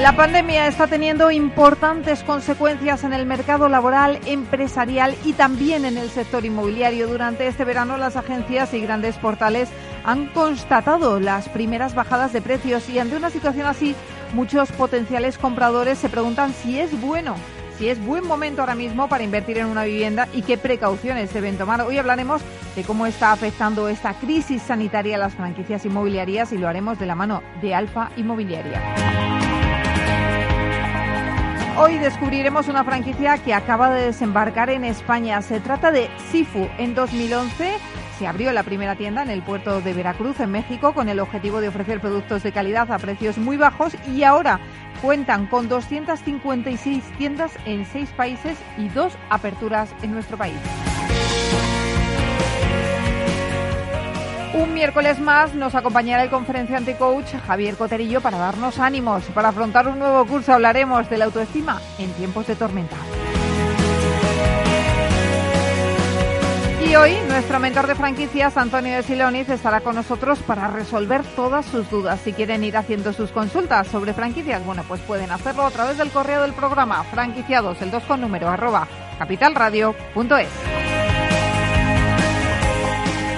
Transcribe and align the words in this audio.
La 0.00 0.16
pandemia 0.16 0.66
está 0.66 0.86
teniendo 0.86 1.30
importantes 1.30 2.22
consecuencias 2.22 3.04
en 3.04 3.12
el 3.12 3.26
mercado 3.26 3.68
laboral, 3.68 4.18
empresarial 4.24 5.14
y 5.26 5.34
también 5.34 5.84
en 5.84 5.98
el 5.98 6.08
sector 6.08 6.46
inmobiliario. 6.46 7.06
Durante 7.06 7.46
este 7.46 7.66
verano 7.66 7.98
las 7.98 8.16
agencias 8.16 8.72
y 8.72 8.80
grandes 8.80 9.18
portales 9.18 9.68
han 10.04 10.28
constatado 10.28 11.20
las 11.20 11.50
primeras 11.50 11.94
bajadas 11.94 12.32
de 12.32 12.40
precios 12.40 12.88
y 12.88 12.98
ante 12.98 13.14
una 13.14 13.28
situación 13.28 13.66
así 13.66 13.94
muchos 14.32 14.72
potenciales 14.72 15.36
compradores 15.36 15.98
se 15.98 16.08
preguntan 16.08 16.54
si 16.54 16.80
es 16.80 16.98
bueno 16.98 17.36
si 17.76 17.88
es 17.88 18.02
buen 18.04 18.26
momento 18.26 18.60
ahora 18.60 18.74
mismo 18.74 19.08
para 19.08 19.24
invertir 19.24 19.56
en 19.56 19.66
una 19.66 19.84
vivienda 19.84 20.28
y 20.34 20.42
qué 20.42 20.58
precauciones 20.58 21.32
deben 21.32 21.56
tomar. 21.56 21.80
Hoy 21.80 21.96
hablaremos 21.96 22.42
de 22.76 22.82
cómo 22.84 23.06
está 23.06 23.32
afectando 23.32 23.88
esta 23.88 24.12
crisis 24.12 24.60
sanitaria 24.62 25.16
a 25.16 25.18
las 25.18 25.34
franquicias 25.34 25.86
inmobiliarias 25.86 26.52
y 26.52 26.58
lo 26.58 26.68
haremos 26.68 26.98
de 26.98 27.06
la 27.06 27.14
mano 27.14 27.42
de 27.62 27.74
Alfa 27.74 28.10
Inmobiliaria. 28.18 29.39
Hoy 31.76 31.98
descubriremos 31.98 32.68
una 32.68 32.84
franquicia 32.84 33.38
que 33.38 33.54
acaba 33.54 33.90
de 33.90 34.06
desembarcar 34.06 34.70
en 34.70 34.84
España. 34.84 35.40
Se 35.40 35.60
trata 35.60 35.90
de 35.90 36.10
Sifu. 36.30 36.68
En 36.78 36.94
2011 36.94 37.78
se 38.18 38.26
abrió 38.26 38.52
la 38.52 38.64
primera 38.64 38.96
tienda 38.96 39.22
en 39.22 39.30
el 39.30 39.42
puerto 39.42 39.80
de 39.80 39.94
Veracruz, 39.94 40.40
en 40.40 40.50
México, 40.50 40.92
con 40.92 41.08
el 41.08 41.20
objetivo 41.20 41.60
de 41.60 41.68
ofrecer 41.68 42.00
productos 42.00 42.42
de 42.42 42.52
calidad 42.52 42.90
a 42.92 42.98
precios 42.98 43.38
muy 43.38 43.56
bajos 43.56 43.94
y 44.12 44.24
ahora 44.24 44.60
cuentan 45.00 45.46
con 45.46 45.68
256 45.68 47.02
tiendas 47.16 47.52
en 47.64 47.86
seis 47.86 48.10
países 48.10 48.58
y 48.76 48.88
dos 48.88 49.16
aperturas 49.30 49.94
en 50.02 50.12
nuestro 50.12 50.36
país. 50.36 50.58
Un 54.52 54.74
miércoles 54.74 55.20
más 55.20 55.54
nos 55.54 55.76
acompañará 55.76 56.24
el 56.24 56.30
conferenciante 56.30 56.96
coach 56.96 57.34
Javier 57.46 57.76
Coterillo 57.76 58.20
para 58.20 58.36
darnos 58.36 58.80
ánimos. 58.80 59.22
Para 59.26 59.50
afrontar 59.50 59.86
un 59.86 59.98
nuevo 59.98 60.24
curso 60.26 60.52
hablaremos 60.52 61.08
de 61.08 61.18
la 61.18 61.26
autoestima 61.26 61.80
en 61.98 62.12
tiempos 62.14 62.48
de 62.48 62.56
tormenta. 62.56 62.96
Y 66.84 66.96
hoy 66.96 67.14
nuestro 67.28 67.60
mentor 67.60 67.86
de 67.86 67.94
franquicias, 67.94 68.56
Antonio 68.56 68.96
de 68.96 69.04
Siloniz, 69.04 69.48
estará 69.48 69.80
con 69.82 69.94
nosotros 69.94 70.40
para 70.40 70.66
resolver 70.66 71.22
todas 71.36 71.64
sus 71.66 71.88
dudas. 71.88 72.18
Si 72.24 72.32
quieren 72.32 72.64
ir 72.64 72.76
haciendo 72.76 73.12
sus 73.12 73.30
consultas 73.30 73.86
sobre 73.86 74.14
franquicias, 74.14 74.64
bueno, 74.64 74.82
pues 74.88 75.00
pueden 75.02 75.30
hacerlo 75.30 75.66
a 75.66 75.70
través 75.70 75.98
del 75.98 76.10
correo 76.10 76.42
del 76.42 76.54
programa 76.54 77.04
franquiciados, 77.04 77.80
el 77.82 77.92
2 77.92 78.02
con 78.02 78.20
número, 78.20 78.48
arroba 78.48 78.88
capitalradio.es. 79.18 80.89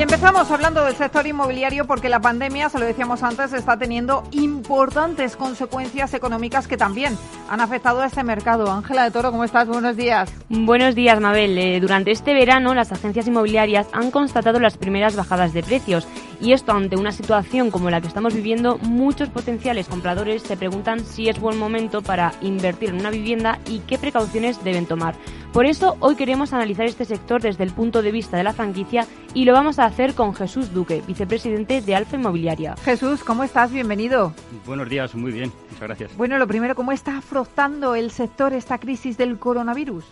Y 0.00 0.02
empezamos 0.02 0.50
hablando 0.50 0.82
del 0.82 0.96
sector 0.96 1.26
inmobiliario 1.26 1.86
porque 1.86 2.08
la 2.08 2.20
pandemia, 2.20 2.70
se 2.70 2.78
lo 2.78 2.86
decíamos 2.86 3.22
antes, 3.22 3.52
está 3.52 3.76
teniendo 3.76 4.22
importantes 4.30 5.36
consecuencias 5.36 6.14
económicas 6.14 6.66
que 6.66 6.78
también 6.78 7.18
han 7.50 7.60
afectado 7.60 8.00
a 8.00 8.06
este 8.06 8.24
mercado. 8.24 8.72
Ángela 8.72 9.04
de 9.04 9.10
Toro, 9.10 9.30
¿cómo 9.30 9.44
estás? 9.44 9.68
Buenos 9.68 9.98
días. 9.98 10.32
Buenos 10.48 10.94
días, 10.94 11.20
Mabel. 11.20 11.58
Eh, 11.58 11.80
durante 11.80 12.12
este 12.12 12.32
verano, 12.32 12.72
las 12.72 12.92
agencias 12.92 13.26
inmobiliarias 13.26 13.88
han 13.92 14.10
constatado 14.10 14.58
las 14.58 14.78
primeras 14.78 15.16
bajadas 15.16 15.52
de 15.52 15.62
precios. 15.62 16.08
Y 16.40 16.54
esto 16.54 16.72
ante 16.72 16.96
una 16.96 17.12
situación 17.12 17.70
como 17.70 17.90
la 17.90 18.00
que 18.00 18.08
estamos 18.08 18.32
viviendo, 18.32 18.78
muchos 18.78 19.28
potenciales 19.28 19.86
compradores 19.86 20.40
se 20.40 20.56
preguntan 20.56 21.04
si 21.04 21.28
es 21.28 21.38
buen 21.38 21.58
momento 21.58 22.00
para 22.00 22.32
invertir 22.40 22.88
en 22.88 23.00
una 23.00 23.10
vivienda 23.10 23.58
y 23.66 23.80
qué 23.80 23.98
precauciones 23.98 24.64
deben 24.64 24.86
tomar. 24.86 25.14
Por 25.52 25.66
eso, 25.66 25.96
hoy 25.98 26.14
queremos 26.14 26.52
analizar 26.52 26.86
este 26.86 27.04
sector 27.04 27.42
desde 27.42 27.64
el 27.64 27.72
punto 27.72 28.02
de 28.02 28.12
vista 28.12 28.36
de 28.36 28.44
la 28.44 28.52
franquicia 28.52 29.08
y 29.34 29.44
lo 29.44 29.52
vamos 29.52 29.80
a 29.80 29.84
hacer 29.84 30.14
con 30.14 30.32
Jesús 30.32 30.72
Duque, 30.72 31.02
vicepresidente 31.08 31.80
de 31.80 31.96
Alfa 31.96 32.14
Inmobiliaria. 32.14 32.76
Jesús, 32.76 33.24
¿cómo 33.24 33.42
estás? 33.42 33.72
Bienvenido. 33.72 34.32
Buenos 34.64 34.88
días, 34.88 35.12
muy 35.16 35.32
bien, 35.32 35.50
muchas 35.70 35.88
gracias. 35.88 36.16
Bueno, 36.16 36.38
lo 36.38 36.46
primero, 36.46 36.76
¿cómo 36.76 36.92
está 36.92 37.18
afrontando 37.18 37.96
el 37.96 38.12
sector 38.12 38.52
esta 38.52 38.78
crisis 38.78 39.18
del 39.18 39.40
coronavirus? 39.40 40.04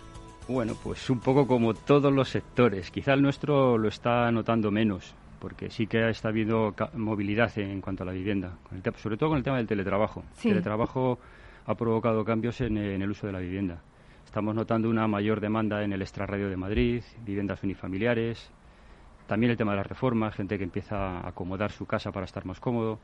Bueno, 0.48 0.74
pues 0.82 1.08
un 1.08 1.20
poco 1.20 1.46
como 1.46 1.72
todos 1.72 2.12
los 2.12 2.28
sectores. 2.30 2.90
Quizá 2.90 3.12
el 3.14 3.22
nuestro 3.22 3.78
lo 3.78 3.86
está 3.86 4.32
notando 4.32 4.72
menos, 4.72 5.14
porque 5.38 5.70
sí 5.70 5.86
que 5.86 6.10
está 6.10 6.30
habiendo 6.30 6.74
movilidad 6.94 7.56
en 7.60 7.80
cuanto 7.80 8.02
a 8.02 8.06
la 8.06 8.12
vivienda, 8.12 8.58
sobre 8.96 9.16
todo 9.16 9.28
con 9.28 9.38
el 9.38 9.44
tema 9.44 9.58
del 9.58 9.68
teletrabajo. 9.68 10.24
El 10.42 10.50
teletrabajo 10.50 11.20
ha 11.64 11.76
provocado 11.76 12.24
cambios 12.24 12.60
en 12.60 12.76
el 12.76 13.08
uso 13.08 13.28
de 13.28 13.32
la 13.32 13.38
vivienda. 13.38 13.82
Estamos 14.28 14.54
notando 14.54 14.90
una 14.90 15.08
mayor 15.08 15.40
demanda 15.40 15.82
en 15.82 15.94
el 15.94 16.02
extrarradio 16.02 16.50
de 16.50 16.56
Madrid, 16.58 17.02
viviendas 17.24 17.62
unifamiliares, 17.62 18.50
también 19.26 19.50
el 19.50 19.56
tema 19.56 19.70
de 19.72 19.78
las 19.78 19.86
reformas, 19.86 20.34
gente 20.34 20.58
que 20.58 20.64
empieza 20.64 21.20
a 21.20 21.28
acomodar 21.28 21.72
su 21.72 21.86
casa 21.86 22.12
para 22.12 22.26
estar 22.26 22.44
más 22.44 22.60
cómodo. 22.60 22.98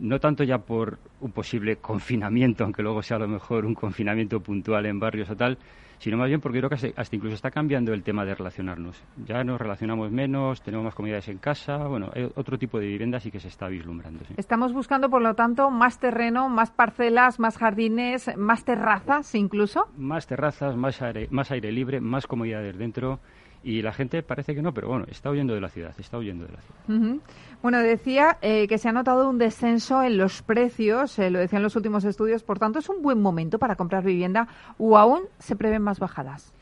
No 0.00 0.20
tanto 0.20 0.44
ya 0.44 0.58
por 0.58 0.98
un 1.20 1.32
posible 1.32 1.76
confinamiento, 1.76 2.64
aunque 2.64 2.82
luego 2.82 3.02
sea 3.02 3.16
a 3.16 3.20
lo 3.20 3.28
mejor 3.28 3.66
un 3.66 3.74
confinamiento 3.74 4.40
puntual 4.40 4.86
en 4.86 5.00
barrios 5.00 5.28
o 5.30 5.36
tal, 5.36 5.58
sino 5.98 6.16
más 6.16 6.28
bien 6.28 6.40
porque 6.40 6.58
creo 6.58 6.70
que 6.70 6.94
hasta 6.96 7.16
incluso 7.16 7.34
está 7.34 7.50
cambiando 7.50 7.92
el 7.92 8.02
tema 8.02 8.24
de 8.24 8.34
relacionarnos. 8.34 9.02
Ya 9.26 9.42
nos 9.44 9.60
relacionamos 9.60 10.10
menos, 10.10 10.62
tenemos 10.62 10.84
más 10.84 10.94
comunidades 10.94 11.28
en 11.28 11.38
casa, 11.38 11.76
bueno, 11.88 12.10
otro 12.36 12.58
tipo 12.58 12.78
de 12.78 12.86
vivienda 12.86 13.18
sí 13.20 13.30
que 13.30 13.40
se 13.40 13.48
está 13.48 13.68
vislumbrando. 13.68 14.24
Estamos 14.36 14.72
buscando, 14.72 15.10
por 15.10 15.22
lo 15.22 15.34
tanto, 15.34 15.70
más 15.70 15.98
terreno, 15.98 16.48
más 16.48 16.70
parcelas, 16.70 17.40
más 17.40 17.58
jardines, 17.58 18.30
más 18.36 18.64
terrazas 18.64 19.34
incluso. 19.34 19.88
Más 19.96 20.26
terrazas, 20.26 20.76
más 20.76 21.02
aire, 21.02 21.28
más 21.30 21.50
aire 21.50 21.72
libre, 21.72 22.00
más 22.00 22.26
comodidades 22.26 22.78
dentro 22.78 23.20
y 23.68 23.82
la 23.82 23.92
gente 23.92 24.22
parece 24.22 24.54
que 24.54 24.62
no, 24.62 24.72
pero 24.72 24.88
bueno, 24.88 25.04
está 25.10 25.28
huyendo 25.28 25.52
de 25.52 25.60
la 25.60 25.68
ciudad, 25.68 25.92
está 25.98 26.16
huyendo 26.16 26.46
de 26.46 26.52
la 26.52 26.60
ciudad. 26.62 27.20
Bueno, 27.60 27.78
decía 27.80 28.38
eh, 28.40 28.66
que 28.66 28.78
se 28.78 28.88
ha 28.88 28.92
notado 28.92 29.28
un 29.28 29.36
descenso 29.36 30.02
en 30.02 30.16
los 30.16 30.40
precios, 30.40 31.18
eh, 31.18 31.28
lo 31.28 31.38
decían 31.38 31.62
los 31.62 31.76
últimos 31.76 32.06
estudios, 32.06 32.42
por 32.42 32.58
tanto, 32.58 32.78
¿es 32.78 32.88
un 32.88 33.02
buen 33.02 33.20
momento 33.20 33.58
para 33.58 33.76
comprar 33.76 34.04
vivienda 34.04 34.48
o 34.78 34.96
aún 34.96 35.24
se 35.38 35.54
prevén 35.54 35.82
más 35.82 36.00
bajadas? 36.00 36.54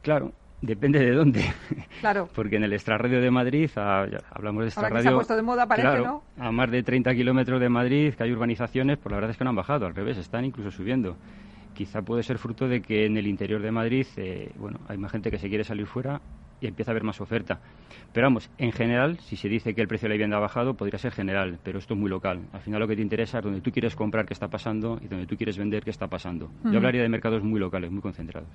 Claro, 0.00 0.32
Depende 0.60 0.98
de 0.98 1.12
dónde. 1.12 1.44
Claro. 2.00 2.28
Porque 2.34 2.56
en 2.56 2.64
el 2.64 2.72
extrarradio 2.72 3.20
de 3.20 3.30
Madrid, 3.30 3.70
hablamos 3.76 4.62
de 4.62 4.68
extrarradio. 4.68 5.20
de 5.20 5.42
moda, 5.42 5.66
parece, 5.66 5.98
¿no? 5.98 6.22
A 6.36 6.50
más 6.50 6.70
de 6.70 6.82
30 6.82 7.14
kilómetros 7.14 7.60
de 7.60 7.68
Madrid, 7.68 8.14
que 8.14 8.24
hay 8.24 8.32
urbanizaciones, 8.32 8.98
pues 8.98 9.10
la 9.10 9.16
verdad 9.18 9.30
es 9.30 9.36
que 9.36 9.44
no 9.44 9.50
han 9.50 9.56
bajado, 9.56 9.86
al 9.86 9.94
revés, 9.94 10.16
están 10.16 10.44
incluso 10.44 10.70
subiendo 10.72 11.16
quizá 11.78 12.02
puede 12.02 12.24
ser 12.24 12.38
fruto 12.38 12.66
de 12.66 12.82
que 12.82 13.06
en 13.06 13.16
el 13.16 13.28
interior 13.28 13.62
de 13.62 13.70
Madrid, 13.70 14.04
eh, 14.16 14.50
bueno, 14.58 14.80
hay 14.88 14.98
más 14.98 15.12
gente 15.12 15.30
que 15.30 15.38
se 15.38 15.48
quiere 15.48 15.62
salir 15.62 15.86
fuera 15.86 16.20
y 16.60 16.66
empieza 16.66 16.90
a 16.90 16.92
haber 16.92 17.04
más 17.04 17.20
oferta. 17.20 17.60
Pero 18.12 18.26
vamos, 18.26 18.50
en 18.58 18.72
general, 18.72 19.20
si 19.20 19.36
se 19.36 19.48
dice 19.48 19.76
que 19.76 19.80
el 19.80 19.86
precio 19.86 20.06
de 20.06 20.08
la 20.08 20.14
vivienda 20.14 20.38
ha 20.38 20.40
bajado, 20.40 20.74
podría 20.74 20.98
ser 20.98 21.12
general, 21.12 21.60
pero 21.62 21.78
esto 21.78 21.94
es 21.94 22.00
muy 22.00 22.10
local. 22.10 22.40
Al 22.52 22.62
final 22.62 22.80
lo 22.80 22.88
que 22.88 22.96
te 22.96 23.02
interesa 23.02 23.38
es 23.38 23.44
donde 23.44 23.60
tú 23.60 23.70
quieres 23.70 23.94
comprar 23.94 24.26
qué 24.26 24.34
está 24.34 24.48
pasando 24.48 24.98
y 25.00 25.06
donde 25.06 25.28
tú 25.28 25.36
quieres 25.36 25.56
vender 25.56 25.84
qué 25.84 25.90
está 25.90 26.08
pasando. 26.08 26.50
Yo 26.64 26.78
hablaría 26.78 27.02
de 27.02 27.08
mercados 27.08 27.44
muy 27.44 27.60
locales, 27.60 27.92
muy 27.92 28.00
concentrados. 28.00 28.48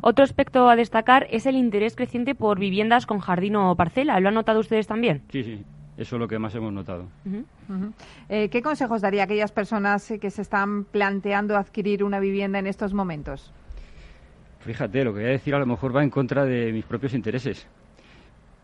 Otro 0.00 0.24
aspecto 0.24 0.70
a 0.70 0.76
destacar 0.76 1.26
es 1.30 1.44
el 1.44 1.56
interés 1.56 1.96
creciente 1.96 2.34
por 2.34 2.58
viviendas 2.58 3.04
con 3.04 3.18
jardín 3.18 3.56
o 3.56 3.76
parcela. 3.76 4.18
¿Lo 4.20 4.28
han 4.28 4.34
notado 4.34 4.60
ustedes 4.60 4.86
también? 4.86 5.20
Sí, 5.28 5.44
sí. 5.44 5.62
Eso 5.98 6.14
es 6.14 6.20
lo 6.20 6.28
que 6.28 6.38
más 6.38 6.54
hemos 6.54 6.72
notado. 6.72 7.08
Eh, 8.28 8.48
¿Qué 8.48 8.62
consejos 8.62 9.02
daría 9.02 9.22
a 9.22 9.24
aquellas 9.24 9.50
personas 9.50 10.14
que 10.20 10.30
se 10.30 10.42
están 10.42 10.84
planteando 10.84 11.56
adquirir 11.56 12.04
una 12.04 12.20
vivienda 12.20 12.60
en 12.60 12.68
estos 12.68 12.94
momentos? 12.94 13.52
Fíjate, 14.60 15.02
lo 15.02 15.12
que 15.12 15.20
voy 15.20 15.28
a 15.28 15.32
decir 15.32 15.56
a 15.56 15.58
lo 15.58 15.66
mejor 15.66 15.94
va 15.94 16.04
en 16.04 16.10
contra 16.10 16.44
de 16.44 16.72
mis 16.72 16.84
propios 16.84 17.14
intereses, 17.14 17.66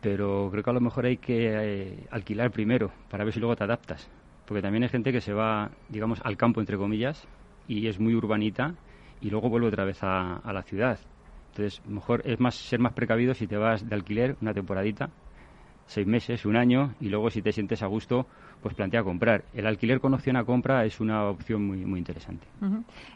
pero 0.01 0.49
creo 0.53 0.63
que 0.63 0.71
a 0.71 0.75
lo 0.75 0.81
mejor 0.81 1.07
hay 1.07 1.17
que 1.17 1.49
eh, 1.49 2.07
alquilar 2.13 2.53
primero 2.53 2.93
para 3.11 3.25
ver 3.25 3.35
si 3.35 3.41
luego 3.41 3.57
te 3.57 3.65
adaptas, 3.65 4.09
porque 4.47 4.63
también 4.63 4.85
hay 4.85 4.91
gente 4.91 5.11
que 5.11 5.21
se 5.21 5.33
va, 5.33 5.73
digamos, 5.89 6.21
al 6.23 6.37
campo, 6.37 6.61
entre 6.61 6.77
comillas, 6.77 7.27
y 7.67 7.89
es 7.89 7.99
muy 7.99 8.15
urbanita 8.15 8.75
y 9.21 9.31
luego 9.31 9.49
vuelve 9.49 9.67
otra 9.67 9.85
vez 9.85 10.05
a, 10.05 10.37
a 10.37 10.53
la 10.53 10.63
ciudad. 10.63 11.01
Entonces, 11.51 11.83
mejor 11.89 12.23
es 12.25 12.39
más 12.39 12.55
ser 12.55 12.79
más 12.79 12.93
precavido 12.93 13.35
si 13.35 13.49
te 13.49 13.57
vas 13.57 13.89
de 13.89 13.95
alquiler 13.95 14.37
una 14.41 14.55
temporadita 14.55 15.11
seis 15.87 16.07
meses, 16.07 16.45
un 16.45 16.57
año, 16.57 16.95
y 17.01 17.09
luego 17.09 17.31
si 17.31 17.43
te 17.43 17.53
sientes 17.53 17.83
a 17.83 17.87
gusto, 17.87 18.27
pues 18.63 18.75
plantea 18.75 19.03
comprar. 19.03 19.45
El 19.53 19.67
alquiler 19.67 20.01
con 20.01 20.15
opción 20.15 20.37
a 20.37 20.45
compra 20.45 20.85
es 20.87 20.99
una 20.99 21.29
opción 21.29 21.67
muy, 21.67 21.85
muy 21.85 21.99
interesante. 21.99 22.47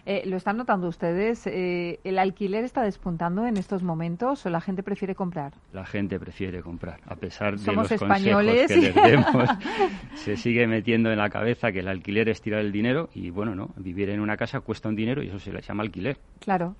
Eh, 0.04 0.22
¿Lo 0.26 0.36
están 0.36 0.58
notando 0.58 0.88
ustedes? 0.88 1.46
Eh, 1.46 2.00
¿El 2.04 2.18
alquiler 2.18 2.64
está 2.64 2.82
despuntando 2.82 3.46
en 3.46 3.56
estos 3.56 3.82
momentos 3.82 4.44
o 4.44 4.50
la 4.50 4.60
gente 4.60 4.82
prefiere 4.82 5.14
comprar? 5.14 5.54
La 5.72 5.86
gente 5.86 6.20
prefiere 6.20 6.62
comprar, 6.62 7.00
a 7.06 7.16
pesar 7.16 7.58
de 7.58 7.72
los 7.72 7.90
españoles. 7.90 8.66
consejos 8.66 8.94
que 8.94 9.00
les 9.00 9.12
demos. 9.12 9.48
se 10.16 10.36
sigue 10.36 10.66
metiendo 10.66 11.10
en 11.10 11.16
la 11.16 11.30
cabeza 11.30 11.72
que 11.72 11.80
el 11.80 11.88
alquiler 11.88 12.28
es 12.28 12.42
tirar 12.42 12.60
el 12.60 12.70
dinero 12.70 13.08
y, 13.14 13.30
bueno, 13.30 13.54
no, 13.54 13.70
vivir 13.76 14.10
en 14.10 14.20
una 14.20 14.36
casa 14.36 14.60
cuesta 14.60 14.90
un 14.90 14.96
dinero 14.96 15.22
y 15.22 15.28
eso 15.28 15.38
se 15.38 15.52
le 15.52 15.62
llama 15.62 15.82
alquiler. 15.82 16.18
Claro. 16.40 16.76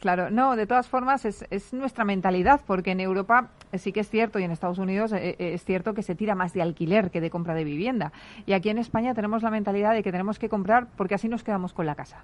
Claro, 0.00 0.30
no, 0.30 0.54
de 0.54 0.66
todas 0.66 0.88
formas 0.88 1.24
es, 1.24 1.44
es, 1.50 1.72
nuestra 1.72 2.04
mentalidad, 2.04 2.60
porque 2.66 2.92
en 2.92 3.00
Europa 3.00 3.50
sí 3.74 3.92
que 3.92 4.00
es 4.00 4.08
cierto 4.08 4.38
y 4.38 4.44
en 4.44 4.52
Estados 4.52 4.78
Unidos 4.78 5.12
eh, 5.12 5.30
eh, 5.30 5.54
es 5.54 5.64
cierto 5.64 5.92
que 5.92 6.02
se 6.02 6.14
tira 6.14 6.36
más 6.36 6.52
de 6.52 6.62
alquiler 6.62 7.10
que 7.10 7.20
de 7.20 7.30
compra 7.30 7.54
de 7.54 7.64
vivienda. 7.64 8.12
Y 8.46 8.52
aquí 8.52 8.68
en 8.68 8.78
España 8.78 9.12
tenemos 9.12 9.42
la 9.42 9.50
mentalidad 9.50 9.94
de 9.94 10.04
que 10.04 10.12
tenemos 10.12 10.38
que 10.38 10.48
comprar 10.48 10.86
porque 10.96 11.16
así 11.16 11.28
nos 11.28 11.42
quedamos 11.42 11.72
con 11.72 11.84
la 11.84 11.96
casa. 11.96 12.22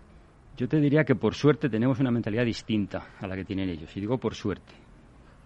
Yo 0.56 0.68
te 0.68 0.80
diría 0.80 1.02
que 1.02 1.16
por 1.16 1.34
suerte 1.34 1.68
tenemos 1.68 1.98
una 1.98 2.12
mentalidad 2.12 2.44
distinta 2.44 3.08
a 3.20 3.26
la 3.26 3.34
que 3.34 3.44
tienen 3.44 3.68
ellos. 3.68 3.96
Y 3.96 4.00
digo 4.00 4.18
por 4.18 4.36
suerte, 4.36 4.72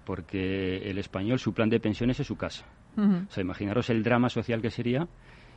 porque 0.04 0.76
el 0.90 0.98
español, 0.98 1.38
su 1.38 1.54
plan 1.54 1.70
de 1.70 1.80
pensiones 1.80 2.20
es 2.20 2.26
su 2.26 2.36
casa. 2.36 2.66
O 2.98 3.30
sea, 3.30 3.42
imaginaros 3.42 3.90
el 3.90 4.02
drama 4.02 4.28
social 4.28 4.60
que 4.60 4.70
sería 4.70 5.06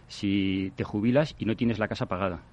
si 0.08 0.72
te 0.76 0.84
jubilas 0.84 1.36
y 1.40 1.46
no 1.46 1.56
tienes 1.56 1.80
la 1.80 1.88
casa 1.88 2.06
pagada 2.06 2.44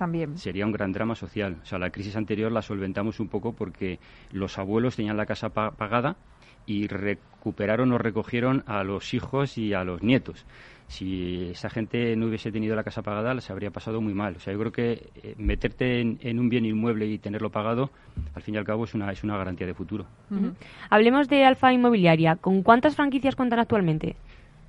también. 0.00 0.38
Sería 0.38 0.64
un 0.64 0.72
gran 0.72 0.92
drama 0.92 1.14
social. 1.14 1.58
O 1.62 1.66
sea, 1.66 1.78
la 1.78 1.90
crisis 1.90 2.16
anterior 2.16 2.50
la 2.50 2.62
solventamos 2.62 3.20
un 3.20 3.28
poco 3.28 3.52
porque 3.52 3.98
los 4.32 4.58
abuelos 4.58 4.96
tenían 4.96 5.18
la 5.18 5.26
casa 5.26 5.50
pagada 5.50 6.16
y 6.64 6.86
recuperaron 6.86 7.92
o 7.92 7.98
recogieron 7.98 8.64
a 8.66 8.82
los 8.82 9.12
hijos 9.12 9.58
y 9.58 9.74
a 9.74 9.84
los 9.84 10.02
nietos. 10.02 10.46
Si 10.88 11.50
esa 11.50 11.68
gente 11.68 12.16
no 12.16 12.26
hubiese 12.26 12.50
tenido 12.50 12.74
la 12.74 12.82
casa 12.82 13.02
pagada, 13.02 13.34
les 13.34 13.50
habría 13.50 13.70
pasado 13.70 14.00
muy 14.00 14.14
mal. 14.14 14.36
O 14.36 14.40
sea, 14.40 14.54
yo 14.54 14.58
creo 14.58 14.72
que 14.72 15.10
eh, 15.22 15.34
meterte 15.36 16.00
en, 16.00 16.38
un 16.38 16.48
bien 16.48 16.64
inmueble 16.64 17.06
y 17.06 17.18
tenerlo 17.18 17.50
pagado, 17.50 17.90
al 18.34 18.42
fin 18.42 18.54
y 18.54 18.58
al 18.58 18.64
cabo, 18.64 18.84
es 18.84 18.94
una, 18.94 19.12
es 19.12 19.22
una 19.22 19.36
garantía 19.36 19.66
de 19.66 19.74
futuro. 19.74 20.06
Hablemos 20.88 21.28
de 21.28 21.44
Alfa 21.44 21.74
Inmobiliaria. 21.74 22.36
¿Con 22.36 22.62
cuántas 22.62 22.96
franquicias 22.96 23.36
cuentan 23.36 23.58
actualmente? 23.58 24.16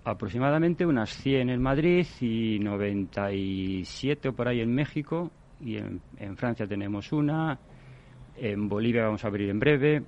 Aproximadamente 0.04 0.86
unas 0.86 1.16
100 1.18 1.50
en 1.50 1.62
Madrid 1.62 2.06
y 2.20 2.60
97 2.60 4.30
o 4.30 4.34
por 4.34 4.48
ahí 4.48 4.62
en 4.62 4.74
México 4.74 5.32
y 5.60 5.78
en, 5.78 6.02
Francia 6.38 6.66
tenemos 6.68 7.12
una, 7.12 7.60
en 8.36 8.68
Bolivia 8.68 9.06
vamos 9.06 9.24
a 9.24 9.28
abrir 9.28 9.50
en 9.50 9.60
breve. 9.60 10.04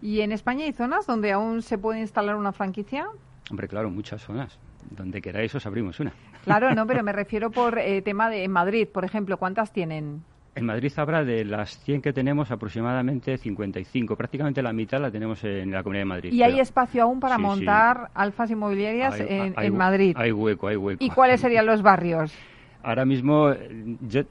¿Y 0.00 0.20
en 0.20 0.32
España 0.32 0.64
hay 0.64 0.72
zonas 0.72 1.06
donde 1.06 1.32
aún 1.32 1.62
se 1.62 1.78
puede 1.78 2.00
instalar 2.00 2.36
una 2.36 2.52
franquicia? 2.52 3.08
Hombre, 3.50 3.68
claro, 3.68 3.90
muchas 3.90 4.22
zonas. 4.22 4.58
Donde 4.90 5.20
queráis 5.20 5.54
os 5.54 5.64
abrimos 5.64 6.00
una. 6.00 6.12
Claro, 6.44 6.74
no, 6.74 6.86
pero 6.86 7.02
me 7.04 7.12
refiero 7.12 7.50
por 7.50 7.78
eh, 7.78 8.02
tema 8.02 8.30
de 8.30 8.46
Madrid, 8.48 8.88
por 8.88 9.04
ejemplo, 9.04 9.36
¿cuántas 9.36 9.72
tienen? 9.72 10.24
En 10.54 10.66
Madrid 10.66 10.92
habrá 10.96 11.24
de 11.24 11.46
las 11.46 11.78
100 11.78 12.02
que 12.02 12.12
tenemos 12.12 12.50
aproximadamente 12.50 13.38
55. 13.38 14.16
Prácticamente 14.16 14.62
la 14.62 14.72
mitad 14.72 15.00
la 15.00 15.10
tenemos 15.10 15.42
en 15.44 15.70
la 15.70 15.82
Comunidad 15.82 16.02
de 16.02 16.08
Madrid. 16.08 16.32
¿Y 16.32 16.42
hay 16.42 16.60
espacio 16.60 17.02
aún 17.02 17.20
para 17.20 17.38
montar 17.38 18.10
alfas 18.14 18.50
inmobiliarias 18.50 19.18
en, 19.18 19.76
Madrid? 19.76 20.14
Hay 20.16 20.30
hueco, 20.30 20.68
hay 20.68 20.76
hueco. 20.76 21.02
¿Y 21.02 21.08
cuáles 21.08 21.40
serían 21.40 21.64
los 21.64 21.80
barrios? 21.80 22.34
Ahora 22.82 23.06
mismo, 23.06 23.54
yo, 24.02 24.22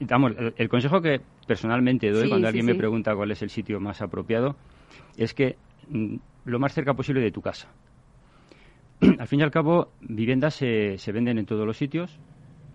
el 0.56 0.68
consejo 0.68 1.00
que 1.00 1.20
personalmente 1.46 2.10
doy 2.10 2.28
cuando 2.28 2.46
alguien 2.46 2.66
me 2.66 2.74
pregunta 2.74 3.16
cuál 3.16 3.30
es 3.32 3.42
el 3.42 3.50
sitio 3.50 3.80
más 3.80 4.00
apropiado 4.00 4.56
es 5.16 5.34
que 5.34 5.56
mm, 5.88 6.16
lo 6.44 6.58
más 6.60 6.72
cerca 6.72 6.94
posible 6.94 7.20
de 7.20 7.32
tu 7.32 7.40
casa. 7.40 7.68
al 9.18 9.26
fin 9.26 9.40
y 9.40 9.42
al 9.42 9.50
cabo, 9.50 9.88
viviendas 10.00 10.54
se, 10.54 10.98
se 10.98 11.12
venden 11.12 11.38
en 11.38 11.46
todos 11.46 11.66
los 11.66 11.76
sitios, 11.76 12.20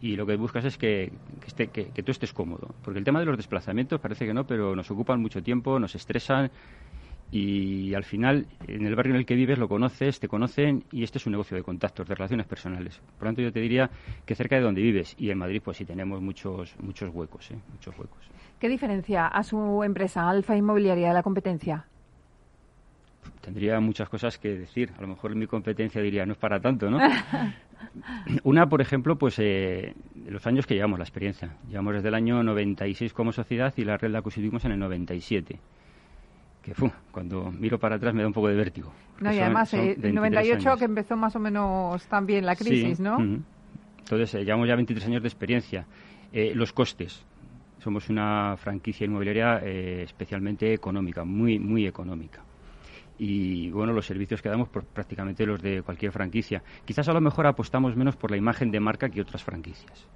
y 0.01 0.15
lo 0.15 0.25
que 0.25 0.35
buscas 0.35 0.65
es 0.65 0.77
que, 0.77 1.11
esté, 1.45 1.67
que, 1.67 2.03
tú 2.03 2.11
estés 2.11 2.33
cómodo. 2.33 2.75
Porque 2.83 2.99
el 2.99 3.05
tema 3.05 3.19
de 3.19 3.25
los 3.25 3.37
desplazamientos 3.37 3.99
parece 3.99 4.25
que 4.25 4.33
no, 4.33 4.45
pero 4.45 4.75
nos 4.75 4.89
ocupan 4.91 5.21
mucho 5.21 5.41
tiempo, 5.41 5.79
nos 5.79 5.95
estresan 5.95 6.51
y 7.29 7.93
al 7.93 8.05
final 8.05 8.47
en 8.67 8.85
el 8.85 8.95
barrio 8.95 9.13
en 9.13 9.19
el 9.19 9.25
que 9.25 9.35
vives 9.35 9.57
lo 9.57 9.67
conoces, 9.67 10.19
te 10.19 10.27
conocen 10.27 10.85
y 10.91 11.03
este 11.03 11.17
es 11.17 11.25
un 11.25 11.31
negocio 11.31 11.57
de 11.57 11.63
contactos, 11.63 12.07
de 12.07 12.15
relaciones 12.15 12.45
personales. 12.45 12.99
Por 13.17 13.23
lo 13.23 13.27
tanto, 13.27 13.41
yo 13.41 13.51
te 13.51 13.59
diría 13.59 13.89
que 14.25 14.35
cerca 14.35 14.55
de 14.55 14.61
donde 14.61 14.81
vives 14.81 15.15
y 15.17 15.29
en 15.29 15.37
Madrid 15.37 15.61
pues 15.63 15.77
sí 15.77 15.85
tenemos 15.85 16.21
muchos 16.21 16.75
muchos 16.79 17.13
huecos, 17.13 17.51
¿eh? 17.51 17.59
muchos 17.71 17.97
huecos. 17.97 18.29
¿Qué 18.59 18.69
diferencia 18.69 19.27
a 19.27 19.43
su 19.43 19.83
empresa 19.83 20.29
Alfa 20.29 20.55
Inmobiliaria 20.55 21.09
de 21.09 21.13
la 21.13 21.23
competencia? 21.23 21.85
Tendría 23.41 23.79
muchas 23.79 24.09
cosas 24.09 24.37
que 24.37 24.49
decir. 24.49 24.91
A 24.97 25.01
lo 25.01 25.07
mejor 25.07 25.35
mi 25.35 25.47
competencia 25.47 26.01
diría 26.01 26.25
no 26.25 26.33
es 26.33 26.37
para 26.37 26.59
tanto, 26.59 26.89
¿no? 26.89 26.99
Una, 28.43 28.67
por 28.67 28.81
ejemplo, 28.81 29.17
pues 29.17 29.37
eh, 29.39 29.93
los 30.27 30.45
años 30.47 30.65
que 30.65 30.75
llevamos, 30.75 30.99
la 30.99 31.05
experiencia. 31.05 31.55
Llevamos 31.69 31.95
desde 31.95 32.09
el 32.09 32.15
año 32.15 32.43
96 32.43 33.13
como 33.13 33.31
sociedad 33.31 33.73
y 33.77 33.83
la 33.83 33.97
red 33.97 34.09
la 34.09 34.21
constituimos 34.21 34.63
en 34.65 34.73
el 34.73 34.79
97. 34.79 35.59
Que 36.61 36.73
cuando 37.11 37.51
miro 37.51 37.79
para 37.79 37.95
atrás 37.95 38.13
me 38.13 38.21
da 38.21 38.27
un 38.27 38.33
poco 38.33 38.49
de 38.49 38.55
vértigo. 38.55 38.91
No, 39.21 39.33
y 39.33 39.39
además, 39.39 39.73
el 39.73 40.03
eh, 40.03 40.11
98 40.11 40.75
que 40.77 40.85
empezó 40.85 41.15
más 41.15 41.35
o 41.35 41.39
menos 41.39 42.05
también 42.07 42.45
la 42.45 42.55
crisis, 42.55 42.99
¿no? 42.99 43.17
Entonces, 43.19 44.35
eh, 44.35 44.43
llevamos 44.43 44.67
ya 44.67 44.75
23 44.75 45.07
años 45.07 45.21
de 45.21 45.27
experiencia. 45.27 45.85
Eh, 46.33 46.53
los 46.53 46.73
costes. 46.73 47.23
Somos 47.79 48.09
una 48.09 48.57
franquicia 48.57 49.05
inmobiliaria 49.05 49.59
especialmente 49.59 50.73
económica, 50.73 51.23
muy, 51.23 51.57
muy 51.57 51.85
económica 51.87 52.41
y 53.17 53.71
bueno, 53.71 53.93
los 53.93 54.05
servicios 54.05 54.41
que 54.41 54.49
damos 54.49 54.69
por 54.69 54.85
prácticamente 54.85 55.45
los 55.45 55.61
de 55.61 55.81
cualquier 55.81 56.11
franquicia. 56.11 56.61
Quizás 56.85 57.07
a 57.09 57.13
lo 57.13 57.21
mejor 57.21 57.47
apostamos 57.47 57.95
menos 57.95 58.15
por 58.15 58.31
la 58.31 58.37
imagen 58.37 58.71
de 58.71 58.79
marca 58.79 59.09
que 59.09 59.21
otras 59.21 59.43
franquicias. 59.43 60.07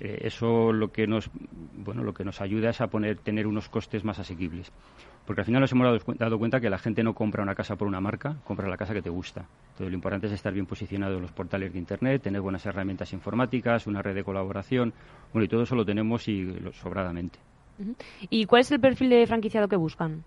Eh, 0.00 0.18
eso 0.22 0.72
lo 0.72 0.90
que 0.90 1.06
nos 1.06 1.30
bueno, 1.76 2.02
lo 2.02 2.14
que 2.14 2.24
nos 2.24 2.40
ayuda 2.40 2.70
es 2.70 2.80
a 2.80 2.86
poner 2.86 3.18
tener 3.18 3.46
unos 3.46 3.68
costes 3.68 4.04
más 4.04 4.18
asequibles. 4.18 4.72
Porque 5.26 5.42
al 5.42 5.44
final 5.44 5.60
nos 5.60 5.72
hemos 5.72 6.04
dado, 6.18 6.38
cuenta 6.38 6.60
que 6.60 6.68
la 6.68 6.78
gente 6.78 7.02
no 7.04 7.14
compra 7.14 7.42
una 7.42 7.54
casa 7.54 7.76
por 7.76 7.86
una 7.86 8.00
marca, 8.00 8.36
compra 8.44 8.68
la 8.68 8.76
casa 8.76 8.92
que 8.92 9.02
te 9.02 9.10
gusta. 9.10 9.46
Entonces 9.72 9.88
lo 9.88 9.94
importante 9.94 10.26
es 10.26 10.32
estar 10.32 10.52
bien 10.52 10.66
posicionado 10.66 11.16
en 11.16 11.22
los 11.22 11.32
portales 11.32 11.72
de 11.72 11.78
internet, 11.78 12.22
tener 12.22 12.40
buenas 12.40 12.66
herramientas 12.66 13.12
informáticas, 13.12 13.86
una 13.86 14.02
red 14.02 14.14
de 14.14 14.24
colaboración, 14.24 14.92
bueno, 15.32 15.44
y 15.44 15.48
todo 15.48 15.62
eso 15.62 15.76
lo 15.76 15.84
tenemos 15.84 16.26
y 16.26 16.52
sobradamente. 16.72 17.38
¿Y 18.30 18.46
cuál 18.46 18.62
es 18.62 18.72
el 18.72 18.80
perfil 18.80 19.10
de 19.10 19.26
franquiciado 19.26 19.68
que 19.68 19.76
buscan? 19.76 20.24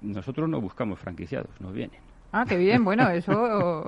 Nosotros 0.00 0.48
no 0.48 0.60
buscamos 0.60 0.98
franquiciados, 0.98 1.60
nos 1.60 1.72
vienen. 1.72 2.00
Ah, 2.32 2.44
qué 2.46 2.56
bien, 2.56 2.84
bueno, 2.84 3.08
eso, 3.10 3.84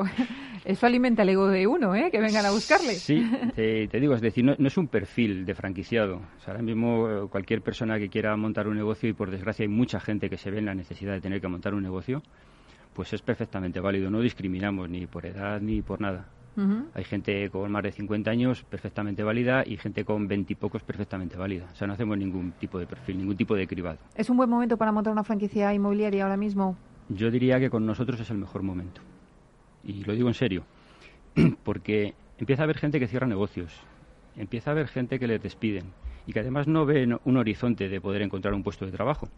eso 0.65 0.87
alimenta 0.87 1.23
el 1.23 1.31
ego 1.31 1.49
de 1.49 1.67
uno, 1.67 1.95
¿eh? 1.95 2.11
que 2.11 2.21
vengan 2.21 2.47
a 2.47 2.51
buscarle. 2.51 2.95
Sí, 2.95 3.31
te, 3.55 4.01
digo, 4.01 4.15
es 4.15 4.21
decir, 4.21 4.45
no, 4.45 4.55
es 4.55 4.77
un 4.79 4.89
perfil 4.89 5.45
de 5.45 5.55
franquiciado. 5.55 6.23
ahora 6.47 6.63
mismo 6.63 7.09
eh, 7.09 7.29
cualquier 7.31 7.61
persona 7.61 7.99
que 7.99 8.09
quiera 8.09 8.37
montar 8.37 8.67
un 8.67 8.77
negocio, 8.77 9.09
y 9.09 9.13
por 9.13 9.31
desgracia 9.31 9.65
hay 9.65 9.69
mucha 9.69 10.01
gente 10.01 10.31
que 10.31 10.39
se 10.39 10.51
ve 10.51 10.59
en 10.59 10.67
la 10.67 10.75
necesidad 10.75 11.13
de 11.13 11.21
tener 11.21 11.41
que 11.41 11.49
montar 11.49 11.75
un 11.75 11.83
negocio, 11.83 12.23
pues 12.95 13.13
es 13.13 13.23
perfectamente 13.23 13.81
válido. 13.81 14.11
No 14.11 14.21
discriminamos 14.21 14.89
ni 14.89 15.07
por 15.07 15.27
edad 15.27 15.61
ni 15.61 15.83
por 15.83 16.01
nada. 16.01 16.27
Hay 16.95 17.05
gente 17.05 17.49
con 17.49 17.73
más 17.73 17.83
de 17.83 17.93
50 17.93 18.31
años 18.31 18.65
perfectamente 18.65 19.23
válida 19.23 19.63
y 19.65 19.77
gente 19.79 20.05
con 20.05 20.29
20 20.29 20.53
y 20.53 20.57
pocos 20.57 20.83
perfectamente 20.83 21.37
válida. 21.37 21.67
O 21.73 21.75
sea, 21.75 21.87
no 21.87 21.95
hacemos 21.95 22.19
ningún 22.19 22.53
tipo 22.53 22.79
de 22.79 22.87
perfil, 22.87 23.19
ningún 23.19 23.37
tipo 23.37 23.55
de 23.55 23.67
cribado. 23.67 23.99
¿Es 24.15 24.29
un 24.29 24.37
buen 24.37 24.51
momento 24.51 24.77
para 24.77 24.93
montar 24.93 25.13
una 25.13 25.25
franquicia 25.25 25.73
inmobiliaria 25.73 26.25
ahora 26.25 26.37
mismo? 26.37 26.77
Yo 27.09 27.31
diría 27.31 27.59
que 27.59 27.71
con 27.71 27.87
nosotros 27.87 28.21
es 28.21 28.31
el 28.31 28.37
mejor 28.37 28.63
momento. 28.63 29.01
Y 29.85 30.05
lo 30.05 30.13
digo 30.13 30.29
en 30.29 30.35
serio. 30.35 30.65
Porque 31.65 32.15
empieza 32.39 32.63
a 32.63 32.65
haber 32.65 32.79
gente 32.79 32.99
que 33.01 33.09
cierra 33.09 33.27
negocios, 33.27 33.73
empieza 34.37 34.71
a 34.71 34.73
haber 34.73 34.89
gente 34.89 35.19
que 35.19 35.27
le 35.27 35.39
despiden 35.39 35.93
y 36.27 36.33
que 36.33 36.41
además 36.41 36.67
no 36.67 36.85
ve 36.87 37.19
un 37.25 37.37
horizonte 37.37 37.89
de 37.89 38.01
poder 38.01 38.23
encontrar 38.23 38.55
un 38.55 38.63
puesto 38.63 38.87
de 38.87 38.93
trabajo, 38.93 39.29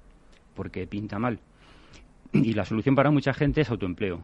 porque 0.55 0.87
pinta 0.87 1.19
mal. 1.19 1.39
Y 2.33 2.55
la 2.55 2.65
solución 2.65 2.95
para 2.95 3.11
mucha 3.11 3.35
gente 3.35 3.61
es 3.61 3.71
autoempleo. 3.71 4.23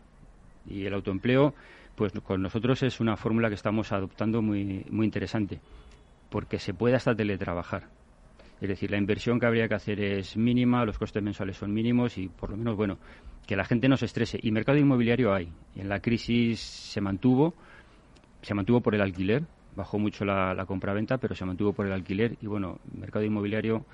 Y 0.67 0.85
el 0.87 0.95
autoempleo 0.95 1.55
pues 1.99 2.13
con 2.23 2.41
nosotros 2.41 2.81
es 2.85 3.01
una 3.01 3.17
fórmula 3.17 3.49
que 3.49 3.57
estamos 3.57 3.91
adoptando 3.91 4.41
muy, 4.41 4.87
muy 4.89 5.05
interesante, 5.05 5.61
porque 6.31 6.61
se 6.61 6.73
puede 6.73 6.95
hasta 6.95 7.13
teletrabajar. 7.13 7.89
Es 8.61 8.69
decir, 8.69 8.93
la 8.93 8.99
inversión 8.99 9.41
que 9.41 9.47
habría 9.47 9.67
que 9.67 9.75
hacer 9.75 10.01
es 10.01 10.37
mínima, 10.37 10.85
los 10.85 10.97
costes 10.97 11.21
mensuales 11.25 11.57
son 11.57 11.75
mínimos 11.75 12.17
y 12.17 12.29
por 12.29 12.51
lo 12.51 12.57
menos, 12.57 12.77
bueno, 12.77 12.99
que 13.49 13.57
la 13.57 13.65
gente 13.65 13.89
no 13.89 13.97
se 13.97 14.07
estrese. 14.07 14.39
Y 14.41 14.53
mercado 14.53 14.79
inmobiliario 14.79 15.35
hay. 15.35 15.49
En 15.75 15.89
la 15.89 15.99
crisis 15.99 16.61
se 16.61 17.01
mantuvo, 17.01 17.55
se 18.43 18.55
mantuvo 18.55 18.81
por 18.81 18.95
el 18.95 19.01
alquiler, 19.01 19.43
bajó 19.75 19.99
mucho 19.99 20.25
la, 20.25 20.55
la 20.55 20.67
compra-venta, 20.67 21.19
pero 21.19 21.35
se 21.35 21.45
mantuvo 21.45 21.73
por 21.73 21.87
el 21.87 21.93
alquiler 21.93 22.37
y 22.41 22.47
bueno, 22.47 22.79
mercado 22.97 23.25
inmobiliario 23.25 23.85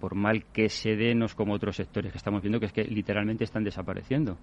por 0.00 0.14
mal 0.14 0.44
que 0.52 0.68
se 0.68 0.96
dé, 0.96 1.14
no 1.14 1.26
es 1.26 1.34
como 1.34 1.54
otros 1.54 1.76
sectores 1.76 2.12
que 2.12 2.18
estamos 2.18 2.42
viendo, 2.42 2.60
que 2.60 2.66
es 2.66 2.72
que 2.72 2.84
literalmente 2.84 3.44
están 3.44 3.64
desapareciendo. 3.64 4.36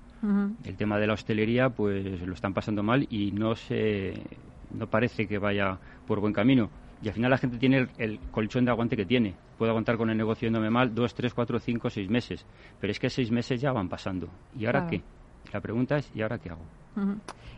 El 0.63 0.75
tema 0.77 0.97
de 0.97 1.07
la 1.07 1.13
hostelería, 1.13 1.69
pues 1.69 2.21
lo 2.21 2.33
están 2.33 2.53
pasando 2.53 2.83
mal 2.83 3.05
y 3.09 3.31
no, 3.31 3.55
se, 3.55 4.13
no 4.73 4.87
parece 4.87 5.27
que 5.27 5.37
vaya 5.37 5.77
por 6.07 6.19
buen 6.19 6.33
camino. 6.33 6.69
Y 7.03 7.07
al 7.07 7.13
final 7.13 7.31
la 7.31 7.37
gente 7.37 7.57
tiene 7.57 7.87
el, 7.97 8.19
colchón 8.31 8.65
de 8.65 8.71
aguante 8.71 8.95
que 8.95 9.05
tiene. 9.05 9.35
Puedo 9.57 9.71
aguantar 9.71 9.97
con 9.97 10.09
el 10.09 10.17
negocio 10.17 10.47
yéndome 10.47 10.69
mal 10.69 10.93
dos, 10.93 11.15
tres, 11.15 11.33
cuatro, 11.33 11.59
cinco, 11.59 11.89
seis 11.89 12.09
meses. 12.09 12.45
Pero 12.79 12.91
es 12.91 12.99
que 12.99 13.09
seis 13.09 13.31
meses 13.31 13.59
ya 13.59 13.71
van 13.71 13.89
pasando. 13.89 14.29
¿Y 14.55 14.65
ahora 14.65 14.87
qué? 14.87 15.01
La 15.51 15.61
pregunta 15.61 15.97
es, 15.97 16.11
¿y 16.15 16.21
ahora 16.21 16.37
qué 16.37 16.49
hago? 16.49 16.80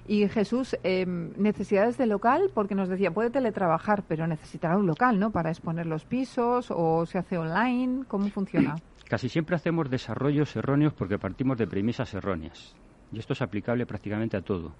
Y 0.05 0.27
Jesús, 0.27 0.75
em, 0.83 1.31
necesidades 1.37 1.97
de 1.97 2.05
local, 2.05 2.51
porque 2.53 2.75
nos 2.75 2.89
decía, 2.89 3.11
puede 3.11 3.29
teletrabajar, 3.29 4.03
pero 4.07 4.27
necesitará 4.27 4.77
un 4.77 4.85
local, 4.85 5.17
¿no? 5.17 5.31
Para 5.31 5.49
exponer 5.49 5.85
los 5.85 6.03
pisos 6.03 6.67
o 6.69 7.05
se 7.05 7.17
hace 7.17 7.37
online, 7.37 8.03
¿cómo 8.07 8.27
funciona? 8.29 8.75
Casi 9.09 9.29
siempre 9.29 9.55
hacemos 9.55 9.89
desarrollos 9.89 10.55
erróneos 10.55 10.93
porque 10.93 11.17
partimos 11.17 11.57
de 11.57 11.67
premisas 11.67 12.13
erróneas. 12.13 12.75
Y 13.11 13.19
esto 13.19 13.33
es 13.33 13.41
aplicable 13.41 13.85
prácticamente 13.85 14.35
a 14.35 14.41
todo. 14.41 14.73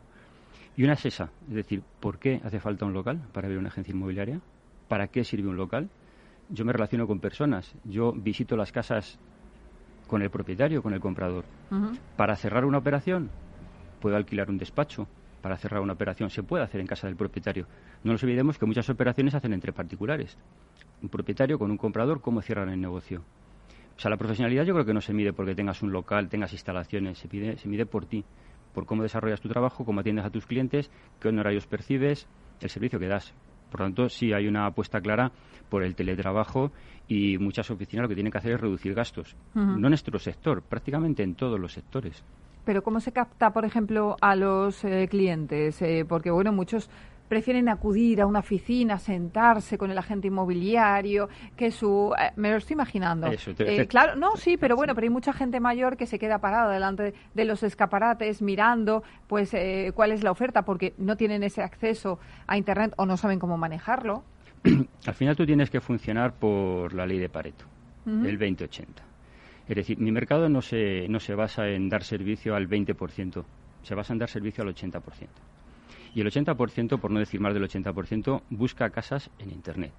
Y 0.76 0.84
una 0.84 0.94
es 0.94 1.06
esa, 1.06 1.30
es 1.48 1.54
decir, 1.54 1.84
¿por 2.00 2.18
qué 2.18 2.42
hace 2.44 2.60
falta 2.60 2.86
un 2.86 2.94
local 2.94 3.22
para 3.32 3.46
abrir 3.46 3.60
una 3.60 3.70
agencia 3.70 3.94
inmobiliaria? 3.94 4.42
¿Para 4.88 5.08
qué 5.08 5.24
sirve 5.24 5.48
un 5.48 5.56
local? 5.56 5.90
Yo 6.50 6.66
me 6.66 6.74
relaciono 6.74 7.08
con 7.08 7.20
personas, 7.20 7.76
yo 7.84 8.12
visito 8.12 8.58
las 8.58 8.72
casas 8.72 9.20
con 10.08 10.22
el 10.22 10.30
propietario, 10.30 10.82
con 10.82 10.94
el 10.94 11.00
comprador. 11.00 11.46
Para 12.18 12.36
cerrar 12.36 12.66
una 12.66 12.80
operación, 12.80 13.30
puedo 14.04 14.18
alquilar 14.18 14.50
un 14.50 14.58
despacho. 14.58 15.08
Para 15.42 15.56
cerrar 15.56 15.82
una 15.82 15.94
operación, 15.94 16.30
se 16.30 16.44
puede 16.44 16.66
hacer 16.66 16.82
en 16.82 16.88
casa 16.88 17.08
del 17.08 17.16
propietario. 17.16 17.68
No 18.04 18.12
nos 18.12 18.22
olvidemos 18.22 18.58
que 18.58 18.66
muchas 18.66 18.90
operaciones 18.90 19.32
se 19.32 19.38
hacen 19.38 19.54
entre 19.54 19.72
particulares. 19.72 20.38
Un 21.02 21.08
propietario 21.08 21.58
con 21.58 21.72
un 21.72 21.78
comprador, 21.78 22.20
¿cómo 22.20 22.42
cierran 22.42 22.68
el 22.68 22.82
negocio? 22.82 23.24
O 23.96 24.00
sea, 24.00 24.12
la 24.12 24.18
profesionalidad 24.18 24.66
yo 24.66 24.74
creo 24.74 24.86
que 24.86 24.94
no 24.94 25.00
se 25.00 25.14
mide 25.14 25.32
porque 25.32 25.56
tengas 25.56 25.82
un 25.84 25.94
local, 25.94 26.28
tengas 26.28 26.52
instalaciones, 26.52 27.18
se, 27.18 27.30
pide, 27.30 27.58
se 27.58 27.70
mide 27.70 27.86
por 27.86 28.06
ti, 28.06 28.26
por 28.74 28.86
cómo 28.86 29.04
desarrollas 29.04 29.40
tu 29.40 29.48
trabajo, 29.48 29.86
cómo 29.86 30.02
atiendes 30.02 30.26
a 30.26 30.30
tus 30.30 30.46
clientes, 30.46 30.92
qué 31.22 31.30
honorarios 31.30 31.66
percibes, 31.66 32.28
el 32.60 32.70
servicio 32.70 33.00
que 33.00 33.08
das. 33.08 33.34
Por 33.72 33.80
lo 33.80 33.86
tanto, 33.86 34.10
sí 34.10 34.34
hay 34.34 34.48
una 34.48 34.66
apuesta 34.66 35.00
clara 35.00 35.32
por 35.70 35.84
el 35.84 35.96
teletrabajo 35.96 36.74
y 37.08 37.38
muchas 37.38 37.72
oficinas 37.72 38.04
lo 38.04 38.10
que 38.10 38.16
tienen 38.16 38.32
que 38.32 38.38
hacer 38.38 38.52
es 38.52 38.60
reducir 38.60 38.94
gastos. 38.94 39.38
No 39.54 39.76
en 39.76 39.82
nuestro 39.82 40.20
sector, 40.20 40.62
prácticamente 40.62 41.24
en 41.24 41.36
todos 41.36 41.58
los 41.58 41.72
sectores. 41.72 42.22
Pero 42.66 42.84
¿cómo 42.84 43.00
se 43.00 43.12
capta, 43.12 43.52
por 43.52 43.66
ejemplo, 43.66 44.16
a 44.22 44.36
los 44.36 44.84
eh, 44.84 45.08
clientes? 45.10 45.82
Eh, 45.82 46.06
porque, 46.08 46.32
bueno, 46.32 46.52
muchos 46.52 46.90
prefieren 47.34 47.68
acudir 47.68 48.22
a 48.22 48.28
una 48.28 48.40
oficina, 48.40 49.00
sentarse 49.00 49.76
con 49.78 49.90
el 49.90 49.98
agente 49.98 50.28
inmobiliario, 50.28 51.30
que 51.56 51.72
su... 51.72 52.14
Eh, 52.20 52.32
me 52.36 52.52
lo 52.52 52.58
estoy 52.58 52.76
imaginando. 52.76 53.28
Eh, 53.28 53.88
claro, 53.88 54.16
no, 54.16 54.36
sí, 54.38 54.56
pero 54.56 54.76
bueno, 54.76 54.94
pero 54.94 55.06
hay 55.06 55.10
mucha 55.10 55.34
gente 55.34 55.60
mayor 55.60 55.98
que 55.98 56.06
se 56.06 56.20
queda 56.20 56.38
parada 56.40 56.72
delante 56.72 57.16
de 57.34 57.46
los 57.46 57.64
escaparates 57.64 58.44
mirando, 58.44 59.02
pues, 59.26 59.54
eh, 59.56 59.92
cuál 59.96 60.12
es 60.12 60.24
la 60.24 60.30
oferta, 60.30 60.64
porque 60.64 60.94
no 61.00 61.18
tienen 61.18 61.42
ese 61.42 61.64
acceso 61.64 62.20
a 62.46 62.56
Internet 62.56 62.94
o 62.98 63.08
no 63.08 63.18
saben 63.18 63.40
cómo 63.40 63.58
manejarlo. 63.58 64.24
Al 65.08 65.14
final 65.16 65.36
tú 65.36 65.46
tienes 65.46 65.72
que 65.72 65.82
funcionar 65.82 66.34
por 66.34 66.94
la 66.94 67.08
ley 67.08 67.18
de 67.18 67.30
Pareto, 67.30 67.66
el 68.06 68.38
20-80. 68.38 68.86
Es 69.68 69.76
decir, 69.76 69.98
mi 69.98 70.12
mercado 70.12 70.50
no 70.50 70.62
se, 70.62 71.08
no 71.08 71.20
se 71.20 71.36
basa 71.36 71.70
en 71.70 71.90
dar 71.90 72.04
servicio 72.04 72.56
al 72.56 72.68
20%, 72.68 73.44
se 73.82 73.96
basa 73.96 74.14
en 74.14 74.20
dar 74.20 74.30
servicio 74.30 74.64
al 74.64 74.74
80% 74.74 75.30
y 76.16 76.22
el 76.22 76.28
80%, 76.28 77.00
por 77.00 77.12
no 77.12 77.20
decir 77.20 77.40
más 77.40 77.54
del 77.54 77.64
80%, 77.64 78.44
busca 78.50 78.90
casas 78.90 79.30
en 79.40 79.52
Internet. 79.52 79.92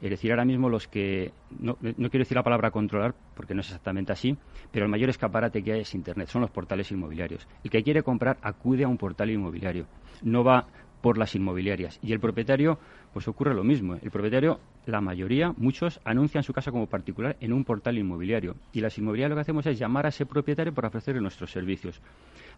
Es 0.00 0.10
decir, 0.10 0.30
ahora 0.30 0.44
mismo 0.44 0.68
los 0.68 0.88
que, 0.88 1.32
no, 1.58 1.78
no, 1.80 2.10
quiero 2.10 2.24
decir 2.24 2.36
la 2.36 2.42
palabra 2.42 2.70
controlar, 2.70 3.14
porque 3.34 3.54
no 3.54 3.60
es 3.60 3.68
exactamente 3.68 4.12
así, 4.12 4.36
pero 4.70 4.84
el 4.84 4.90
mayor 4.90 5.08
escaparate 5.08 5.62
que 5.62 5.72
hay 5.72 5.80
es 5.80 5.94
Internet, 5.94 6.28
son 6.28 6.42
los 6.42 6.50
portales 6.50 6.92
inmobiliarios. 6.92 7.48
El 7.64 7.70
que 7.70 7.82
quiere 7.82 8.02
comprar 8.02 8.36
acude 8.42 8.84
a 8.84 8.88
un 8.88 8.98
portal 8.98 9.30
inmobiliario, 9.30 9.86
no 10.22 10.44
va 10.44 10.66
por 11.06 11.18
las 11.18 11.36
inmobiliarias. 11.36 12.00
Y 12.02 12.12
el 12.12 12.18
propietario, 12.18 12.80
pues 13.12 13.28
ocurre 13.28 13.54
lo 13.54 13.62
mismo. 13.62 13.94
El 13.94 14.10
propietario, 14.10 14.58
la 14.86 15.00
mayoría, 15.00 15.54
muchos, 15.56 16.00
anuncian 16.02 16.42
su 16.42 16.52
casa 16.52 16.72
como 16.72 16.88
particular 16.88 17.36
en 17.38 17.52
un 17.52 17.62
portal 17.62 17.96
inmobiliario. 17.96 18.56
Y 18.72 18.80
las 18.80 18.98
inmobiliarias 18.98 19.30
lo 19.30 19.36
que 19.36 19.42
hacemos 19.42 19.66
es 19.66 19.78
llamar 19.78 20.06
a 20.06 20.08
ese 20.08 20.26
propietario 20.26 20.74
para 20.74 20.88
ofrecerle 20.88 21.20
nuestros 21.20 21.52
servicios. 21.52 22.00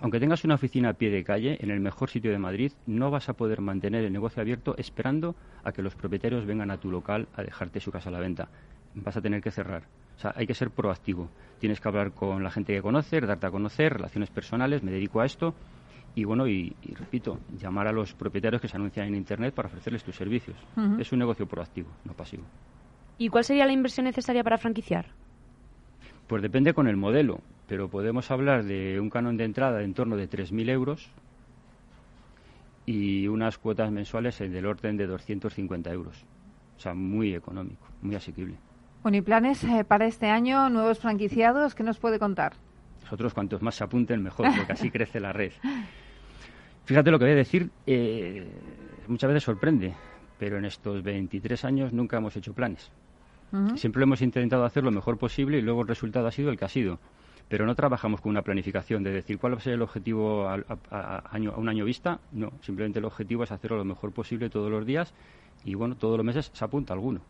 Aunque 0.00 0.18
tengas 0.18 0.44
una 0.44 0.54
oficina 0.54 0.88
a 0.88 0.92
pie 0.94 1.10
de 1.10 1.24
calle, 1.24 1.58
en 1.60 1.70
el 1.70 1.80
mejor 1.80 2.08
sitio 2.08 2.30
de 2.30 2.38
Madrid, 2.38 2.72
no 2.86 3.10
vas 3.10 3.28
a 3.28 3.34
poder 3.34 3.60
mantener 3.60 4.02
el 4.02 4.14
negocio 4.14 4.40
abierto 4.40 4.74
esperando 4.78 5.36
a 5.62 5.70
que 5.70 5.82
los 5.82 5.94
propietarios 5.94 6.46
vengan 6.46 6.70
a 6.70 6.78
tu 6.78 6.90
local 6.90 7.28
a 7.34 7.42
dejarte 7.42 7.80
su 7.80 7.92
casa 7.92 8.08
a 8.08 8.12
la 8.12 8.20
venta. 8.20 8.48
Vas 8.94 9.18
a 9.18 9.20
tener 9.20 9.42
que 9.42 9.50
cerrar. 9.50 9.82
O 10.16 10.20
sea, 10.20 10.32
hay 10.34 10.46
que 10.46 10.54
ser 10.54 10.70
proactivo. 10.70 11.28
Tienes 11.60 11.82
que 11.82 11.88
hablar 11.88 12.12
con 12.12 12.42
la 12.42 12.50
gente 12.50 12.72
que 12.72 12.80
conoces, 12.80 13.26
darte 13.26 13.46
a 13.46 13.50
conocer, 13.50 13.92
relaciones 13.92 14.30
personales, 14.30 14.82
me 14.82 14.90
dedico 14.90 15.20
a 15.20 15.26
esto. 15.26 15.54
Y 16.18 16.24
bueno, 16.24 16.48
y, 16.48 16.74
repito, 16.94 17.38
llamar 17.58 17.86
a 17.86 17.92
los 17.92 18.12
propietarios 18.12 18.60
que 18.60 18.68
se 18.68 18.76
anuncian 18.76 19.06
en 19.06 19.14
Internet 19.14 19.54
para 19.54 19.68
ofrecerles 19.68 20.02
tus 20.02 20.16
servicios. 20.16 20.56
Es 20.98 21.12
un 21.12 21.20
negocio 21.20 21.46
proactivo, 21.46 21.88
no 22.04 22.12
pasivo. 22.12 22.42
¿Y 23.18 23.28
cuál 23.28 23.44
sería 23.44 23.66
la 23.66 23.72
inversión 23.72 24.04
necesaria 24.04 24.42
para 24.42 24.58
franquiciar? 24.58 25.06
Pues 26.26 26.42
depende 26.42 26.74
con 26.74 26.88
el 26.88 26.96
modelo 26.96 27.40
pero 27.68 27.88
podemos 27.88 28.30
hablar 28.30 28.64
de 28.64 28.98
un 28.98 29.10
canon 29.10 29.36
de 29.36 29.44
entrada 29.44 29.82
en 29.82 29.92
torno 29.94 30.16
de 30.16 30.28
3.000 30.28 30.70
euros 30.70 31.10
y 32.86 33.28
unas 33.28 33.58
cuotas 33.58 33.92
mensuales 33.92 34.38
del 34.38 34.64
orden 34.64 34.96
de 34.96 35.06
250 35.06 35.92
euros. 35.92 36.24
O 36.78 36.80
sea, 36.80 36.94
muy 36.94 37.34
económico, 37.34 37.86
muy 38.00 38.16
asequible. 38.16 38.56
Bueno, 39.02 39.18
¿y 39.18 39.20
planes 39.20 39.62
eh, 39.64 39.84
para 39.84 40.06
este 40.06 40.28
año? 40.28 40.70
¿Nuevos 40.70 40.98
franquiciados? 40.98 41.74
¿Qué 41.74 41.82
nos 41.82 41.98
puede 41.98 42.18
contar? 42.18 42.54
Nosotros, 43.02 43.34
cuantos 43.34 43.60
más 43.60 43.74
se 43.74 43.84
apunten, 43.84 44.22
mejor, 44.22 44.46
porque 44.56 44.72
así 44.72 44.90
crece 44.94 45.20
la 45.20 45.32
red. 45.32 45.52
Fíjate 46.88 47.10
lo 47.10 47.18
que 47.18 47.26
voy 47.26 47.32
a 47.32 47.36
decir, 47.36 47.68
eh, 47.86 48.48
muchas 49.08 49.28
veces 49.28 49.42
sorprende, 49.42 49.92
pero 50.38 50.56
en 50.56 50.64
estos 50.64 51.02
23 51.02 51.62
años 51.66 51.92
nunca 51.92 52.16
hemos 52.16 52.34
hecho 52.34 52.54
planes. 52.54 52.90
Siempre 53.76 54.04
hemos 54.04 54.22
intentado 54.22 54.64
hacer 54.64 54.84
lo 54.84 54.90
mejor 54.90 55.18
posible 55.18 55.58
y 55.58 55.60
luego 55.60 55.82
el 55.82 55.88
resultado 55.88 56.26
ha 56.26 56.32
sido 56.32 56.50
el 56.50 56.56
que 56.56 56.64
ha 56.64 56.68
sido 56.70 56.98
pero 57.48 57.66
no 57.66 57.74
trabajamos 57.74 58.22
con 58.22 58.30
una 58.30 58.42
planificación 58.42 59.02
de 59.02 59.10
decir 59.10 59.38
cuál 59.38 59.52
va 59.54 59.58
a 59.58 59.60
ser 59.60 59.74
el 59.74 59.82
objetivo 59.82 60.48
a, 60.48 61.24
año, 61.30 61.52
a 61.52 61.58
un 61.58 61.68
año 61.68 61.84
vista. 61.84 62.20
No, 62.32 62.52
simplemente 62.60 62.98
el 62.98 63.06
objetivo 63.06 63.42
es 63.42 63.52
hacerlo 63.52 63.78
lo 63.78 63.84
mejor 63.84 64.12
posible 64.12 64.50
todos 64.50 64.70
los 64.70 64.84
días 64.84 65.14
y 65.64 65.74
bueno, 65.74 65.96
todos 65.96 66.16
los 66.16 66.26
meses 66.26 66.50
se 66.52 66.64
apunta 66.64 66.92
alguno. 66.92 67.20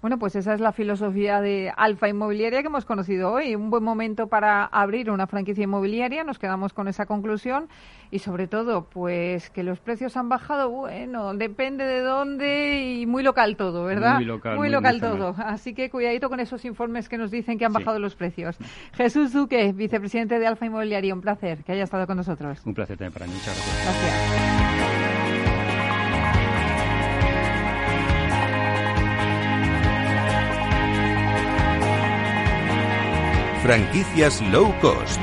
Bueno, 0.00 0.18
pues 0.18 0.36
esa 0.36 0.54
es 0.54 0.60
la 0.60 0.70
filosofía 0.72 1.40
de 1.40 1.72
Alfa 1.76 2.08
Inmobiliaria 2.08 2.60
que 2.60 2.68
hemos 2.68 2.84
conocido 2.84 3.32
hoy. 3.32 3.56
Un 3.56 3.68
buen 3.68 3.82
momento 3.82 4.28
para 4.28 4.64
abrir 4.64 5.10
una 5.10 5.26
franquicia 5.26 5.64
inmobiliaria, 5.64 6.22
nos 6.22 6.38
quedamos 6.38 6.72
con 6.72 6.86
esa 6.86 7.06
conclusión 7.06 7.68
y 8.10 8.20
sobre 8.20 8.46
todo, 8.46 8.84
pues 8.84 9.50
que 9.50 9.64
los 9.64 9.80
precios 9.80 10.16
han 10.16 10.28
bajado, 10.28 10.70
bueno, 10.70 11.34
depende 11.34 11.84
de 11.84 12.00
dónde 12.00 12.80
y 12.80 13.06
muy 13.06 13.24
local 13.24 13.56
todo, 13.56 13.84
¿verdad? 13.84 14.14
Muy 14.14 14.24
local, 14.24 14.56
muy 14.56 14.68
local 14.68 15.00
todo. 15.00 15.34
Así 15.38 15.74
que 15.74 15.90
cuidadito 15.90 16.28
con 16.28 16.38
esos 16.38 16.64
informes 16.64 17.08
que 17.08 17.18
nos 17.18 17.32
dicen 17.32 17.58
que 17.58 17.64
han 17.64 17.72
bajado 17.72 17.98
los 17.98 18.14
precios. 18.14 18.56
Jesús 18.92 19.32
Duque, 19.32 19.72
vicepresidente 19.72 20.38
de 20.38 20.46
Alfa 20.46 20.66
Inmobiliaria, 20.66 21.12
un 21.12 21.20
placer 21.20 21.64
que 21.64 21.72
haya 21.72 21.82
estado 21.82 22.06
con 22.06 22.16
nosotros. 22.16 22.60
Un 22.64 22.74
placer 22.74 22.96
también 22.96 23.12
para 23.12 23.26
mí, 23.26 23.32
muchas 23.32 23.54
gracias. 23.54 23.84
Gracias. 23.84 24.67
Franquicias 33.68 34.40
low 34.50 34.72
cost. 34.80 35.20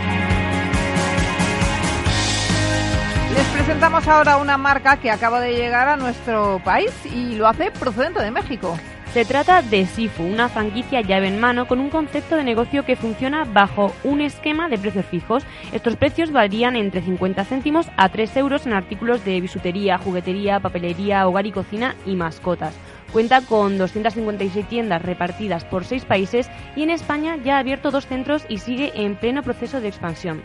Les 3.33 3.45
presentamos 3.47 4.07
ahora 4.07 4.37
una 4.37 4.55
marca 4.55 4.97
que 4.97 5.09
acaba 5.09 5.39
de 5.39 5.55
llegar 5.55 5.87
a 5.87 5.97
nuestro 5.97 6.61
país 6.63 6.91
y 7.11 7.33
lo 7.37 7.47
hace 7.47 7.71
procedente 7.71 8.21
de 8.21 8.29
México. 8.29 8.77
Se 9.15 9.25
trata 9.25 9.63
de 9.63 9.87
Sifu, 9.87 10.21
una 10.21 10.47
franquicia 10.47 11.01
llave 11.01 11.27
en 11.27 11.39
mano 11.39 11.67
con 11.67 11.79
un 11.79 11.89
concepto 11.89 12.35
de 12.35 12.43
negocio 12.43 12.85
que 12.85 12.95
funciona 12.95 13.45
bajo 13.45 13.91
un 14.03 14.21
esquema 14.21 14.69
de 14.69 14.77
precios 14.77 15.07
fijos. 15.07 15.43
Estos 15.71 15.95
precios 15.95 16.31
varían 16.31 16.75
entre 16.75 17.01
50 17.01 17.45
céntimos 17.45 17.87
a 17.97 18.09
3 18.09 18.37
euros 18.37 18.67
en 18.67 18.73
artículos 18.73 19.25
de 19.25 19.41
bisutería, 19.41 19.97
juguetería, 19.97 20.59
papelería, 20.59 21.27
hogar 21.27 21.47
y 21.47 21.51
cocina 21.51 21.95
y 22.05 22.15
mascotas. 22.15 22.75
Cuenta 23.15 23.39
con 23.39 23.77
256 23.77 24.67
tiendas 24.67 25.01
repartidas 25.01 25.63
por 25.63 25.85
seis 25.85 26.03
países 26.03 26.51
y 26.75 26.83
en 26.83 26.89
España 26.89 27.37
ya 27.37 27.55
ha 27.55 27.59
abierto 27.59 27.89
dos 27.89 28.07
centros 28.07 28.45
y 28.49 28.57
sigue 28.57 28.91
en 28.93 29.15
pleno 29.15 29.41
proceso 29.41 29.79
de 29.79 29.87
expansión. 29.87 30.41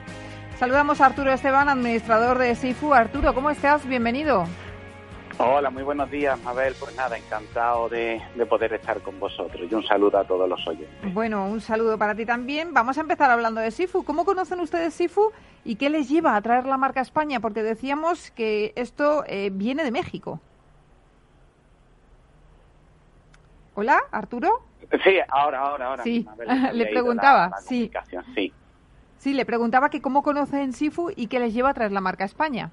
Saludamos 0.57 1.01
a 1.01 1.07
Arturo 1.07 1.33
Esteban, 1.33 1.69
administrador 1.69 2.39
de 2.39 2.55
SIFU. 2.55 2.95
Arturo, 2.95 3.35
¿cómo 3.35 3.51
estás? 3.51 3.85
Bienvenido. 3.89 4.45
Hola, 5.39 5.71
muy 5.71 5.83
buenos 5.83 6.09
días, 6.13 6.41
Mabel. 6.45 6.77
Pues 6.79 6.95
nada, 6.95 7.19
encantado 7.19 7.89
de, 7.89 8.23
poder 8.49 8.73
estar 8.75 9.01
con 9.01 9.19
vosotros 9.19 9.67
y 9.69 9.75
un 9.75 9.83
saludo 9.83 10.19
a 10.19 10.25
todos 10.25 10.49
los 10.49 10.65
oyentes. 10.69 11.13
Bueno, 11.13 11.47
un 11.47 11.61
saludo 11.61 11.99
para 11.99 12.15
ti 12.15 12.25
también. 12.25 12.73
Vamos 12.73 12.97
a 12.99 13.01
empezar 13.01 13.33
hablando 13.33 13.61
de 13.61 13.73
SIFU. 13.73 14.05
¿Cómo 14.05 14.25
conocen 14.25 14.61
ustedes 14.61 14.95
SIFU 14.95 15.33
y 15.65 15.75
qué 15.75 15.91
les 15.91 16.09
lleva 16.09 16.37
a 16.37 16.41
traer 16.41 16.67
la 16.67 16.77
marca 16.77 17.01
a 17.01 17.03
España? 17.03 17.41
Porque 17.41 17.65
decíamos 17.65 18.31
que 18.31 18.73
esto 18.77 19.25
eh, 19.27 19.51
viene 19.53 19.83
de 19.83 19.91
México. 19.91 20.41
Hola, 23.75 24.01
Arturo. 24.11 24.49
Sí, 25.05 25.19
ahora, 25.29 25.61
ahora, 25.61 25.87
ahora. 25.87 26.05
Sí, 26.05 26.27
le 26.75 26.87
preguntaba, 26.87 27.51
sí. 27.61 27.91
sí. 28.35 28.53
Sí, 29.19 29.35
le 29.35 29.45
preguntaba 29.45 29.91
que 29.91 30.01
cómo 30.01 30.23
conocen 30.23 30.73
Sifu 30.73 31.11
y 31.15 31.27
qué 31.27 31.39
les 31.39 31.53
lleva 31.53 31.71
a 31.71 31.75
traer 31.75 31.93
la 31.93 32.01
marca 32.01 32.25
a 32.25 32.27
España. 32.27 32.71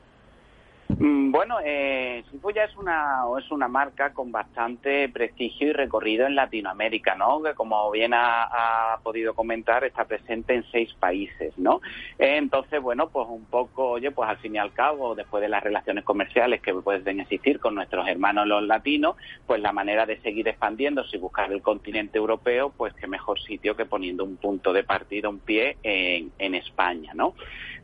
Mm, 0.90 1.32
bueno, 1.32 1.58
eh, 1.64 2.24
ya 2.56 2.64
es 2.64 2.76
una, 2.78 3.24
es 3.38 3.52
una 3.52 3.68
marca 3.68 4.14
con 4.14 4.32
bastante 4.32 5.10
prestigio 5.10 5.68
y 5.68 5.74
recorrido 5.74 6.26
en 6.26 6.36
Latinoamérica, 6.36 7.16
¿no? 7.16 7.44
Que 7.44 7.54
como 7.54 7.92
bien 7.92 8.14
ha, 8.14 8.98
podido 9.04 9.34
comentar, 9.34 9.84
está 9.84 10.06
presente 10.06 10.54
en 10.56 10.64
seis 10.72 10.94
países, 10.94 11.58
¿no? 11.58 11.82
entonces, 12.18 12.82
bueno, 12.82 13.10
pues 13.10 13.28
un 13.30 13.46
poco, 13.46 13.92
oye, 13.92 14.12
pues 14.12 14.30
al 14.30 14.38
fin 14.38 14.56
y 14.56 14.58
al 14.58 14.74
cabo, 14.74 15.16
después 15.16 15.42
de 15.42 15.50
las 15.50 15.64
relaciones 15.64 16.04
comerciales 16.04 16.62
que 16.62 16.74
pueden 16.74 17.20
existir 17.20 17.60
con 17.60 17.76
nuestros 17.76 18.08
hermanos 18.08 18.48
los 18.48 18.64
latinos, 18.64 19.16
pues 19.46 19.62
la 19.62 19.72
manera 19.72 20.06
de 20.06 20.20
seguir 20.22 20.48
expandiéndose 20.48 21.18
y 21.18 21.20
buscar 21.20 21.52
el 21.52 21.62
continente 21.62 22.18
europeo, 22.18 22.72
pues 22.76 22.94
qué 22.96 23.08
mejor 23.08 23.40
sitio 23.40 23.76
que 23.76 23.86
poniendo 23.86 24.24
un 24.24 24.38
punto 24.38 24.74
de 24.74 24.84
partida, 24.84 25.30
un 25.30 25.40
pie 25.40 25.78
en, 25.84 26.32
en 26.40 26.56
España, 26.56 27.14
¿no? 27.14 27.34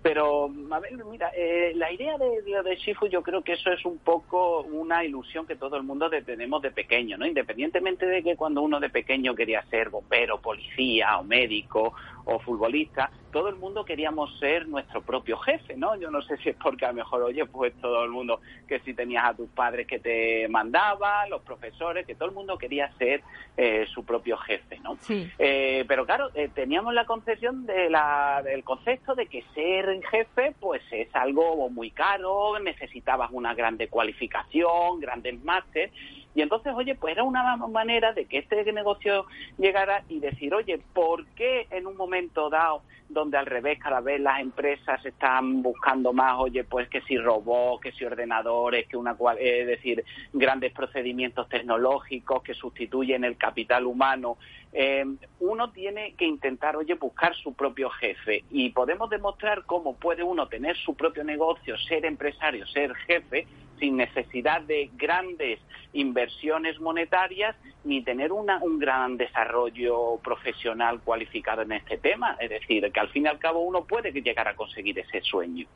Pero, 0.03 0.51
a 0.69 0.81
mira, 1.09 1.31
eh, 1.33 1.71
la 1.75 1.89
idea 1.89 2.17
de, 2.17 2.41
de, 2.41 2.75
Shifu 2.75 3.07
yo 3.07 3.23
creo 3.23 3.41
que 3.41 3.53
eso 3.53 3.71
es 3.71 3.85
un 3.85 3.99
poco 3.99 4.59
una 4.63 5.05
ilusión 5.05 5.47
que 5.47 5.55
todo 5.55 5.77
el 5.77 5.83
mundo 5.83 6.09
tenemos 6.09 6.61
de 6.61 6.71
pequeño, 6.71 7.17
¿no? 7.17 7.25
Independientemente 7.25 8.05
de 8.05 8.21
que 8.21 8.35
cuando 8.35 8.61
uno 8.61 8.81
de 8.81 8.89
pequeño 8.89 9.33
quería 9.33 9.63
ser 9.67 9.89
bombero, 9.89 10.41
policía 10.41 11.17
o 11.19 11.23
médico 11.23 11.93
o 12.25 12.39
futbolista, 12.39 13.11
todo 13.31 13.49
el 13.49 13.55
mundo 13.55 13.83
queríamos 13.83 14.37
ser 14.39 14.67
nuestro 14.67 15.01
propio 15.01 15.37
jefe, 15.37 15.75
¿no? 15.75 15.95
Yo 15.95 16.11
no 16.11 16.21
sé 16.21 16.37
si 16.37 16.49
es 16.49 16.55
porque 16.55 16.85
a 16.85 16.89
lo 16.89 16.95
mejor, 16.95 17.23
oye, 17.23 17.45
pues 17.45 17.73
todo 17.81 18.03
el 18.03 18.11
mundo, 18.11 18.39
que 18.67 18.79
si 18.81 18.93
tenías 18.93 19.25
a 19.25 19.33
tus 19.33 19.49
padres 19.49 19.87
que 19.87 19.99
te 19.99 20.47
mandaban, 20.47 21.29
los 21.29 21.41
profesores, 21.41 22.05
que 22.05 22.15
todo 22.15 22.29
el 22.29 22.35
mundo 22.35 22.57
quería 22.57 22.91
ser 22.97 23.23
eh, 23.57 23.85
su 23.93 24.05
propio 24.05 24.37
jefe, 24.37 24.79
¿no? 24.79 24.97
Sí. 25.01 25.29
Eh, 25.39 25.83
pero 25.87 26.05
claro, 26.05 26.29
eh, 26.35 26.49
teníamos 26.53 26.93
la 26.93 27.05
concepción 27.05 27.65
de 27.65 27.89
la, 27.89 28.41
del 28.43 28.63
concepto 28.63 29.15
de 29.15 29.25
que 29.25 29.43
ser 29.55 30.01
jefe, 30.11 30.53
pues 30.59 30.81
es 30.91 31.13
algo 31.15 31.69
muy 31.69 31.91
caro, 31.91 32.59
necesitabas 32.59 33.29
una 33.31 33.53
grande 33.53 33.87
cualificación, 33.87 34.99
grandes 34.99 35.43
másteres, 35.43 35.91
y 36.35 36.41
entonces, 36.41 36.73
oye, 36.75 36.95
pues 36.95 37.13
era 37.13 37.23
una 37.23 37.55
manera 37.57 38.13
de 38.13 38.25
que 38.25 38.39
este 38.39 38.71
negocio 38.71 39.25
llegara 39.57 40.03
y 40.09 40.19
decir, 40.19 40.53
oye, 40.53 40.79
¿por 40.93 41.25
qué 41.27 41.67
en 41.69 41.85
un 41.85 41.95
momento 41.95 42.49
dado, 42.49 42.81
donde 43.09 43.37
al 43.37 43.45
revés 43.45 43.77
cada 43.79 44.01
vez 44.01 44.19
las 44.19 44.39
empresas 44.39 45.05
están 45.05 45.61
buscando 45.61 46.13
más, 46.13 46.35
oye, 46.39 46.63
pues 46.63 46.89
que 46.89 47.01
si 47.01 47.17
robots, 47.17 47.83
que 47.83 47.91
si 47.91 48.05
ordenadores, 48.05 48.87
que 48.87 48.97
una, 48.97 49.15
es 49.39 49.67
decir, 49.67 50.03
grandes 50.31 50.73
procedimientos 50.73 51.47
tecnológicos 51.49 52.41
que 52.41 52.55
sustituyen 52.55 53.23
el 53.23 53.37
capital 53.37 53.85
humano, 53.85 54.37
eh, 54.73 55.05
uno 55.39 55.71
tiene 55.71 56.15
que 56.15 56.25
intentar, 56.25 56.75
oye, 56.75 56.95
buscar 56.95 57.35
su 57.35 57.53
propio 57.53 57.91
jefe 57.91 58.43
y 58.49 58.69
podemos 58.69 59.09
demostrar 59.09 59.65
cómo 59.65 59.95
puede 59.95 60.23
uno 60.23 60.47
tener 60.47 60.75
su 60.77 60.95
propio 60.95 61.23
negocio, 61.23 61.77
ser 61.77 62.05
empresario, 62.05 62.65
ser 62.67 62.95
jefe, 62.95 63.45
sin 63.79 63.97
necesidad 63.97 64.61
de 64.61 64.89
grandes 64.95 65.59
inversiones 65.93 66.79
monetarias 66.79 67.55
ni 67.83 68.01
tener 68.01 68.31
una, 68.31 68.57
un 68.63 68.79
gran 68.79 69.17
desarrollo 69.17 70.17
profesional 70.23 71.01
cualificado 71.01 71.61
en 71.61 71.73
este 71.73 71.97
tema. 71.97 72.35
Es 72.39 72.49
decir, 72.49 72.91
que 72.91 72.99
al 72.99 73.09
fin 73.09 73.25
y 73.25 73.27
al 73.27 73.39
cabo 73.39 73.59
uno 73.59 73.83
puede 73.83 74.11
llegar 74.11 74.47
a 74.47 74.55
conseguir 74.55 74.97
ese 74.97 75.21
sueño. 75.21 75.67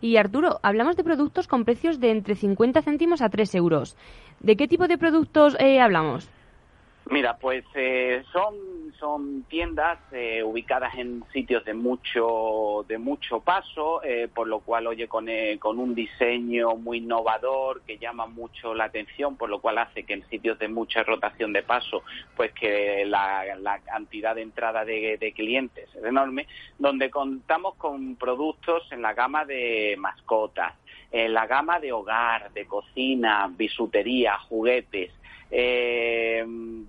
Y 0.00 0.16
Arturo, 0.16 0.58
hablamos 0.62 0.96
de 0.96 1.04
productos 1.04 1.46
con 1.46 1.64
precios 1.64 2.00
de 2.00 2.10
entre 2.10 2.34
50 2.34 2.82
céntimos 2.82 3.22
a 3.22 3.28
3 3.28 3.54
euros. 3.54 3.96
¿De 4.40 4.56
qué 4.56 4.66
tipo 4.66 4.88
de 4.88 4.98
productos 4.98 5.56
eh, 5.60 5.80
hablamos? 5.80 6.28
Mira, 7.10 7.38
pues 7.38 7.64
eh, 7.74 8.22
son 8.32 8.54
son 8.98 9.44
tiendas 9.44 9.98
eh, 10.12 10.42
ubicadas 10.42 10.94
en 10.96 11.24
sitios 11.32 11.64
de 11.64 11.72
mucho 11.72 12.84
de 12.88 12.98
mucho 12.98 13.40
paso, 13.40 14.02
eh, 14.02 14.28
por 14.34 14.48
lo 14.48 14.60
cual 14.60 14.88
oye 14.88 15.06
con, 15.06 15.26
con 15.60 15.78
un 15.78 15.94
diseño 15.94 16.74
muy 16.74 16.98
innovador 16.98 17.82
que 17.82 17.96
llama 17.98 18.26
mucho 18.26 18.74
la 18.74 18.84
atención, 18.84 19.36
por 19.36 19.48
lo 19.48 19.60
cual 19.60 19.78
hace 19.78 20.02
que 20.02 20.14
en 20.14 20.28
sitios 20.28 20.58
de 20.58 20.68
mucha 20.68 21.04
rotación 21.04 21.52
de 21.52 21.62
paso, 21.62 22.02
pues 22.36 22.52
que 22.52 23.04
la, 23.06 23.80
cantidad 23.84 24.34
de 24.34 24.42
entrada 24.42 24.84
de, 24.84 25.16
de 25.16 25.32
clientes 25.32 25.88
es 25.94 26.04
enorme, 26.04 26.46
donde 26.78 27.08
contamos 27.08 27.76
con 27.76 28.16
productos 28.16 28.90
en 28.90 29.00
la 29.00 29.14
gama 29.14 29.44
de 29.44 29.96
mascotas, 29.98 30.74
en 31.10 31.32
la 31.32 31.46
gama 31.46 31.78
de 31.80 31.92
hogar, 31.92 32.52
de 32.52 32.66
cocina, 32.66 33.50
bisutería, 33.56 34.38
juguetes, 34.38 35.12
eh, 35.50 36.44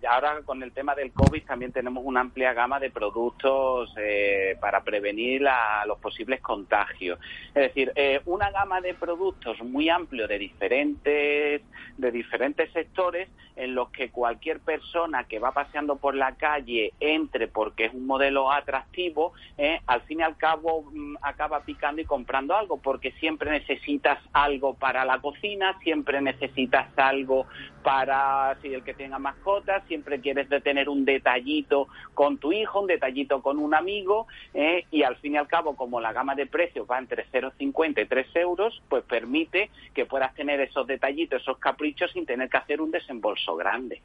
ahora 0.08 0.41
con 0.43 0.63
el 0.63 0.72
tema 0.72 0.95
del 0.95 1.12
COVID 1.12 1.43
también 1.43 1.72
tenemos 1.72 2.04
una 2.06 2.22
amplia 2.22 2.54
gama 2.54 2.80
de 2.80 2.89
productos 2.89 3.93
eh, 3.98 4.58
para 4.60 4.84
prevenir 4.84 5.43
los 5.86 6.00
posibles 6.00 6.41
contagios. 6.41 7.19
Es 7.50 7.74
decir, 7.74 7.91
eh, 7.95 8.22
una 8.26 8.52
gama 8.52 8.82
de 8.82 8.93
productos 8.93 9.62
muy 9.62 9.89
amplio 9.89 10.28
de 10.28 10.38
diferentes, 10.38 11.62
de 11.98 12.12
diferentes 12.12 12.72
sectores 12.72 13.30
en 13.60 13.76
los 13.76 13.89
que 13.89 14.10
cualquier 14.10 14.62
persona 14.62 15.26
que 15.26 15.38
va 15.38 15.52
paseando 15.52 15.98
por 15.98 16.15
la 16.15 16.36
calle 16.36 16.93
entre 17.02 17.50
porque 17.50 17.86
es 17.86 17.93
un 17.93 18.08
modelo 18.08 18.52
atractivo, 18.52 19.34
eh, 19.58 19.82
al 19.86 20.02
fin 20.04 20.22
y 20.22 20.24
al 20.24 20.38
cabo 20.38 20.89
mm, 20.89 21.17
acaba 21.22 21.60
picando 21.62 22.02
y 22.02 22.06
comprando 22.06 22.56
algo 22.56 22.78
porque 22.78 23.12
siempre 23.19 23.52
necesitas 23.52 24.17
algo 24.32 24.76
para 24.76 25.04
la 25.04 25.19
cocina, 25.19 25.78
siempre 25.84 26.22
necesitas 26.22 26.88
algo 26.98 27.48
para 27.84 28.48
si 28.62 28.73
el 28.73 28.83
que 28.83 28.93
tenga 28.93 29.19
mascotas, 29.19 29.83
siempre 29.88 30.19
quieres 30.19 30.49
de 30.49 30.62
tener 30.62 30.89
un 30.89 31.05
detallito 31.05 31.88
con 32.13 32.38
tu 32.38 32.51
hijo, 32.51 32.81
un 32.81 32.88
detallito 32.88 33.41
con 33.41 33.59
un 33.59 33.73
amigo, 33.73 34.27
eh, 34.53 34.85
y 34.91 35.03
al 35.03 35.15
fin 35.17 35.33
y 35.33 35.38
al 35.38 35.47
cabo, 35.47 35.75
como 35.75 35.99
la 35.99 36.13
gama 36.13 36.35
de 36.35 36.45
precios 36.45 36.88
va 36.89 36.99
entre 36.99 37.25
0,50 37.31 38.01
y 38.01 38.05
3 38.05 38.35
euros, 38.35 38.81
pues 38.89 39.03
permite 39.03 39.69
que 39.93 40.05
puedas 40.05 40.33
tener 40.35 40.59
esos 40.59 40.88
detallitos, 40.88 41.41
esos 41.41 41.57
caprichos 41.57 42.12
sin 42.12 42.25
tener 42.25 42.49
que 42.49 42.57
hacer 42.57 42.81
un 42.81 42.91
desembolso 42.91 43.55
grande. 43.55 44.01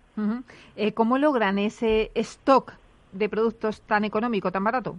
Eh, 0.77 0.93
¿Cómo 0.93 1.19
logran 1.19 1.59
ese 1.59 2.11
stock 2.15 2.73
de 3.13 3.29
productos 3.29 3.81
tan 3.83 4.05
económico, 4.05 4.51
tan 4.51 4.65
barato? 4.65 4.97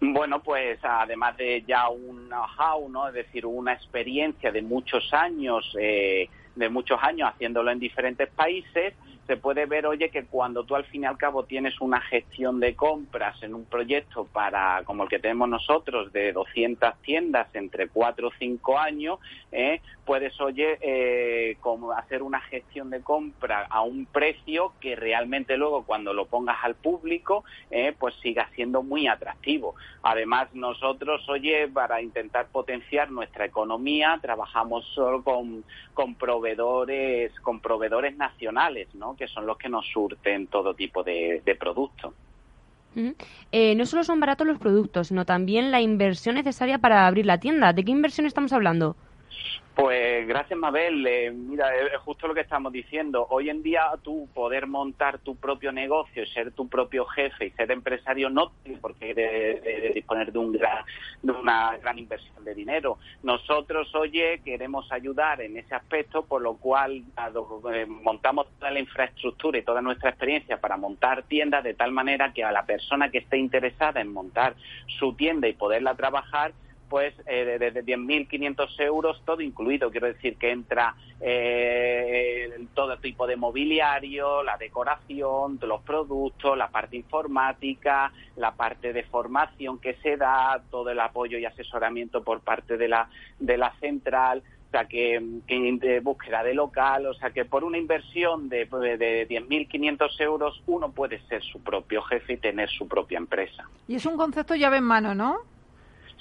Bueno, 0.00 0.40
pues 0.40 0.78
además 0.82 1.36
de 1.36 1.64
ya 1.66 1.88
un 1.88 2.28
know-how, 2.28 2.88
¿no? 2.88 3.08
Es 3.08 3.14
decir, 3.14 3.44
una 3.44 3.72
experiencia 3.72 4.52
de 4.52 4.62
muchos 4.62 5.12
años 5.12 5.74
eh, 5.78 6.28
de 6.58 6.68
muchos 6.68 6.98
años 7.02 7.30
haciéndolo 7.32 7.70
en 7.70 7.78
diferentes 7.78 8.28
países, 8.30 8.94
se 9.28 9.36
puede 9.36 9.66
ver, 9.66 9.86
oye, 9.86 10.08
que 10.08 10.24
cuando 10.24 10.64
tú 10.64 10.74
al 10.74 10.86
fin 10.86 11.02
y 11.02 11.06
al 11.06 11.18
cabo 11.18 11.44
tienes 11.44 11.78
una 11.82 12.00
gestión 12.00 12.60
de 12.60 12.74
compras 12.74 13.40
en 13.42 13.54
un 13.54 13.66
proyecto 13.66 14.24
para, 14.24 14.82
como 14.84 15.02
el 15.02 15.10
que 15.10 15.18
tenemos 15.18 15.50
nosotros, 15.50 16.10
de 16.14 16.32
200 16.32 16.96
tiendas 17.02 17.54
entre 17.54 17.88
4 17.88 18.28
o 18.28 18.32
5 18.38 18.78
años, 18.78 19.18
eh, 19.52 19.82
puedes, 20.06 20.40
oye, 20.40 20.78
eh, 20.80 21.58
como 21.60 21.92
hacer 21.92 22.22
una 22.22 22.40
gestión 22.40 22.88
de 22.88 23.02
compra 23.02 23.66
a 23.68 23.82
un 23.82 24.06
precio 24.06 24.72
que 24.80 24.96
realmente 24.96 25.58
luego 25.58 25.84
cuando 25.84 26.14
lo 26.14 26.24
pongas 26.24 26.56
al 26.62 26.74
público, 26.74 27.44
eh, 27.70 27.94
pues 27.98 28.14
siga 28.22 28.48
siendo 28.54 28.82
muy 28.82 29.08
atractivo. 29.08 29.74
Además, 30.02 30.48
nosotros, 30.54 31.28
oye, 31.28 31.68
para 31.68 32.00
intentar 32.00 32.46
potenciar 32.46 33.10
nuestra 33.10 33.44
economía, 33.44 34.18
trabajamos 34.22 34.86
solo 34.94 35.22
con, 35.22 35.64
con 35.92 36.14
proveedores, 36.14 37.38
con 37.40 37.60
proveedores 37.60 38.16
nacionales, 38.16 38.88
¿no? 38.94 39.17
Que 39.18 39.28
son 39.28 39.46
los 39.46 39.58
que 39.58 39.68
nos 39.68 39.86
surten 39.86 40.46
todo 40.46 40.74
tipo 40.74 41.02
de, 41.02 41.42
productos. 41.58 42.14
Eh, 43.52 43.74
no 43.74 43.86
solo 43.86 44.02
son 44.02 44.18
baratos 44.18 44.46
los 44.46 44.58
productos, 44.58 45.08
sino 45.08 45.24
también 45.24 45.70
la 45.70 45.80
inversión 45.80 46.36
necesaria 46.36 46.78
para 46.78 47.06
abrir 47.06 47.26
la 47.26 47.38
tienda. 47.38 47.72
¿De 47.72 47.84
qué 47.84 47.90
inversión 47.92 48.26
estamos 48.26 48.52
hablando? 48.52 48.96
Pues 49.78 50.26
gracias, 50.26 50.58
Mabel. 50.58 51.06
Eh, 51.06 51.30
mira, 51.30 51.72
es 51.76 51.96
justo 51.98 52.26
lo 52.26 52.34
que 52.34 52.40
estamos 52.40 52.72
diciendo. 52.72 53.28
Hoy 53.30 53.48
en 53.48 53.62
día 53.62 53.84
tú 54.02 54.28
poder 54.34 54.66
montar 54.66 55.20
tu 55.20 55.36
propio 55.36 55.70
negocio, 55.70 56.26
ser 56.26 56.50
tu 56.50 56.68
propio 56.68 57.04
jefe 57.04 57.46
y 57.46 57.50
ser 57.50 57.70
empresario 57.70 58.28
no 58.28 58.50
tiene 58.64 58.80
por 58.80 58.96
qué 58.96 59.92
disponer 59.94 60.32
de, 60.32 60.38
un 60.40 60.50
gran, 60.50 60.84
de 61.22 61.30
una 61.30 61.76
gran 61.76 61.96
inversión 61.96 62.44
de 62.44 62.56
dinero. 62.56 62.98
Nosotros, 63.22 63.94
oye, 63.94 64.40
queremos 64.44 64.90
ayudar 64.90 65.40
en 65.42 65.56
ese 65.56 65.76
aspecto, 65.76 66.24
por 66.24 66.42
lo 66.42 66.56
cual 66.56 67.04
eh, 67.72 67.86
montamos 67.86 68.48
toda 68.58 68.72
la 68.72 68.80
infraestructura 68.80 69.58
y 69.58 69.62
toda 69.62 69.80
nuestra 69.80 70.10
experiencia 70.10 70.60
para 70.60 70.76
montar 70.76 71.22
tiendas 71.22 71.62
de 71.62 71.74
tal 71.74 71.92
manera 71.92 72.32
que 72.32 72.42
a 72.42 72.50
la 72.50 72.66
persona 72.66 73.12
que 73.12 73.18
esté 73.18 73.38
interesada 73.38 74.00
en 74.00 74.12
montar 74.12 74.56
su 74.98 75.12
tienda 75.12 75.46
y 75.46 75.52
poderla 75.52 75.94
trabajar, 75.94 76.52
pues 76.88 77.14
eh, 77.26 77.56
desde 77.58 77.84
10.500 77.84 78.80
euros 78.80 79.22
todo 79.24 79.40
incluido. 79.40 79.90
Quiero 79.90 80.06
decir 80.06 80.36
que 80.36 80.50
entra 80.50 80.94
eh, 81.20 82.66
todo 82.74 82.96
tipo 82.98 83.26
de 83.26 83.36
mobiliario, 83.36 84.42
la 84.42 84.56
decoración, 84.56 85.58
los 85.62 85.82
productos, 85.82 86.56
la 86.56 86.68
parte 86.68 86.96
informática, 86.96 88.12
la 88.36 88.52
parte 88.52 88.92
de 88.92 89.02
formación 89.04 89.78
que 89.78 89.94
se 89.94 90.16
da, 90.16 90.62
todo 90.70 90.90
el 90.90 91.00
apoyo 91.00 91.38
y 91.38 91.44
asesoramiento 91.44 92.22
por 92.22 92.40
parte 92.40 92.76
de 92.76 92.88
la, 92.88 93.08
de 93.38 93.56
la 93.56 93.72
central. 93.80 94.42
O 94.68 94.70
sea, 94.70 94.84
que, 94.84 95.18
búsqueda 96.02 96.42
de 96.42 96.52
local, 96.52 97.06
o 97.06 97.14
sea, 97.14 97.30
que 97.30 97.46
por 97.46 97.64
una 97.64 97.78
inversión 97.78 98.50
de, 98.50 98.66
de 98.66 99.26
10.500 99.26 100.20
euros 100.20 100.62
uno 100.66 100.92
puede 100.92 101.20
ser 101.26 101.42
su 101.42 101.62
propio 101.62 102.02
jefe 102.02 102.34
y 102.34 102.36
tener 102.36 102.68
su 102.68 102.86
propia 102.86 103.16
empresa. 103.16 103.66
Y 103.86 103.94
es 103.94 104.04
un 104.04 104.18
concepto 104.18 104.54
llave 104.54 104.76
en 104.76 104.84
mano, 104.84 105.14
¿no? 105.14 105.38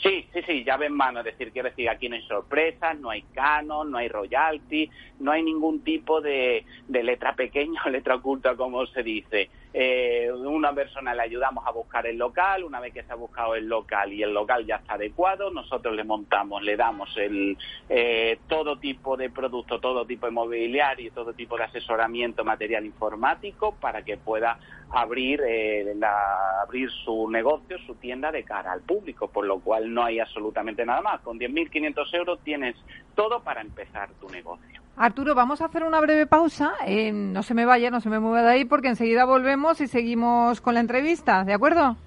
Sí, 0.01 0.27
sí, 0.31 0.41
sí, 0.45 0.63
llave 0.63 0.85
en 0.85 0.93
mano. 0.93 1.19
Es 1.19 1.25
decir, 1.25 1.51
quiero 1.51 1.69
decir, 1.69 1.89
aquí 1.89 2.07
no 2.07 2.15
hay 2.15 2.21
sorpresas, 2.23 2.99
no 2.99 3.09
hay 3.09 3.23
canon, 3.33 3.89
no 3.89 3.97
hay 3.97 4.07
royalty, 4.07 4.89
no 5.19 5.31
hay 5.31 5.41
ningún 5.41 5.83
tipo 5.83 6.21
de, 6.21 6.65
de 6.87 7.03
letra 7.03 7.33
pequeña 7.33 7.81
o 7.85 7.89
letra 7.89 8.15
oculta, 8.15 8.55
como 8.55 8.85
se 8.85 9.01
dice. 9.01 9.49
Eh, 9.73 10.31
una 10.31 10.73
persona 10.73 11.13
le 11.13 11.21
ayudamos 11.21 11.65
a 11.67 11.71
buscar 11.71 12.07
el 12.07 12.17
local, 12.17 12.63
una 12.63 12.79
vez 12.79 12.93
que 12.93 13.03
se 13.03 13.11
ha 13.11 13.15
buscado 13.15 13.55
el 13.55 13.67
local 13.67 14.11
y 14.13 14.23
el 14.23 14.33
local 14.33 14.65
ya 14.65 14.77
está 14.77 14.93
adecuado, 14.93 15.51
nosotros 15.51 15.95
le 15.95 16.03
montamos, 16.03 16.63
le 16.63 16.75
damos 16.75 17.15
el, 17.17 17.57
eh, 17.89 18.39
todo 18.47 18.77
tipo 18.77 19.17
de 19.17 19.29
producto, 19.29 19.79
todo 19.79 20.05
tipo 20.05 20.25
de 20.25 20.31
mobiliario, 20.31 21.11
todo 21.11 21.33
tipo 21.33 21.57
de 21.57 21.65
asesoramiento 21.65 22.43
material 22.43 22.85
informático 22.85 23.75
para 23.75 24.03
que 24.03 24.17
pueda 24.17 24.57
abrir, 24.91 25.41
eh, 25.47 25.93
la, 25.95 26.61
abrir 26.61 26.89
su 27.03 27.29
negocio, 27.29 27.77
su 27.85 27.95
tienda 27.95 28.31
de 28.31 28.43
cara 28.43 28.71
al 28.71 28.81
público, 28.81 29.27
por 29.27 29.45
lo 29.45 29.59
cual 29.59 29.93
no 29.93 30.03
hay 30.03 30.19
absolutamente 30.19 30.85
nada 30.85 31.01
más. 31.01 31.21
Con 31.21 31.39
10.500 31.39 32.13
euros 32.13 32.39
tienes 32.43 32.75
todo 33.15 33.41
para 33.41 33.61
empezar 33.61 34.09
tu 34.19 34.29
negocio. 34.29 34.81
Arturo, 34.95 35.35
vamos 35.35 35.61
a 35.61 35.65
hacer 35.65 35.83
una 35.83 35.99
breve 35.99 36.25
pausa. 36.25 36.73
Eh, 36.85 37.11
no 37.11 37.43
se 37.43 37.53
me 37.53 37.65
vaya, 37.65 37.91
no 37.91 38.01
se 38.01 38.09
me 38.09 38.19
mueva 38.19 38.41
de 38.41 38.51
ahí, 38.51 38.65
porque 38.65 38.87
enseguida 38.87 39.25
volvemos 39.25 39.79
y 39.81 39.87
seguimos 39.87 40.61
con 40.61 40.73
la 40.73 40.79
entrevista, 40.79 41.43
¿de 41.43 41.53
acuerdo? 41.53 41.97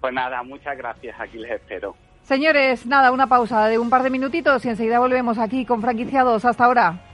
Pues 0.00 0.12
nada, 0.12 0.42
muchas 0.42 0.76
gracias, 0.76 1.18
aquí 1.18 1.38
les 1.38 1.52
espero. 1.52 1.94
Señores, 2.22 2.86
nada, 2.86 3.12
una 3.12 3.26
pausa 3.26 3.66
de 3.66 3.78
un 3.78 3.90
par 3.90 4.02
de 4.02 4.10
minutitos 4.10 4.64
y 4.64 4.70
enseguida 4.70 4.98
volvemos 4.98 5.38
aquí 5.38 5.64
con 5.66 5.82
franquiciados. 5.82 6.44
Hasta 6.44 6.64
ahora. 6.64 7.13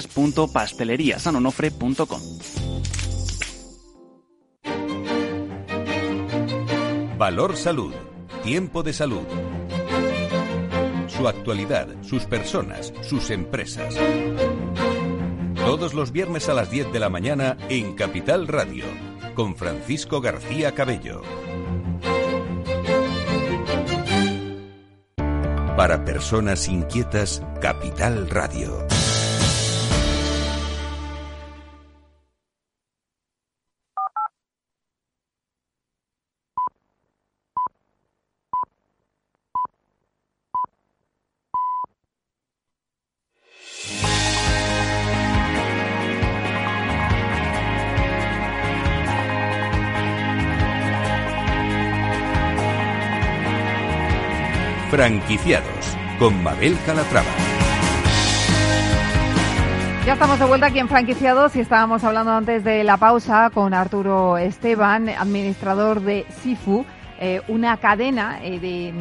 www.pasteleriasanonofre.com. 0.00 2.20
Valor 7.18 7.56
Salud. 7.56 7.92
Tiempo 8.42 8.82
de 8.82 8.92
salud. 8.92 9.24
Su 11.08 11.28
actualidad, 11.28 11.88
sus 12.02 12.26
personas, 12.26 12.92
sus 13.02 13.30
empresas. 13.30 13.94
Todos 15.54 15.94
los 15.94 16.12
viernes 16.12 16.48
a 16.48 16.54
las 16.54 16.70
10 16.70 16.92
de 16.92 17.00
la 17.00 17.08
mañana 17.08 17.56
en 17.68 17.94
Capital 17.94 18.46
Radio, 18.46 18.84
con 19.34 19.56
Francisco 19.56 20.20
García 20.20 20.72
Cabello. 20.72 21.22
Para 25.76 26.04
personas 26.04 26.68
inquietas, 26.68 27.42
Capital 27.60 28.30
Radio. 28.30 28.86
Franquiciados 54.90 55.96
con 56.16 56.44
Mabel 56.44 56.76
Calatrava. 56.86 57.26
Ya 60.06 60.12
estamos 60.12 60.38
de 60.38 60.44
vuelta 60.44 60.66
aquí 60.66 60.78
en 60.78 60.88
Franquiciados 60.88 61.56
y 61.56 61.60
estábamos 61.60 62.04
hablando 62.04 62.30
antes 62.30 62.62
de 62.62 62.84
la 62.84 62.96
pausa 62.96 63.50
con 63.50 63.74
Arturo 63.74 64.38
Esteban, 64.38 65.08
administrador 65.08 66.00
de 66.02 66.24
SIFU. 66.40 66.86
Eh, 67.18 67.40
una 67.48 67.78
cadena 67.78 68.38
eh, 68.42 68.92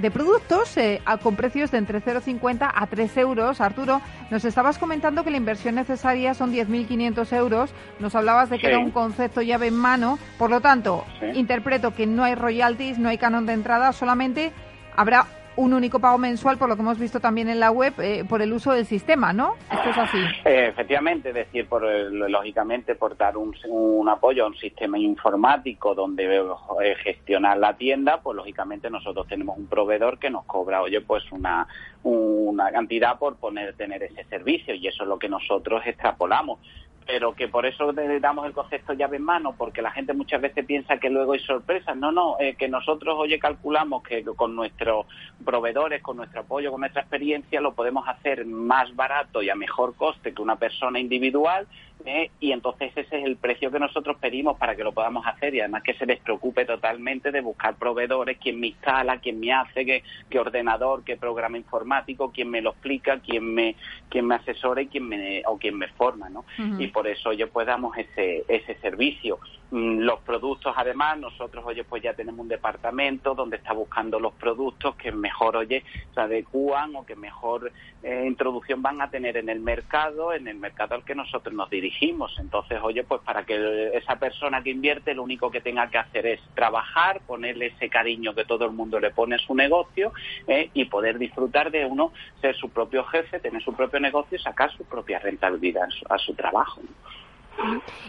de, 0.00 0.10
productos 0.10 0.76
eh, 0.76 1.00
con 1.22 1.36
precios 1.36 1.70
de 1.70 1.78
entre 1.78 2.02
0,50 2.02 2.70
a 2.74 2.86
3 2.86 3.16
euros. 3.18 3.60
Arturo, 3.62 4.02
nos 4.30 4.44
estabas 4.44 4.78
comentando 4.78 5.24
que 5.24 5.30
la 5.30 5.36
inversión 5.38 5.76
necesaria 5.76 6.34
son 6.34 6.52
10.500 6.52 7.32
euros. 7.36 7.70
Nos 8.00 8.14
hablabas 8.14 8.50
de 8.50 8.58
que 8.58 8.66
era 8.66 8.80
un 8.80 8.90
concepto 8.90 9.40
llave 9.40 9.68
en 9.68 9.76
mano. 9.76 10.18
Por 10.38 10.50
lo 10.50 10.60
tanto, 10.60 11.06
interpreto 11.34 11.94
que 11.94 12.06
no 12.06 12.24
hay 12.24 12.34
royalties, 12.34 12.98
no 12.98 13.08
hay 13.08 13.16
canon 13.16 13.46
de 13.46 13.54
entrada, 13.54 13.92
solamente 13.92 14.52
habrá 14.96 15.26
un 15.56 15.74
único 15.74 16.00
pago 16.00 16.18
mensual, 16.18 16.56
por 16.56 16.68
lo 16.68 16.76
que 16.76 16.82
hemos 16.82 16.98
visto 16.98 17.20
también 17.20 17.48
en 17.48 17.60
la 17.60 17.70
web, 17.70 17.92
eh, 17.98 18.24
por 18.26 18.40
el 18.40 18.52
uso 18.52 18.72
del 18.72 18.86
sistema, 18.86 19.32
¿no? 19.32 19.54
Esto 19.70 19.90
es 19.90 19.98
así. 19.98 20.18
Eh, 20.44 20.68
efectivamente, 20.68 21.28
es 21.28 21.34
decir, 21.34 21.66
por 21.66 21.82
lógicamente 21.82 22.94
por 22.94 23.16
dar 23.16 23.36
un, 23.36 24.08
apoyo 24.08 24.44
a 24.44 24.46
un 24.48 24.56
sistema 24.56 24.98
informático 24.98 25.94
donde 25.94 26.24
eh, 26.36 26.94
gestionar 27.02 27.58
la 27.58 27.76
tienda, 27.76 28.20
pues 28.22 28.36
lógicamente 28.36 28.88
nosotros 28.88 29.26
tenemos 29.28 29.58
un 29.58 29.66
proveedor 29.66 30.18
que 30.18 30.30
nos 30.30 30.44
cobra, 30.44 30.80
oye, 30.80 31.00
pues 31.02 31.30
una, 31.32 31.66
una 32.02 32.70
cantidad 32.72 33.18
por 33.18 33.36
poner 33.36 33.74
tener 33.74 34.02
ese 34.02 34.24
servicio 34.24 34.74
y 34.74 34.86
eso 34.86 35.02
es 35.02 35.08
lo 35.08 35.18
que 35.18 35.28
nosotros 35.28 35.82
extrapolamos 35.84 36.60
pero 37.06 37.34
que 37.34 37.48
por 37.48 37.66
eso 37.66 37.92
le 37.92 38.20
damos 38.20 38.46
el 38.46 38.52
concepto 38.52 38.92
llave 38.92 39.16
en 39.16 39.24
mano, 39.24 39.54
porque 39.56 39.82
la 39.82 39.90
gente 39.90 40.12
muchas 40.12 40.40
veces 40.40 40.64
piensa 40.64 40.98
que 40.98 41.10
luego 41.10 41.32
hay 41.32 41.40
sorpresas. 41.40 41.96
No, 41.96 42.12
no, 42.12 42.36
eh, 42.38 42.54
que 42.54 42.68
nosotros, 42.68 43.16
oye, 43.18 43.38
calculamos 43.38 44.02
que 44.02 44.24
con 44.24 44.54
nuestros 44.54 45.06
proveedores, 45.44 46.02
con 46.02 46.16
nuestro 46.16 46.40
apoyo, 46.40 46.70
con 46.70 46.80
nuestra 46.80 47.02
experiencia, 47.02 47.60
lo 47.60 47.74
podemos 47.74 48.06
hacer 48.08 48.46
más 48.46 48.94
barato 48.94 49.42
y 49.42 49.50
a 49.50 49.54
mejor 49.54 49.94
coste 49.96 50.32
que 50.32 50.42
una 50.42 50.56
persona 50.56 50.98
individual 50.98 51.66
¿eh? 52.06 52.30
y 52.40 52.52
entonces 52.52 52.92
ese 52.96 53.18
es 53.18 53.24
el 53.24 53.36
precio 53.36 53.70
que 53.70 53.78
nosotros 53.78 54.16
pedimos 54.20 54.58
para 54.58 54.76
que 54.76 54.84
lo 54.84 54.92
podamos 54.92 55.26
hacer 55.26 55.54
y 55.54 55.60
además 55.60 55.82
que 55.82 55.94
se 55.94 56.06
les 56.06 56.20
preocupe 56.20 56.64
totalmente 56.64 57.30
de 57.30 57.40
buscar 57.40 57.76
proveedores, 57.76 58.38
quién 58.38 58.60
me 58.60 58.68
instala, 58.68 59.18
quién 59.18 59.40
me 59.40 59.52
hace, 59.52 60.02
qué, 60.28 60.38
ordenador, 60.38 61.04
qué 61.04 61.16
programa 61.16 61.56
informático, 61.56 62.32
quién 62.32 62.50
me 62.50 62.62
lo 62.62 62.70
explica, 62.70 63.18
quién 63.20 63.54
me, 63.54 63.76
quién 64.08 64.26
me 64.26 64.36
asesora 64.36 64.82
y 64.82 64.86
quién 64.86 65.08
me, 65.08 65.42
o 65.46 65.58
quién 65.58 65.76
me 65.76 65.88
forma, 65.88 66.28
¿no? 66.28 66.44
Y 66.78 66.88
por 66.88 67.06
eso 67.06 67.32
yo 67.32 67.48
pues 67.50 67.66
damos 67.66 67.96
ese, 67.96 68.44
ese 68.48 68.74
servicio. 68.76 69.38
Mm, 69.72 70.00
los 70.00 70.20
productos, 70.20 70.74
además, 70.76 71.18
nosotros, 71.18 71.64
oye, 71.66 71.82
pues 71.82 72.02
ya 72.02 72.12
tenemos 72.12 72.40
un 72.40 72.48
departamento 72.48 73.34
donde 73.34 73.56
está 73.56 73.72
buscando 73.72 74.20
los 74.20 74.34
productos 74.34 74.96
que 74.96 75.10
mejor, 75.12 75.56
oye, 75.56 75.82
se 76.14 76.20
adecúan 76.20 76.94
o 76.94 77.06
que 77.06 77.16
mejor 77.16 77.72
eh, 78.02 78.24
introducción 78.26 78.82
van 78.82 79.00
a 79.00 79.08
tener 79.08 79.38
en 79.38 79.48
el 79.48 79.60
mercado, 79.60 80.34
en 80.34 80.46
el 80.46 80.56
mercado 80.56 80.94
al 80.94 81.04
que 81.04 81.14
nosotros 81.14 81.54
nos 81.54 81.70
dirigimos. 81.70 81.91
Entonces, 82.38 82.78
oye, 82.82 83.04
pues 83.04 83.20
para 83.22 83.44
que 83.44 83.90
esa 83.94 84.16
persona 84.16 84.62
que 84.62 84.70
invierte 84.70 85.14
lo 85.14 85.22
único 85.22 85.50
que 85.50 85.60
tenga 85.60 85.88
que 85.88 85.98
hacer 85.98 86.26
es 86.26 86.40
trabajar, 86.54 87.20
ponerle 87.26 87.66
ese 87.66 87.88
cariño 87.88 88.34
que 88.34 88.44
todo 88.44 88.64
el 88.64 88.72
mundo 88.72 88.98
le 88.98 89.10
pone 89.10 89.36
a 89.36 89.38
su 89.38 89.54
negocio 89.54 90.12
eh, 90.48 90.70
y 90.74 90.84
poder 90.86 91.18
disfrutar 91.18 91.70
de 91.70 91.84
uno, 91.84 92.12
ser 92.40 92.56
su 92.56 92.70
propio 92.70 93.04
jefe, 93.04 93.38
tener 93.38 93.62
su 93.62 93.72
propio 93.74 94.00
negocio 94.00 94.36
y 94.36 94.40
sacar 94.40 94.72
su 94.72 94.84
propia 94.84 95.18
rentabilidad 95.20 95.88
a 96.08 96.18
su, 96.18 96.34
trabajo. 96.34 96.80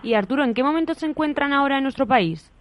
Y 0.02 0.14
Arturo, 0.14 0.44
¿en 0.44 0.54
qué 0.54 0.64
momento 0.64 0.94
se 0.94 1.06
encuentran 1.06 1.54
ahora 1.54 1.78
en 1.78 1.84
nuestro 1.84 2.08
país? 2.08 2.52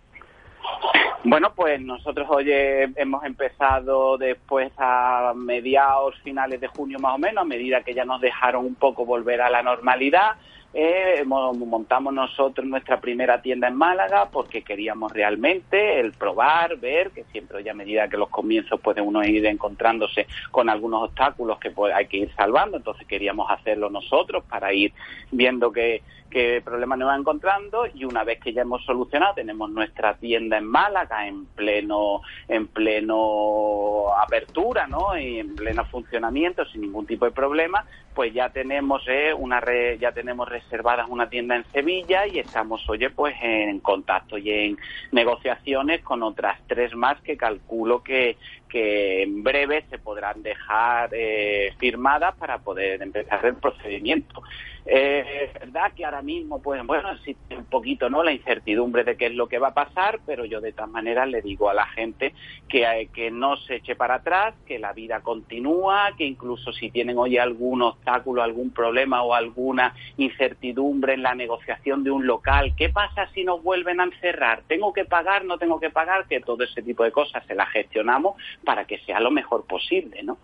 Bueno, 1.25 1.53
pues 1.55 1.81
nosotros 1.81 2.27
hoy 2.31 2.47
hemos 2.51 3.25
empezado 3.25 4.19
después 4.19 4.73
a 4.77 5.33
mediados, 5.37 6.17
finales 6.23 6.61
de 6.61 6.67
junio 6.67 6.99
más 6.99 7.15
o 7.15 7.19
menos, 7.19 7.43
a 7.43 7.47
medida 7.47 7.83
que 7.83 7.95
ya 7.95 8.05
nos 8.05 8.21
dejaron 8.21 8.67
un 8.67 8.75
poco 8.75 9.07
volver 9.07 9.41
a 9.41 9.49
la 9.49 9.63
normalidad. 9.63 10.33
Eh, 10.75 11.23
montamos 11.25 12.15
nosotros 12.15 12.67
nuestra 12.67 13.01
primera 13.01 13.43
tienda 13.43 13.69
en 13.69 13.77
Málaga 13.77 14.29
porque 14.31 14.63
queríamos 14.63 15.13
realmente 15.13 16.01
el 16.01 16.13
probar, 16.13 16.79
ver, 16.79 17.11
que 17.11 17.25
siempre 17.25 17.63
ya 17.63 17.73
a 17.73 17.75
medida 17.75 18.09
que 18.09 18.17
los 18.17 18.31
comienzos 18.31 18.81
puede 18.81 19.03
uno 19.03 19.23
ir 19.23 19.45
encontrándose 19.45 20.27
con 20.51 20.71
algunos 20.71 21.03
obstáculos 21.05 21.59
que 21.59 21.71
pues, 21.71 21.95
hay 21.95 22.07
que 22.07 22.19
ir 22.19 22.35
salvando, 22.35 22.79
entonces 22.79 23.07
queríamos 23.07 23.51
hacerlo 23.51 23.91
nosotros 23.91 24.45
para 24.49 24.73
ir 24.73 24.93
viendo 25.31 25.71
que 25.71 26.03
qué 26.33 26.63
problemas 26.65 26.99
nos 26.99 27.09
va 27.11 27.17
encontrando. 27.17 27.87
Y 27.95 28.05
una 28.05 28.25
vez 28.25 28.41
que 28.41 28.53
ya 28.53 28.63
hemos 28.63 28.85
solucionado, 28.85 29.35
tenemos 29.35 29.71
nuestra 29.71 30.15
tienda 30.15 30.57
en 30.57 30.65
Málaga 30.65 31.27
en 31.29 31.45
pleno, 31.47 32.23
en 32.49 32.67
pleno 32.67 34.07
apertura, 34.21 34.87
¿no? 34.87 35.17
Y 35.17 35.39
en 35.39 35.55
pleno 35.55 35.85
funcionamiento, 35.85 36.65
sin 36.67 36.81
ningún 36.81 37.07
tipo 37.07 37.27
de 37.27 37.33
problema, 37.33 37.85
pues 38.15 38.33
ya 38.35 38.51
tenemos 38.51 39.03
eh, 39.09 39.33
una 39.33 39.63
ya 39.99 40.13
tenemos 40.13 40.49
reservadas 40.49 41.07
una 41.09 41.29
tienda 41.29 41.57
en 41.57 41.65
Sevilla 41.73 42.27
y 42.27 42.39
estamos, 42.39 42.89
oye, 42.89 43.11
pues 43.11 43.35
en 43.43 43.81
contacto 43.81 44.39
y 44.39 44.51
en 44.51 44.79
negociaciones 45.13 46.03
con 46.03 46.23
otras 46.23 46.59
tres 46.67 46.95
más 46.95 47.21
que 47.23 47.37
calculo 47.37 48.03
que, 48.03 48.37
que 48.73 49.23
en 49.23 49.43
breve 49.43 49.85
se 49.91 49.99
podrán 49.99 50.43
dejar 50.43 51.11
eh, 51.13 51.75
firmadas 51.79 52.35
para 52.37 52.59
poder 52.59 53.03
empezar 53.03 53.45
el 53.45 53.57
procedimiento. 53.57 54.43
Eh, 54.85 55.45
es 55.45 55.61
verdad 55.61 55.93
que 55.95 56.05
ahora 56.05 56.23
mismo, 56.23 56.61
pues 56.61 56.85
bueno, 56.85 57.13
existe 57.13 57.57
un 57.57 57.67
poquito 57.67 58.11
no 58.11 58.25
la 58.25 58.33
incertidumbre 58.33 59.05
de 59.05 59.17
qué 59.17 59.27
es 59.27 59.35
lo 59.35 59.47
que 59.47 59.59
va 59.59 59.69
a 59.69 59.75
pasar, 59.75 60.21
pero 60.27 60.45
yo 60.45 60.61
de 60.61 60.73
todas 60.73 60.91
maneras 60.91 61.29
le 61.29 61.41
digo 61.41 61.69
a 61.69 61.75
la 61.75 61.87
gente 61.87 62.35
que, 62.69 62.83
eh, 62.83 63.09
que 63.15 63.31
no 63.31 63.57
se 63.59 63.77
eche 63.77 63.95
para 63.95 64.17
atrás, 64.17 64.55
que 64.67 64.81
la 64.81 64.93
vida 64.93 65.21
continúa, 65.21 66.11
que 66.17 66.25
incluso 66.25 66.73
si 66.73 66.91
tienen 66.91 67.17
hoy 67.17 67.39
algún 67.39 67.83
obstáculo, 67.83 68.43
algún 68.43 68.71
problema 68.71 69.23
o 69.23 69.35
alguna 69.35 69.95
incertidumbre 70.17 71.15
en 71.15 71.23
la 71.23 71.35
negociación 71.35 72.03
de 72.03 72.11
un 72.11 72.27
local, 72.27 72.75
¿qué 72.77 72.89
pasa 72.89 73.29
si 73.35 73.45
nos 73.45 73.63
vuelven 73.63 74.01
a 74.01 74.05
encerrar? 74.05 74.63
¿Tengo 74.67 74.93
que 74.93 75.05
pagar? 75.05 75.45
¿No 75.45 75.59
tengo 75.59 75.79
que 75.79 75.91
pagar? 75.91 76.27
Que 76.27 76.41
todo 76.41 76.65
ese 76.65 76.83
tipo 76.83 77.05
de 77.05 77.13
cosas 77.13 77.45
se 77.47 77.55
las 77.55 77.71
gestionamos 77.71 78.35
para 78.65 78.85
que 78.87 78.99
sea 79.01 79.21
lo 79.21 79.31
mejor 79.31 79.65
posible, 79.65 80.23
¿no? 80.23 80.39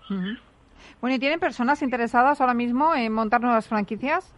Bueno, 1.00 1.16
¿y 1.16 1.18
tienen 1.18 1.40
personas 1.40 1.82
interesadas 1.82 2.40
ahora 2.40 2.54
mismo 2.54 2.94
en 2.94 3.12
montar 3.12 3.40
nuevas 3.40 3.68
franquicias? 3.68 4.34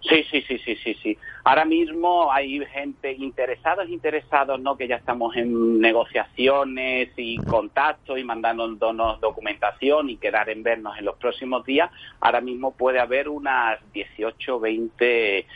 Sí, 0.00 0.24
sí, 0.30 0.42
sí, 0.42 0.58
sí, 0.58 0.76
sí, 0.76 0.94
sí. 1.02 1.18
Ahora 1.42 1.64
mismo 1.64 2.32
hay 2.32 2.64
gente 2.66 3.12
interesados, 3.12 3.88
interesados, 3.88 4.60
¿no? 4.60 4.76
Que 4.76 4.86
ya 4.86 4.96
estamos 4.96 5.36
en 5.36 5.80
negociaciones 5.80 7.10
y 7.16 7.36
contactos 7.38 8.16
y 8.16 8.22
mandándonos 8.22 9.20
documentación 9.20 10.08
y 10.08 10.16
quedar 10.16 10.50
en 10.50 10.62
vernos 10.62 10.96
en 10.98 11.04
los 11.04 11.16
próximos 11.16 11.64
días. 11.64 11.90
Ahora 12.20 12.40
mismo 12.40 12.72
puede 12.74 13.00
haber 13.00 13.28
unas 13.28 13.80
18, 13.92 14.60
20, 14.60 15.46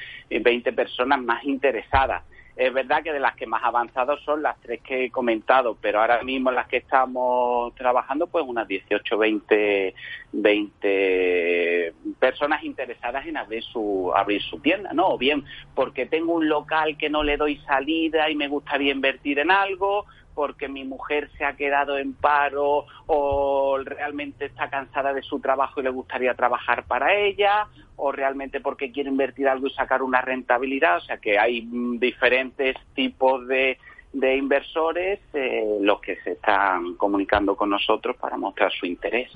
20 0.41 0.73
personas 0.73 1.23
más 1.23 1.45
interesadas. 1.45 2.25
Es 2.63 2.73
verdad 2.73 3.03
que 3.03 3.13
de 3.13 3.19
las 3.19 3.35
que 3.35 3.45
más 3.45 3.65
avanzados 3.65 4.23
son 4.23 4.41
las 4.41 4.57
tres 4.61 4.81
que 4.83 5.07
he 5.07 5.11
comentado, 5.11 5.77
pero 5.81 6.01
ahora 6.01 6.23
mismo 6.23 6.53
las 6.53 6.69
que 6.69 6.77
estamos 6.77 7.75
trabajando, 7.75 8.29
pues 8.29 8.45
unas 8.47 8.69
18, 8.69 9.19
20, 9.19 9.95
20 10.31 11.93
personas 12.21 12.63
interesadas 12.63 13.27
en 13.27 13.37
abrir 13.37 13.65
su, 13.65 14.13
abrir 14.15 14.41
su 14.43 14.61
tienda, 14.61 14.93
¿no? 14.93 15.09
O 15.09 15.19
bien 15.19 15.45
porque 15.75 16.07
tengo 16.07 16.35
un 16.35 16.49
local 16.49 16.97
que 16.97 17.11
no 17.11 17.25
le 17.25 17.37
doy 17.37 17.57
salida 17.67 18.31
y 18.31 18.37
me 18.37 18.47
gustaría 18.47 18.93
invertir 18.93 19.41
en 19.41 19.51
algo, 19.51 20.07
porque 20.35 20.69
mi 20.69 20.85
mujer 20.85 21.31
se 21.37 21.45
ha 21.45 21.55
quedado 21.55 21.99
en 21.99 22.15
paro 22.15 22.87
o 23.07 23.79
realmente 23.85 24.47
está 24.47 24.69
cansada 24.71 25.13
de 25.13 25.23
su 25.23 25.41
trabajo 25.41 25.81
y 25.81 25.85
le 25.85 25.91
gustaría 25.91 26.35
trabajar 26.35 26.85
para 26.85 27.15
ella 27.15 27.67
o 27.97 28.13
realmente 28.13 28.61
porque 28.61 28.91
quiere 28.91 29.11
invertir 29.11 29.49
algo 29.49 29.67
y 29.67 29.75
sacar 29.75 30.03
una 30.03 30.21
rentabilidad. 30.21 30.99
O 30.99 31.01
sea 31.01 31.19
que 31.19 31.39
hay 31.39 31.63
mm, 31.63 31.99
diferentes 31.99 32.77
tipos 32.95 33.47
de, 33.47 33.79
de 34.13 34.37
inversores 34.37 35.21
eh, 35.33 35.79
los 35.81 36.01
que 36.01 36.17
se 36.23 36.33
están 36.33 36.95
comunicando 36.95 37.57
con 37.57 37.71
nosotros 37.71 38.17
para 38.17 38.37
mostrar 38.37 38.73
su 38.73 38.87
interés. 38.87 39.31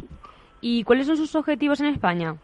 ¿Y 0.61 0.85
cuáles 0.85 1.07
son 1.07 1.17
sus 1.17 1.35
objetivos 1.35 1.81
en 1.81 1.87
España? 1.87 2.37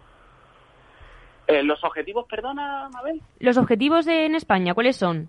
Eh, 1.46 1.62
¿Los 1.62 1.82
objetivos, 1.84 2.26
perdona, 2.28 2.88
Mabel? 2.90 3.20
Los 3.40 3.56
objetivos 3.56 4.06
en 4.06 4.34
España, 4.34 4.74
¿cuáles 4.74 4.96
son? 4.96 5.28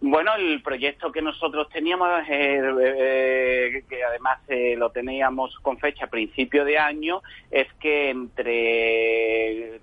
Bueno, 0.00 0.34
el 0.36 0.62
proyecto 0.62 1.10
que 1.10 1.22
nosotros 1.22 1.68
teníamos, 1.70 2.08
eh, 2.28 2.60
eh, 2.82 3.84
que 3.88 4.04
además 4.04 4.40
eh, 4.48 4.74
lo 4.76 4.90
teníamos 4.90 5.58
con 5.60 5.78
fecha 5.78 6.04
a 6.04 6.10
principio 6.10 6.64
de 6.64 6.78
año, 6.78 7.22
es 7.50 7.66
que 7.80 8.10
entre 8.10 9.80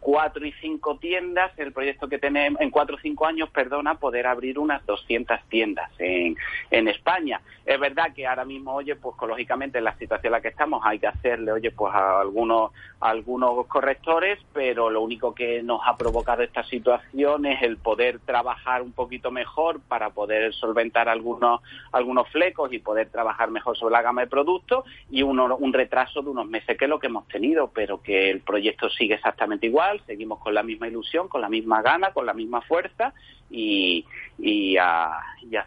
cuatro 0.00 0.46
y 0.46 0.52
cinco 0.60 0.96
tiendas, 0.98 1.52
el 1.58 1.72
proyecto 1.72 2.08
que 2.08 2.18
tenemos, 2.18 2.60
en 2.60 2.70
cuatro 2.70 2.96
o 2.96 2.98
cinco 2.98 3.26
años, 3.26 3.50
perdona, 3.50 3.96
poder 3.96 4.26
abrir 4.26 4.58
unas 4.58 4.84
200 4.86 5.40
tiendas 5.48 5.90
en, 5.98 6.36
en 6.70 6.88
España. 6.88 7.40
Es 7.66 7.78
verdad 7.78 8.14
que 8.14 8.26
ahora 8.26 8.44
mismo, 8.44 8.74
oye, 8.74 8.96
pues 8.96 9.14
lógicamente 9.26 9.78
en 9.78 9.84
la 9.84 9.96
situación 9.98 10.28
en 10.30 10.32
la 10.32 10.40
que 10.40 10.48
estamos 10.48 10.80
hay 10.84 10.98
que 10.98 11.06
hacerle, 11.06 11.52
oye, 11.52 11.70
pues 11.70 11.94
a 11.94 12.20
algunos, 12.20 12.72
algunos 13.00 13.66
correctores, 13.66 14.38
pero 14.54 14.90
lo 14.90 15.02
único 15.02 15.34
que 15.34 15.62
nos 15.62 15.80
ha 15.84 15.96
provocado 15.96 16.42
esta 16.42 16.64
situación 16.64 17.46
es 17.46 17.62
el 17.62 17.76
poder 17.76 18.20
trabajar 18.20 18.82
un 18.82 18.92
poquito 18.92 19.30
mejor 19.30 19.80
para 19.80 20.10
poder 20.10 20.54
solventar 20.54 21.08
algunos, 21.08 21.60
algunos 21.92 22.28
flecos 22.30 22.72
y 22.72 22.78
poder 22.78 23.10
trabajar 23.10 23.50
mejor 23.50 23.76
sobre 23.76 23.92
la 23.92 24.02
gama 24.02 24.22
de 24.22 24.28
productos 24.28 24.84
y 25.10 25.22
uno, 25.22 25.56
un 25.56 25.72
retraso 25.72 26.22
de 26.22 26.30
unos 26.30 26.46
meses 26.46 26.76
que 26.78 26.86
es 26.86 26.88
lo 26.88 26.98
que 26.98 27.08
hemos 27.08 27.28
tenido, 27.28 27.70
pero 27.74 28.02
que 28.02 28.30
el 28.30 28.40
proyecto 28.40 28.88
sigue 28.88 29.14
exactamente 29.14 29.57
igual, 29.66 30.00
seguimos 30.06 30.38
con 30.38 30.54
la 30.54 30.62
misma 30.62 30.88
ilusión, 30.88 31.28
con 31.28 31.40
la 31.40 31.48
misma 31.48 31.82
gana, 31.82 32.12
con 32.12 32.26
la 32.26 32.34
misma 32.34 32.60
fuerza 32.62 33.12
y, 33.50 34.04
y, 34.38 34.76
a, 34.76 35.20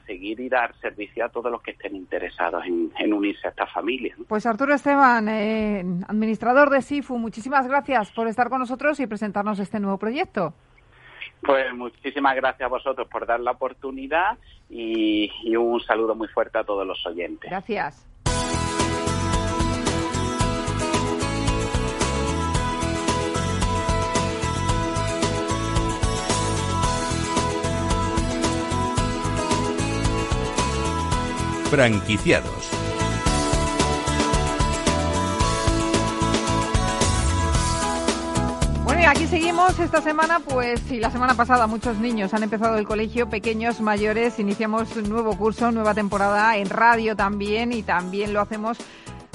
seguir 0.06 0.40
y 0.40 0.50
dar 0.50 0.76
servicio 0.80 1.26
a 1.26 1.30
todos 1.30 1.52
los 1.52 1.62
que 1.62 1.72
estén 1.72 1.96
interesados 1.96 2.64
en, 2.66 3.14
unirse 3.14 3.48
a 3.48 3.50
esta 3.50 3.68
familia. 3.68 4.16
Pues 4.28 4.46
Arturo 4.46 4.74
Esteban, 4.74 5.28
eh, 5.30 5.84
administrador 6.08 6.70
de 6.70 6.82
SIFU, 6.82 7.18
muchísimas 7.18 7.68
gracias 7.68 8.12
por 8.12 8.28
estar 8.28 8.50
con 8.50 8.60
nosotros 8.60 9.00
y 9.00 9.08
presentarnos 9.08 9.60
este 9.60 9.80
nuevo 9.80 9.98
proyecto. 9.98 10.54
Pues 11.42 11.74
muchísimas 11.74 12.36
gracias 12.36 12.68
a 12.68 12.70
vosotros 12.70 13.08
por 13.08 13.26
dar 13.26 13.40
la 13.40 13.52
oportunidad 13.52 14.38
y, 14.70 15.32
y 15.44 15.56
un 15.56 15.82
saludo 15.82 16.14
muy 16.14 16.28
fuerte 16.28 16.60
a 16.60 16.64
todos 16.64 16.86
los 16.86 17.04
oyentes. 17.06 17.50
Gracias. 17.50 18.11
Franquiciados. 31.72 32.70
Bueno, 38.84 39.02
y 39.02 39.06
aquí 39.06 39.26
seguimos. 39.28 39.80
Esta 39.80 40.02
semana, 40.02 40.42
pues 40.42 40.92
y 40.92 41.00
la 41.00 41.10
semana 41.12 41.36
pasada 41.36 41.68
muchos 41.68 41.98
niños 41.98 42.34
han 42.34 42.44
empezado 42.44 42.78
el 42.78 42.86
colegio, 42.86 43.30
pequeños, 43.30 43.80
mayores, 43.80 44.38
iniciamos 44.38 44.94
un 44.98 45.08
nuevo 45.08 45.38
curso, 45.38 45.72
nueva 45.72 45.94
temporada 45.94 46.58
en 46.58 46.70
radio 46.70 47.16
también 47.16 47.72
y 47.72 47.84
también 47.84 48.34
lo 48.34 48.42
hacemos 48.42 48.78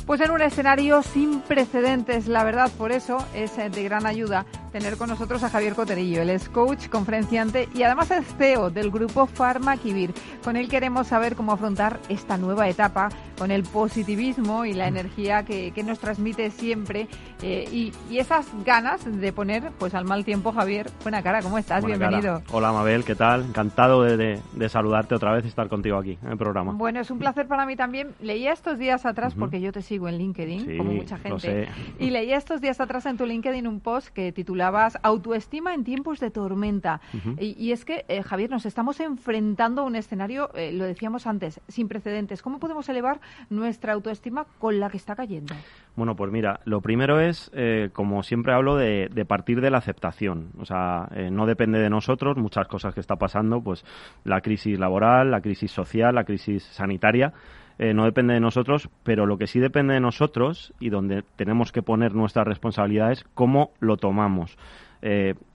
pues 0.04 0.20
en 0.20 0.30
un 0.30 0.40
escenario 0.40 1.02
sin 1.02 1.40
precedentes, 1.40 2.28
la 2.28 2.44
verdad, 2.44 2.70
por 2.78 2.92
eso 2.92 3.18
es 3.34 3.56
de 3.56 3.82
gran 3.82 4.06
ayuda 4.06 4.46
tener 4.76 4.98
con 4.98 5.08
nosotros 5.08 5.42
a 5.42 5.48
Javier 5.48 5.74
Coterillo. 5.74 6.20
Él 6.20 6.28
es 6.28 6.50
coach, 6.50 6.90
conferenciante 6.90 7.66
y 7.74 7.82
además 7.82 8.10
es 8.10 8.26
CEO 8.36 8.68
del 8.68 8.90
grupo 8.90 9.24
Farmakivir. 9.24 10.12
Con 10.44 10.54
él 10.56 10.68
queremos 10.68 11.06
saber 11.06 11.34
cómo 11.34 11.52
afrontar 11.52 11.98
esta 12.10 12.36
nueva 12.36 12.68
etapa 12.68 13.08
con 13.38 13.50
el 13.50 13.62
positivismo 13.62 14.66
y 14.66 14.74
la 14.74 14.86
energía 14.86 15.44
que, 15.44 15.72
nos 15.86 15.98
transmite 15.98 16.50
siempre 16.50 17.06
eh, 17.42 17.68
y, 17.70 17.92
esas 18.18 18.46
ganas 18.64 19.04
de 19.04 19.32
poner 19.32 19.70
pues 19.78 19.94
al 19.94 20.04
mal 20.04 20.24
tiempo, 20.24 20.52
Javier, 20.52 20.90
buena 21.02 21.22
cara, 21.22 21.42
¿cómo 21.42 21.58
estás? 21.58 21.84
Bienvenido. 21.84 22.42
Hola, 22.50 22.72
Mabel, 22.72 23.04
¿qué 23.04 23.14
tal? 23.14 23.44
Encantado 23.44 24.02
de, 24.02 24.40
saludarte 24.68 25.14
otra 25.14 25.32
vez 25.32 25.44
y 25.44 25.48
estar 25.48 25.68
contigo 25.68 25.96
aquí 25.96 26.18
en 26.22 26.32
el 26.32 26.36
programa. 26.36 26.72
Bueno, 26.72 27.00
es 27.00 27.10
un 27.10 27.18
placer 27.18 27.46
para 27.46 27.64
mí 27.64 27.76
también. 27.76 28.14
Leía 28.20 28.52
estos 28.52 28.78
días 28.78 29.06
atrás, 29.06 29.34
porque 29.38 29.60
yo 29.60 29.72
te 29.72 29.80
sigo 29.80 30.08
en 30.08 30.18
LinkedIn, 30.18 30.76
como 30.76 30.92
mucha 30.92 31.18
gente, 31.18 31.68
y 31.98 32.10
leía 32.10 32.36
estos 32.36 32.60
días 32.60 32.80
atrás 32.80 33.06
en 33.06 33.16
tu 33.16 33.24
LinkedIn 33.24 33.66
un 33.66 33.80
post 33.80 34.08
que 34.08 34.32
titulabas 34.66 34.98
Autoestima 35.02 35.74
en 35.74 35.84
tiempos 35.84 36.18
de 36.18 36.30
tormenta. 36.30 37.00
y, 37.38 37.70
es 37.70 37.84
que, 37.84 38.04
eh, 38.08 38.22
Javier, 38.22 38.50
nos 38.50 38.66
estamos 38.66 38.98
enfrentando 39.00 39.82
a 39.82 39.84
un 39.84 39.94
escenario, 39.94 40.50
eh, 40.54 40.72
lo 40.72 40.84
decíamos 40.84 41.26
antes, 41.26 41.60
sin 41.68 41.88
precedentes. 41.88 42.42
¿Cómo 42.42 42.58
podemos 42.58 42.88
elevar 42.88 43.20
nuestra 43.48 43.92
autoestima 43.92 44.46
con 44.58 44.80
la 44.80 44.90
que 44.90 44.96
está 44.96 45.14
cayendo? 45.14 45.54
Bueno, 45.94 46.16
pues 46.16 46.32
mira, 46.32 46.60
lo 46.64 46.80
primero 46.80 47.20
es, 47.20 47.50
eh, 47.54 47.90
como 47.92 48.22
siempre 48.22 48.54
hablo, 48.54 48.76
de, 48.76 49.08
partir 49.28 49.60
de 49.60 49.70
la 49.70 49.78
aceptación. 49.78 50.50
O 50.58 50.64
sea, 50.64 51.08
no 51.30 51.46
depende 51.46 51.78
de 51.78 51.90
nosotros, 51.90 52.36
muchas 52.36 52.66
cosas 52.66 52.94
que 52.94 53.00
está 53.00 53.16
pasando, 53.16 53.60
pues 53.60 53.84
la 54.24 54.40
crisis 54.40 54.78
laboral, 54.78 55.30
la 55.30 55.40
crisis 55.40 55.70
social, 55.70 56.14
la 56.14 56.24
crisis 56.24 56.64
sanitaria, 56.64 57.32
eh, 57.78 57.94
no 57.94 58.04
depende 58.04 58.34
de 58.34 58.40
nosotros, 58.40 58.88
pero 59.02 59.26
lo 59.26 59.38
que 59.38 59.46
sí 59.46 59.60
depende 59.60 59.94
de 59.94 60.00
nosotros 60.00 60.72
y 60.80 60.90
donde 60.90 61.22
tenemos 61.36 61.72
que 61.72 61.82
poner 61.82 62.14
nuestra 62.14 62.44
responsabilidad 62.44 63.12
es 63.12 63.24
cómo 63.34 63.70
lo 63.80 63.96
tomamos. 63.96 64.56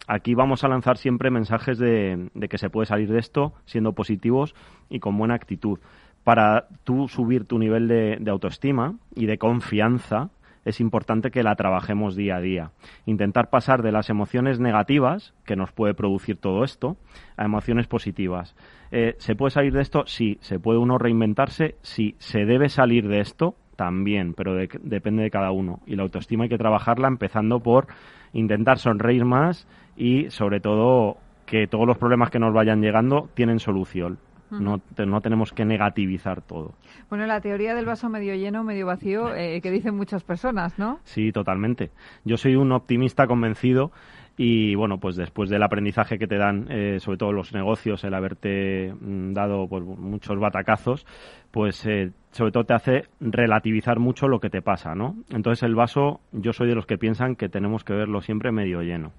aquí 0.08 0.34
vamos 0.34 0.64
a 0.64 0.70
lanzar 0.70 0.98
siempre 0.98 1.30
mensajes 1.30 1.78
de, 1.78 2.30
de 2.34 2.48
que 2.48 2.58
se 2.58 2.70
puede 2.70 2.86
salir 2.86 3.12
de 3.12 3.20
esto 3.20 3.54
siendo 3.66 3.92
positivos 3.92 4.56
y 4.90 5.00
con 5.00 5.18
buena 5.18 5.34
actitud 5.34 5.80
para 6.24 6.68
tú 6.84 7.08
subir 7.08 7.46
tu 7.46 7.58
nivel 7.58 7.88
de, 7.88 8.30
autoestima 8.30 8.96
y 9.16 9.26
de 9.26 9.38
confianza, 9.38 10.30
es 10.66 10.80
importante 10.80 11.32
que 11.32 11.44
la 11.44 11.56
trabajemos 11.56 12.16
día 12.16 12.36
a 12.36 12.42
día. 12.42 12.72
Intentar 13.06 13.50
pasar 13.50 13.82
de 13.82 13.92
las 13.92 14.10
emociones 14.10 14.60
negativas, 14.60 15.34
que 15.46 15.56
nos 15.56 15.72
puede 15.72 15.94
producir 15.94 16.38
todo 16.38 16.64
esto, 16.64 16.98
a 17.38 17.46
emociones 17.46 17.88
positivas. 17.88 18.56
Eh, 18.92 19.16
¿Se 19.18 19.36
puede 19.36 19.52
salir 19.52 19.74
de 19.74 19.82
esto? 19.82 20.04
Sí. 20.06 20.38
¿Se 20.42 20.60
puede 20.60 20.80
uno 20.80 20.98
reinventarse? 20.98 21.76
Sí. 21.82 22.16
¿Se 22.20 22.46
debe 22.46 22.70
salir 22.70 23.08
de 23.08 23.22
esto? 23.22 23.56
También, 23.76 24.34
pero 24.36 24.56
depende 24.56 25.24
de 25.24 25.32
cada 25.32 25.52
uno. 25.52 25.80
Y 25.88 25.96
la 25.96 26.04
autoestima 26.04 26.44
hay 26.44 26.50
que 26.50 26.58
trabajarla 26.58 27.08
empezando 27.08 27.62
por 27.62 27.88
intentar 28.34 28.78
sonreír 28.78 29.26
más 29.26 29.68
y, 29.98 30.30
sobre 30.30 30.60
todo, 30.60 31.18
que 31.46 31.68
todos 31.68 31.88
los 31.88 31.98
problemas 31.98 32.30
que 32.30 32.40
nos 32.40 32.54
vayan 32.54 32.82
llegando 32.82 33.30
tienen 33.34 33.60
solución. 33.60 34.20
No, 34.52 34.82
no 35.06 35.22
tenemos 35.22 35.52
que 35.52 35.66
negativizar 35.66 36.42
todo. 36.42 36.74
Bueno, 37.10 37.26
la 37.26 37.42
teoría 37.42 37.74
del 37.74 37.86
vaso 37.86 38.10
medio 38.10 38.36
lleno, 38.36 38.64
medio 38.64 38.86
vacío, 38.86 39.34
eh, 39.36 39.62
que 39.62 39.72
dicen 39.72 39.96
muchas 39.96 40.24
personas, 40.24 40.78
¿no? 40.78 41.00
Sí, 41.04 41.32
totalmente. 41.32 41.92
Yo 42.26 42.38
soy 42.38 42.56
un 42.56 42.72
optimista 42.72 43.28
convencido 43.28 43.92
y 44.38 44.76
bueno, 44.76 44.98
pues 44.98 45.16
después 45.16 45.50
del 45.50 45.62
aprendizaje 45.62 46.18
que 46.18 46.28
te 46.28 46.38
dan, 46.38 46.66
eh, 46.70 47.00
sobre 47.00 47.18
todo 47.18 47.32
los 47.32 47.54
negocios, 47.54 48.04
el 48.04 48.14
haberte 48.14 48.94
mm, 48.94 49.34
dado 49.34 49.68
pues, 49.68 49.84
muchos 49.84 50.40
batacazos, 50.40 51.06
pues 51.52 51.86
eh, 51.86 52.12
sobre 52.32 52.52
todo 52.52 52.64
te 52.64 52.74
hace 52.74 53.04
relativizar 53.20 54.00
mucho 54.00 54.28
lo 54.28 54.40
que 54.40 54.50
te 54.50 54.62
pasa, 54.62 54.96
¿no? 54.96 55.16
Entonces 55.30 55.64
el 55.64 55.76
vaso, 55.76 56.22
yo 56.32 56.54
soy 56.54 56.68
de 56.68 56.76
los 56.76 56.86
que 56.86 56.98
piensan 56.98 57.36
que 57.36 57.50
tenemos 57.50 57.84
que 57.84 57.94
verlo 57.94 58.22
siempre 58.22 58.52
medio 58.52 58.82
lleno. 58.82 59.12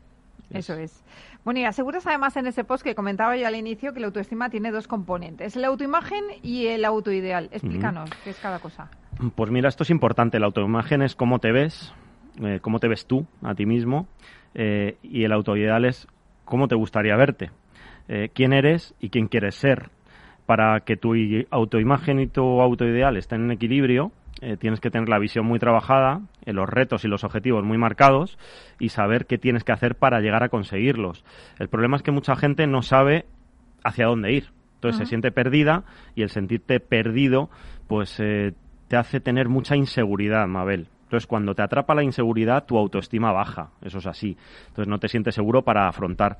Eso 0.55 0.75
es. 0.75 1.05
Bueno, 1.45 1.61
y 1.61 1.65
aseguras 1.65 2.07
además 2.07 2.37
en 2.37 2.47
ese 2.47 2.65
post 2.65 2.85
que 2.85 2.95
comentaba 2.95 3.37
yo 3.37 3.47
al 3.47 3.57
inicio 3.57 3.93
que 3.93 4.01
la 4.01 4.07
autoestima 4.07 4.51
tiene 4.51 4.71
dos 4.71 4.87
componentes, 4.87 5.57
la 5.57 5.69
autoimagen 5.69 6.25
y 6.43 6.67
el 6.67 6.85
autoideal. 6.85 7.49
Explícanos 7.53 8.11
qué 8.23 8.31
es 8.31 8.39
cada 8.39 8.59
cosa. 8.59 8.91
Pues 9.35 9.51
mira, 9.51 9.69
esto 9.69 9.83
es 9.83 9.91
importante. 9.91 10.39
La 10.39 10.47
autoimagen 10.47 11.03
es 11.03 11.15
cómo 11.17 11.39
te 11.39 11.53
ves, 11.53 11.93
eh, 12.43 12.59
cómo 12.61 12.79
te 12.79 12.89
ves 12.89 13.07
tú 13.07 13.27
a 13.43 13.55
ti 13.55 13.67
mismo, 13.67 14.09
eh, 14.55 14.97
y 15.03 15.25
el 15.25 15.33
autoideal 15.33 15.85
es 15.85 16.07
cómo 16.45 16.69
te 16.69 16.75
gustaría 16.75 17.17
verte, 17.17 17.51
eh, 18.09 18.31
quién 18.35 18.53
eres 18.53 18.95
y 19.01 19.11
quién 19.11 19.29
quieres 19.29 19.55
ser. 19.55 19.91
Para 20.47 20.81
que 20.81 20.97
tu 20.97 21.15
autoimagen 21.51 22.19
y 22.19 22.27
tu 22.27 22.61
autoideal 22.61 23.17
estén 23.17 23.45
en 23.45 23.53
equilibrio, 23.53 24.11
eh, 24.45 24.57
tienes 24.57 24.81
que 24.81 24.91
tener 24.91 25.09
la 25.09 25.21
visión 25.21 25.47
muy 25.47 25.61
trabajada, 25.61 26.23
eh, 26.45 26.53
los 26.53 26.69
retos 26.69 27.05
y 27.05 27.09
los 27.09 27.23
objetivos 27.23 27.63
muy 27.63 27.79
marcados 27.79 28.39
y 28.81 28.89
saber 28.89 29.27
qué 29.27 29.39
tienes 29.39 29.63
que 29.63 29.71
hacer 29.71 29.95
para 29.95 30.19
llegar 30.19 30.43
a 30.43 30.49
conseguirlos. 30.49 31.25
El 31.61 31.69
problema 31.69 31.95
es 31.95 32.03
que 32.03 32.11
mucha 32.11 32.35
gente 32.35 32.67
no 32.67 32.83
sabe 32.83 33.25
hacia 33.85 34.07
dónde 34.07 34.33
ir. 34.33 34.49
Entonces 34.75 34.99
se 34.99 35.07
siente 35.07 35.31
perdida 35.31 35.85
y 36.17 36.23
el 36.23 36.31
sentirte 36.31 36.81
perdido 36.81 37.51
pues 37.87 38.19
eh, 38.19 38.55
te 38.89 38.97
hace 38.97 39.21
tener 39.21 39.49
mucha 39.49 39.77
inseguridad, 39.77 40.49
Mabel. 40.49 40.89
Entonces, 41.05 41.29
cuando 41.29 41.55
te 41.55 41.63
atrapa 41.63 41.95
la 41.95 42.03
inseguridad, 42.03 42.65
tu 42.65 42.77
autoestima 42.77 43.31
baja. 43.31 43.71
Eso 43.81 43.99
es 43.99 44.07
así. 44.07 44.37
Entonces, 44.69 44.89
no 44.89 44.99
te 44.99 45.07
sientes 45.09 45.37
seguro 45.37 45.63
para 45.63 45.87
afrontar, 45.87 46.39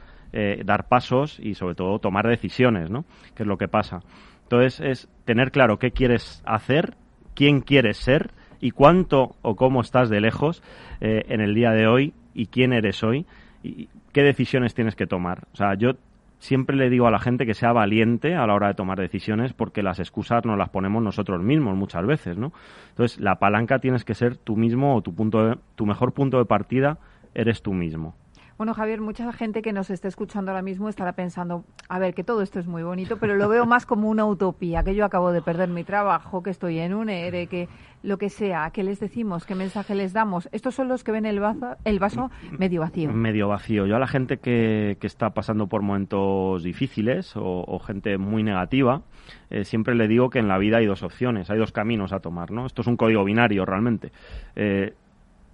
dar 0.65 0.89
pasos 0.89 1.39
y, 1.39 1.55
sobre 1.55 1.75
todo, 1.75 1.99
tomar 1.99 2.27
decisiones, 2.27 2.91
¿no? 2.91 3.05
Que 3.35 3.43
es 3.43 3.47
lo 3.47 3.59
que 3.59 3.69
pasa. 3.69 4.01
Entonces, 4.45 4.81
es 4.81 5.09
tener 5.27 5.51
claro 5.51 5.79
qué 5.79 5.91
quieres 5.91 6.43
hacer 6.47 6.97
quién 7.35 7.61
quieres 7.61 7.97
ser 7.99 8.31
y 8.61 8.71
cuánto 8.71 9.37
o 9.43 9.57
cómo 9.57 9.81
estás 9.81 10.09
de 10.09 10.21
lejos 10.21 10.63
eh, 11.01 11.25
en 11.29 11.41
el 11.41 11.55
día 11.55 11.73
de 11.73 11.87
hoy 11.87 12.15
y 12.35 12.47
quién 12.47 12.73
eres 12.73 13.03
hoy 13.03 13.27
y 13.63 13.89
qué 14.13 14.23
decisiones 14.23 14.75
tienes 14.75 14.95
que 14.95 15.07
tomar. 15.07 15.45
O 15.53 15.57
sea, 15.57 15.75
yo 15.75 15.93
siempre 16.39 16.77
le 16.77 16.91
digo 16.91 17.07
a 17.07 17.11
la 17.11 17.19
gente 17.19 17.47
que 17.47 17.55
sea 17.55 17.73
valiente 17.73 18.35
a 18.35 18.47
la 18.47 18.55
hora 18.55 18.69
de 18.69 18.75
tomar 18.75 18.99
decisiones 18.99 19.53
porque 19.53 19.83
las 19.83 20.01
excusas 20.01 20.45
nos 20.45 20.59
las 20.59 20.71
ponemos 20.71 21.03
nosotros 21.03 21.43
mismos 21.43 21.77
muchas 21.77 22.05
veces, 22.07 22.37
¿no? 22.37 22.53
Entonces, 22.91 23.21
la 23.21 23.37
palanca 23.37 23.79
tienes 23.79 24.05
que 24.05 24.15
ser 24.15 24.37
tú 24.37 24.57
mismo 24.57 24.97
o 24.97 25.03
tu 25.03 25.15
punto 25.15 25.59
tu 25.77 25.87
mejor 25.87 26.13
punto 26.13 26.39
de 26.39 26.45
partida 26.45 26.99
eres 27.35 27.63
tú 27.63 27.73
mismo. 27.73 28.15
Bueno, 28.63 28.75
Javier, 28.75 29.01
mucha 29.01 29.33
gente 29.33 29.61
que 29.61 29.73
nos 29.73 29.91
esté 29.91 30.07
escuchando 30.07 30.53
ahora 30.53 30.63
mismo 30.63 30.89
estará 30.89 31.15
pensando, 31.15 31.65
a 31.89 31.99
ver, 31.99 32.15
que 32.15 32.23
todo 32.23 32.43
esto 32.43 32.61
es 32.61 32.69
muy 32.69 32.85
bonito, 32.85 33.17
pero 33.17 33.35
lo 33.35 33.49
veo 33.49 33.67
más 33.67 33.87
como 33.87 34.09
una 34.09 34.25
utopía, 34.25 34.85
que 34.85 34.95
yo 34.95 35.05
acabo 35.05 35.33
de 35.33 35.43
perder 35.43 35.69
mi 35.69 35.83
trabajo, 35.83 36.45
que 36.45 36.51
estoy 36.51 36.79
en 36.79 36.95
un 36.95 37.09
ERE, 37.09 37.49
que 37.49 37.69
lo 38.05 38.19
que 38.19 38.31
sea, 38.31 38.71
¿qué 38.73 38.85
les 38.85 39.01
decimos? 39.01 39.47
¿Qué 39.47 39.57
mensaje 39.57 39.97
les 39.97 40.13
damos? 40.13 40.49
Estos 40.53 40.77
son 40.77 40.87
los 40.87 41.03
que 41.03 41.11
ven 41.11 41.27
el 41.27 41.41
vaso, 41.41 41.77
el 41.85 41.99
vaso 41.99 42.31
medio 42.57 42.83
vacío. 42.83 43.11
Medio 43.11 43.49
vacío. 43.49 43.85
Yo 43.87 43.97
a 43.97 43.99
la 43.99 44.07
gente 44.07 44.39
que, 44.39 44.97
que 45.01 45.09
está 45.09 45.31
pasando 45.31 45.67
por 45.67 45.83
momentos 45.83 46.63
difíciles 46.63 47.33
o, 47.35 47.81
gente 47.81 48.17
muy 48.17 48.45
negativa, 48.45 49.03
eh, 49.51 49.65
siempre 49.65 49.97
le 49.97 50.07
digo 50.07 50.31
que 50.31 50.39
en 50.39 50.47
la 50.47 50.59
vida 50.59 50.77
hay 50.77 50.87
dos 50.87 51.03
opciones, 51.03 51.51
hay 51.51 51.59
dos 51.59 51.73
caminos 51.73 52.13
a 52.13 52.21
tomar, 52.21 52.53
¿no? 52.53 52.67
Esto 52.67 52.83
es 52.83 52.87
un 52.87 52.97
código 52.97 53.25
binario 53.25 53.65
realmente. 53.65 54.13
Eh, 54.55 54.95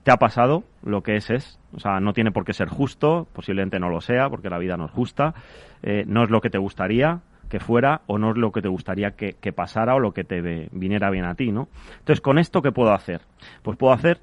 te 0.09 0.13
ha 0.13 0.17
pasado, 0.17 0.65
lo 0.83 1.03
que 1.03 1.17
es 1.17 1.29
es, 1.29 1.61
o 1.77 1.81
sea, 1.81 2.01
no 2.01 2.15
tiene 2.15 2.33
por 2.33 2.47
qué 2.47 2.55
ser 2.55 2.69
justo, 2.71 3.29
posiblemente 3.35 3.79
no 3.79 3.91
lo 3.91 4.01
sea, 4.01 4.31
porque 4.31 4.49
la 4.49 4.57
vida 4.57 4.79
no 4.79 4.87
es 4.87 4.91
justa, 4.91 5.35
eh, 5.83 6.05
no 6.07 6.25
es 6.25 6.31
lo 6.31 6.41
que 6.41 6.49
te 6.49 6.57
gustaría, 6.57 7.21
que 7.51 7.61
fuera 7.61 8.01
o 8.07 8.17
no 8.17 8.31
es 8.31 8.39
lo 8.39 8.51
que 8.51 8.63
te 8.63 8.69
gustaría 8.69 9.11
que, 9.11 9.53
pasara 9.53 9.95
o 9.95 9.99
lo 9.99 10.15
que 10.15 10.25
te 10.25 10.41
viniera 10.73 11.11
bien 11.11 11.27
a 11.27 11.35
ti, 11.35 11.53
¿no? 11.53 11.69
Entonces, 11.99 12.23
¿con 12.23 12.39
esto 12.39 12.63
qué 12.63 12.73
puedo 12.73 12.95
hacer? 12.95 13.21
Pues 13.63 13.77
puedo 13.77 13.93
hacer 13.93 14.23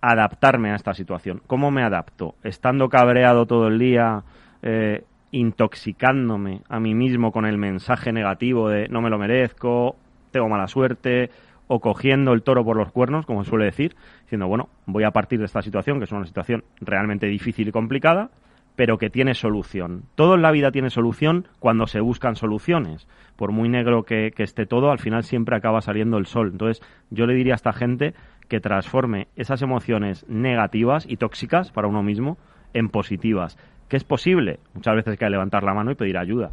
adaptarme 0.00 0.70
a 0.70 0.74
esta 0.74 0.94
situación. 0.94 1.42
¿Cómo 1.46 1.70
me 1.70 1.82
adapto? 1.82 2.36
Estando 2.42 2.88
cabreado 2.88 3.44
todo 3.44 3.68
el 3.68 3.78
día, 3.78 4.22
eh, 4.62 5.04
intoxicándome 5.32 6.62
a 6.66 6.80
mí 6.80 6.94
mismo 6.94 7.30
con 7.30 7.44
el 7.44 7.58
mensaje 7.58 8.10
negativo 8.10 8.70
de 8.70 8.88
no 8.88 9.02
me 9.02 9.10
lo 9.10 9.18
merezco, 9.18 9.96
tengo 10.30 10.48
mala 10.48 10.66
suerte, 10.66 11.28
o 11.68 11.80
cogiendo 11.80 12.32
el 12.32 12.42
toro 12.42 12.64
por 12.64 12.76
los 12.76 12.92
cuernos, 12.92 13.26
como 13.26 13.44
suele 13.44 13.64
decir, 13.64 13.96
diciendo, 14.22 14.46
bueno, 14.46 14.68
voy 14.86 15.04
a 15.04 15.10
partir 15.10 15.38
de 15.38 15.46
esta 15.46 15.62
situación, 15.62 15.98
que 15.98 16.04
es 16.04 16.12
una 16.12 16.26
situación 16.26 16.64
realmente 16.80 17.26
difícil 17.26 17.68
y 17.68 17.72
complicada, 17.72 18.30
pero 18.76 18.98
que 18.98 19.10
tiene 19.10 19.34
solución. 19.34 20.04
Todo 20.14 20.34
en 20.34 20.42
la 20.42 20.52
vida 20.52 20.70
tiene 20.70 20.90
solución 20.90 21.48
cuando 21.58 21.86
se 21.86 22.00
buscan 22.00 22.36
soluciones. 22.36 23.08
Por 23.34 23.50
muy 23.50 23.68
negro 23.68 24.04
que, 24.04 24.32
esté 24.36 24.66
todo, 24.66 24.90
al 24.90 24.98
final 24.98 25.24
siempre 25.24 25.56
acaba 25.56 25.80
saliendo 25.80 26.18
el 26.18 26.26
sol. 26.26 26.50
Entonces, 26.52 26.86
yo 27.10 27.26
le 27.26 27.34
diría 27.34 27.54
a 27.54 27.56
esta 27.56 27.72
gente 27.72 28.14
que 28.48 28.60
transforme 28.60 29.28
esas 29.34 29.62
emociones 29.62 30.24
negativas 30.28 31.06
y 31.08 31.16
tóxicas 31.16 31.72
para 31.72 31.88
uno 31.88 32.02
mismo 32.02 32.36
en 32.74 32.90
positivas. 32.90 33.58
¿Que 33.88 33.96
es 33.96 34.04
posible? 34.04 34.58
Muchas 34.74 34.96
veces 34.96 35.12
hay 35.12 35.16
que 35.16 35.30
levantar 35.30 35.62
la 35.62 35.74
mano 35.74 35.90
y 35.90 35.94
pedir 35.94 36.18
ayuda. 36.18 36.50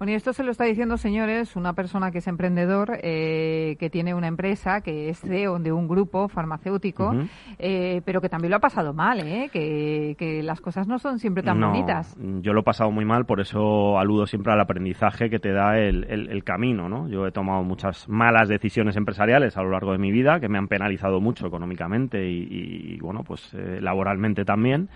Bueno, 0.00 0.12
y 0.12 0.14
esto 0.14 0.32
se 0.32 0.42
lo 0.42 0.50
está 0.50 0.64
diciendo, 0.64 0.96
señores, 0.96 1.56
una 1.56 1.74
persona 1.74 2.10
que 2.10 2.18
es 2.18 2.26
emprendedor, 2.26 2.98
eh, 3.02 3.76
que 3.78 3.90
tiene 3.90 4.14
una 4.14 4.28
empresa, 4.28 4.80
que 4.80 5.10
es 5.10 5.20
CEO 5.20 5.58
de 5.58 5.72
un 5.72 5.86
grupo 5.88 6.28
farmacéutico, 6.28 7.12
eh, 7.58 8.00
pero 8.06 8.22
que 8.22 8.30
también 8.30 8.50
lo 8.50 8.56
ha 8.56 8.60
pasado 8.60 8.94
mal, 8.94 9.20
¿eh? 9.20 9.50
que, 9.52 10.40
las 10.42 10.62
cosas 10.62 10.88
no 10.88 10.98
son 10.98 11.18
siempre 11.18 11.42
tan 11.42 11.60
bonitas. 11.60 12.16
Yo 12.40 12.54
lo 12.54 12.60
he 12.60 12.64
pasado 12.64 12.90
muy 12.90 13.04
mal, 13.04 13.26
por 13.26 13.40
eso 13.40 13.98
aludo 13.98 14.26
siempre 14.26 14.54
al 14.54 14.60
aprendizaje 14.60 15.28
que 15.28 15.38
te 15.38 15.52
da 15.52 15.78
el, 15.78 16.42
camino. 16.44 16.88
¿no? 16.88 17.06
Yo 17.08 17.26
he 17.26 17.32
tomado 17.32 17.62
muchas 17.62 18.08
malas 18.08 18.48
decisiones 18.48 18.96
empresariales 18.96 19.58
a 19.58 19.62
lo 19.62 19.70
largo 19.70 19.92
de 19.92 19.98
mi 19.98 20.10
vida 20.10 20.40
que 20.40 20.48
me 20.48 20.56
han 20.56 20.68
penalizado 20.68 21.20
mucho 21.20 21.46
económicamente 21.46 22.26
y, 22.26 22.94
y 22.94 22.98
bueno, 23.00 23.22
pues 23.22 23.52
eh, 23.52 23.80
laboralmente 23.82 24.46
también. 24.46 24.88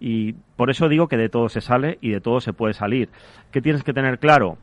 Y 0.00 0.34
por 0.56 0.70
eso 0.70 0.88
digo 0.88 1.08
que 1.08 1.16
de 1.16 1.28
todo 1.28 1.48
se 1.48 1.60
sale 1.60 1.98
y 2.00 2.10
de 2.10 2.20
todo 2.20 2.40
se 2.40 2.52
puede 2.52 2.74
salir. 2.74 3.08
¿Qué 3.52 3.60
tienes 3.60 3.84
que 3.84 3.92
tener 3.92 4.18
claro? 4.18 4.58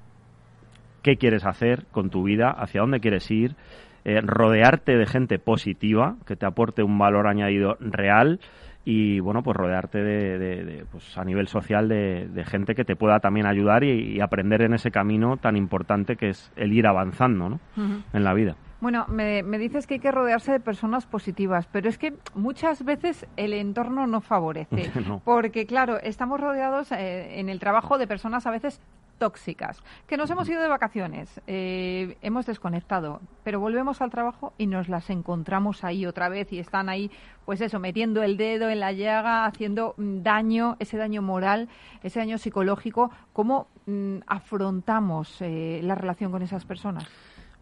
¿Qué 1.01 1.17
quieres 1.17 1.45
hacer 1.45 1.86
con 1.91 2.09
tu 2.09 2.23
vida? 2.23 2.51
¿Hacia 2.51 2.82
dónde 2.82 2.99
quieres 2.99 3.29
ir? 3.32 3.55
Eh, 4.03 4.19
rodearte 4.21 4.97
de 4.97 5.05
gente 5.05 5.39
positiva 5.39 6.15
que 6.25 6.36
te 6.36 6.45
aporte 6.45 6.84
un 6.84 6.97
valor 6.97 7.27
añadido 7.27 7.77
real 7.79 8.39
y 8.84 9.19
bueno 9.19 9.43
pues 9.43 9.55
rodearte 9.55 9.99
de, 9.99 10.86
pues 10.91 11.15
a 11.19 11.23
nivel 11.23 11.47
social 11.47 11.88
de, 11.88 12.43
gente 12.47 12.73
que 12.73 12.84
te 12.84 12.95
pueda 12.95 13.19
también 13.19 13.45
ayudar 13.45 13.84
y, 13.84 14.19
aprender 14.19 14.63
en 14.63 14.73
ese 14.73 14.89
camino 14.89 15.38
tan 15.38 15.55
importante 15.55 16.15
que 16.15 16.29
es 16.29 16.51
el 16.55 16.73
ir 16.73 16.88
avanzando 16.88 17.47
¿no? 17.47 17.59
en 17.77 18.23
la 18.23 18.34
vida 18.34 18.55
bueno, 18.82 19.05
me, 19.07 19.43
dices 19.59 19.86
que 19.86 19.95
hay 19.95 19.99
que 19.99 20.11
rodearse 20.11 20.51
de 20.51 20.59
personas 20.59 21.05
positivas, 21.05 21.67
pero 21.71 21.88
es 21.88 21.97
que 21.97 22.15
muchas 22.34 22.84
veces 22.84 23.27
el 23.38 23.53
entorno 23.53 24.07
no 24.07 24.21
favorece. 24.21 24.91
Porque, 25.23 25.67
claro, 25.67 25.99
estamos 25.99 26.41
rodeados 26.41 26.91
eh, 26.91 27.39
en 27.39 27.47
el 27.47 27.59
trabajo 27.59 27.99
de 27.99 28.07
personas 28.07 28.47
a 28.47 28.51
veces 28.51 28.82
tóxicas, 29.19 29.84
que 30.07 30.17
nos 30.17 30.32
hemos 30.32 30.49
ido 30.49 30.63
de 30.63 30.67
vacaciones, 30.67 31.41
eh, 31.45 32.17
hemos 32.23 32.47
desconectado, 32.47 33.21
pero 33.43 33.59
volvemos 33.59 34.01
al 34.01 34.09
trabajo 34.09 34.51
y 34.57 34.65
nos 34.65 34.89
las 34.89 35.11
encontramos 35.11 35.84
ahí 35.84 36.07
otra 36.07 36.27
vez 36.27 36.51
y 36.51 36.57
están 36.57 36.89
ahí, 36.89 37.11
pues 37.45 37.61
eso, 37.61 37.77
metiendo 37.77 38.23
el 38.23 38.36
dedo 38.36 38.67
en 38.71 38.79
la 38.79 38.93
llaga, 38.93 39.45
haciendo 39.45 39.93
mm, 39.97 40.23
daño, 40.23 40.75
ese 40.79 40.97
daño 40.97 41.21
moral, 41.21 41.69
ese 42.01 42.17
daño 42.17 42.39
psicológico. 42.39 43.11
¿Cómo 43.32 43.67
mm, 43.86 44.21
afrontamos 44.25 45.39
eh, 45.41 45.82
la 45.84 45.93
relación 45.93 46.32
con 46.32 46.41
esas 46.41 46.65
personas? 46.65 47.07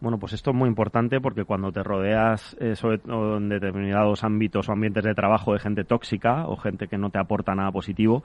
Bueno, 0.00 0.18
pues 0.18 0.32
esto 0.32 0.50
es 0.50 0.56
muy 0.56 0.68
importante 0.68 1.20
porque 1.20 1.44
cuando 1.44 1.72
te 1.72 1.82
rodeas 1.82 2.56
eh, 2.58 2.74
sobre 2.74 3.00
en 3.06 3.50
determinados 3.50 4.24
ámbitos 4.24 4.68
o 4.68 4.72
ambientes 4.72 5.04
de 5.04 5.14
trabajo 5.14 5.52
de 5.52 5.58
gente 5.58 5.84
tóxica 5.84 6.46
o 6.46 6.56
gente 6.56 6.88
que 6.88 6.96
no 6.96 7.10
te 7.10 7.18
aporta 7.18 7.54
nada 7.54 7.70
positivo, 7.70 8.24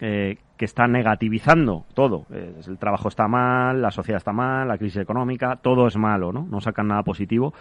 eh, 0.00 0.38
que 0.56 0.64
está 0.64 0.86
negativizando 0.86 1.84
todo. 1.94 2.26
Eh, 2.30 2.54
el 2.66 2.78
trabajo 2.78 3.08
está 3.08 3.26
mal, 3.26 3.82
la 3.82 3.90
sociedad 3.90 4.18
está 4.18 4.32
mal, 4.32 4.68
la 4.68 4.78
crisis 4.78 5.02
económica, 5.02 5.56
todo 5.56 5.88
es 5.88 5.96
malo, 5.96 6.32
¿no? 6.32 6.46
No 6.48 6.60
sacan 6.60 6.86
nada 6.86 7.02
positivo. 7.02 7.54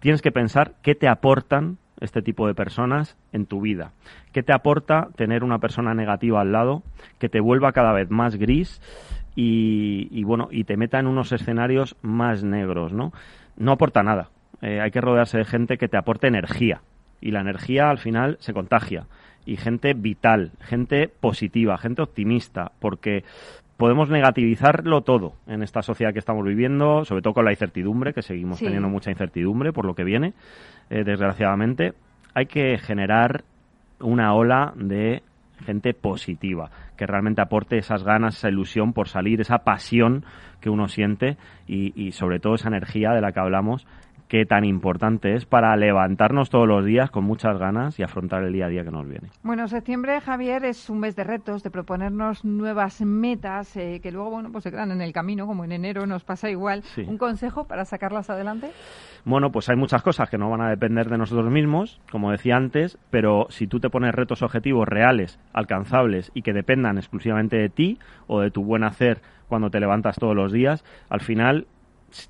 Tienes 0.00 0.22
que 0.22 0.32
pensar 0.32 0.76
qué 0.82 0.94
te 0.94 1.08
aportan 1.08 1.76
este 2.00 2.22
tipo 2.22 2.46
de 2.46 2.54
personas 2.54 3.18
en 3.32 3.46
tu 3.46 3.60
vida. 3.60 3.92
¿Qué 4.32 4.42
te 4.42 4.54
aporta 4.54 5.08
tener 5.16 5.44
una 5.44 5.58
persona 5.58 5.94
negativa 5.94 6.40
al 6.40 6.52
lado 6.52 6.82
que 7.18 7.28
te 7.28 7.40
vuelva 7.40 7.72
cada 7.72 7.92
vez 7.92 8.08
más 8.10 8.36
gris 8.36 8.80
y, 9.40 10.24
bueno, 10.24 10.48
y 10.50 10.64
te 10.64 10.76
meta 10.76 10.98
en 10.98 11.06
unos 11.06 11.30
escenarios 11.30 11.94
más 12.02 12.42
negros, 12.42 12.92
¿no? 12.92 13.12
No 13.56 13.70
aporta 13.70 14.02
nada. 14.02 14.30
Eh, 14.62 14.80
hay 14.80 14.90
que 14.90 15.00
rodearse 15.00 15.38
de 15.38 15.44
gente 15.44 15.78
que 15.78 15.86
te 15.86 15.96
aporte 15.96 16.26
energía. 16.26 16.80
Y 17.20 17.30
la 17.30 17.40
energía 17.40 17.88
al 17.88 17.98
final 17.98 18.36
se 18.40 18.52
contagia. 18.52 19.06
Y 19.46 19.56
gente 19.56 19.94
vital, 19.94 20.50
gente 20.60 21.08
positiva, 21.08 21.78
gente 21.78 22.02
optimista, 22.02 22.72
porque 22.80 23.22
podemos 23.76 24.10
negativizarlo 24.10 25.02
todo 25.02 25.34
en 25.46 25.62
esta 25.62 25.82
sociedad 25.82 26.12
que 26.12 26.18
estamos 26.18 26.44
viviendo, 26.44 27.04
sobre 27.04 27.22
todo 27.22 27.34
con 27.34 27.44
la 27.44 27.52
incertidumbre, 27.52 28.14
que 28.14 28.22
seguimos 28.22 28.58
teniendo 28.58 28.88
mucha 28.88 29.12
incertidumbre 29.12 29.72
por 29.72 29.84
lo 29.84 29.94
que 29.94 30.02
viene, 30.02 30.34
eh, 30.90 31.04
desgraciadamente. 31.04 31.92
Hay 32.34 32.46
que 32.46 32.76
generar 32.78 33.44
una 34.00 34.34
ola 34.34 34.72
de 34.74 35.22
gente 35.64 35.94
positiva, 35.94 36.70
que 36.96 37.06
realmente 37.06 37.40
aporte 37.40 37.78
esas 37.78 38.04
ganas, 38.04 38.36
esa 38.36 38.48
ilusión 38.48 38.92
por 38.92 39.08
salir, 39.08 39.40
esa 39.40 39.58
pasión 39.58 40.24
que 40.60 40.70
uno 40.70 40.88
siente 40.88 41.36
y, 41.66 41.92
y 42.00 42.12
sobre 42.12 42.40
todo 42.40 42.54
esa 42.54 42.68
energía 42.68 43.12
de 43.12 43.20
la 43.20 43.32
que 43.32 43.40
hablamos 43.40 43.86
qué 44.28 44.44
tan 44.44 44.64
importante 44.64 45.34
es 45.34 45.46
para 45.46 45.74
levantarnos 45.76 46.50
todos 46.50 46.68
los 46.68 46.84
días 46.84 47.10
con 47.10 47.24
muchas 47.24 47.58
ganas 47.58 47.98
y 47.98 48.02
afrontar 48.02 48.44
el 48.44 48.52
día 48.52 48.66
a 48.66 48.68
día 48.68 48.84
que 48.84 48.90
nos 48.90 49.08
viene. 49.08 49.30
Bueno, 49.42 49.66
septiembre, 49.68 50.20
Javier, 50.20 50.64
es 50.64 50.88
un 50.90 51.00
mes 51.00 51.16
de 51.16 51.24
retos, 51.24 51.62
de 51.62 51.70
proponernos 51.70 52.44
nuevas 52.44 53.00
metas 53.00 53.74
eh, 53.76 54.00
que 54.02 54.12
luego, 54.12 54.30
bueno, 54.30 54.52
pues 54.52 54.64
se 54.64 54.70
quedan 54.70 54.92
en 54.92 55.00
el 55.00 55.12
camino, 55.12 55.46
como 55.46 55.64
en 55.64 55.72
enero 55.72 56.06
nos 56.06 56.24
pasa 56.24 56.50
igual. 56.50 56.82
¿Un 57.06 57.16
consejo 57.16 57.66
para 57.66 57.84
sacarlas 57.84 58.28
adelante? 58.30 58.70
Bueno, 59.24 59.50
pues 59.50 59.68
hay 59.68 59.76
muchas 59.76 60.02
cosas 60.02 60.28
que 60.28 60.38
no 60.38 60.50
van 60.50 60.60
a 60.60 60.70
depender 60.70 61.08
de 61.08 61.18
nosotros 61.18 61.50
mismos, 61.50 62.00
como 62.10 62.30
decía 62.30 62.56
antes, 62.56 62.98
pero 63.10 63.46
si 63.48 63.66
tú 63.66 63.80
te 63.80 63.90
pones 63.90 64.14
retos 64.14 64.42
objetivos 64.42 64.86
reales, 64.86 65.40
alcanzables 65.52 66.30
y 66.34 66.42
que 66.42 66.52
dependan 66.52 66.98
exclusivamente 66.98 67.56
de 67.56 67.70
ti 67.70 67.98
o 68.26 68.40
de 68.40 68.50
tu 68.50 68.62
buen 68.62 68.84
hacer 68.84 69.22
cuando 69.48 69.70
te 69.70 69.80
levantas 69.80 70.16
todos 70.16 70.36
los 70.36 70.52
días, 70.52 70.84
al 71.08 71.20
final 71.20 71.66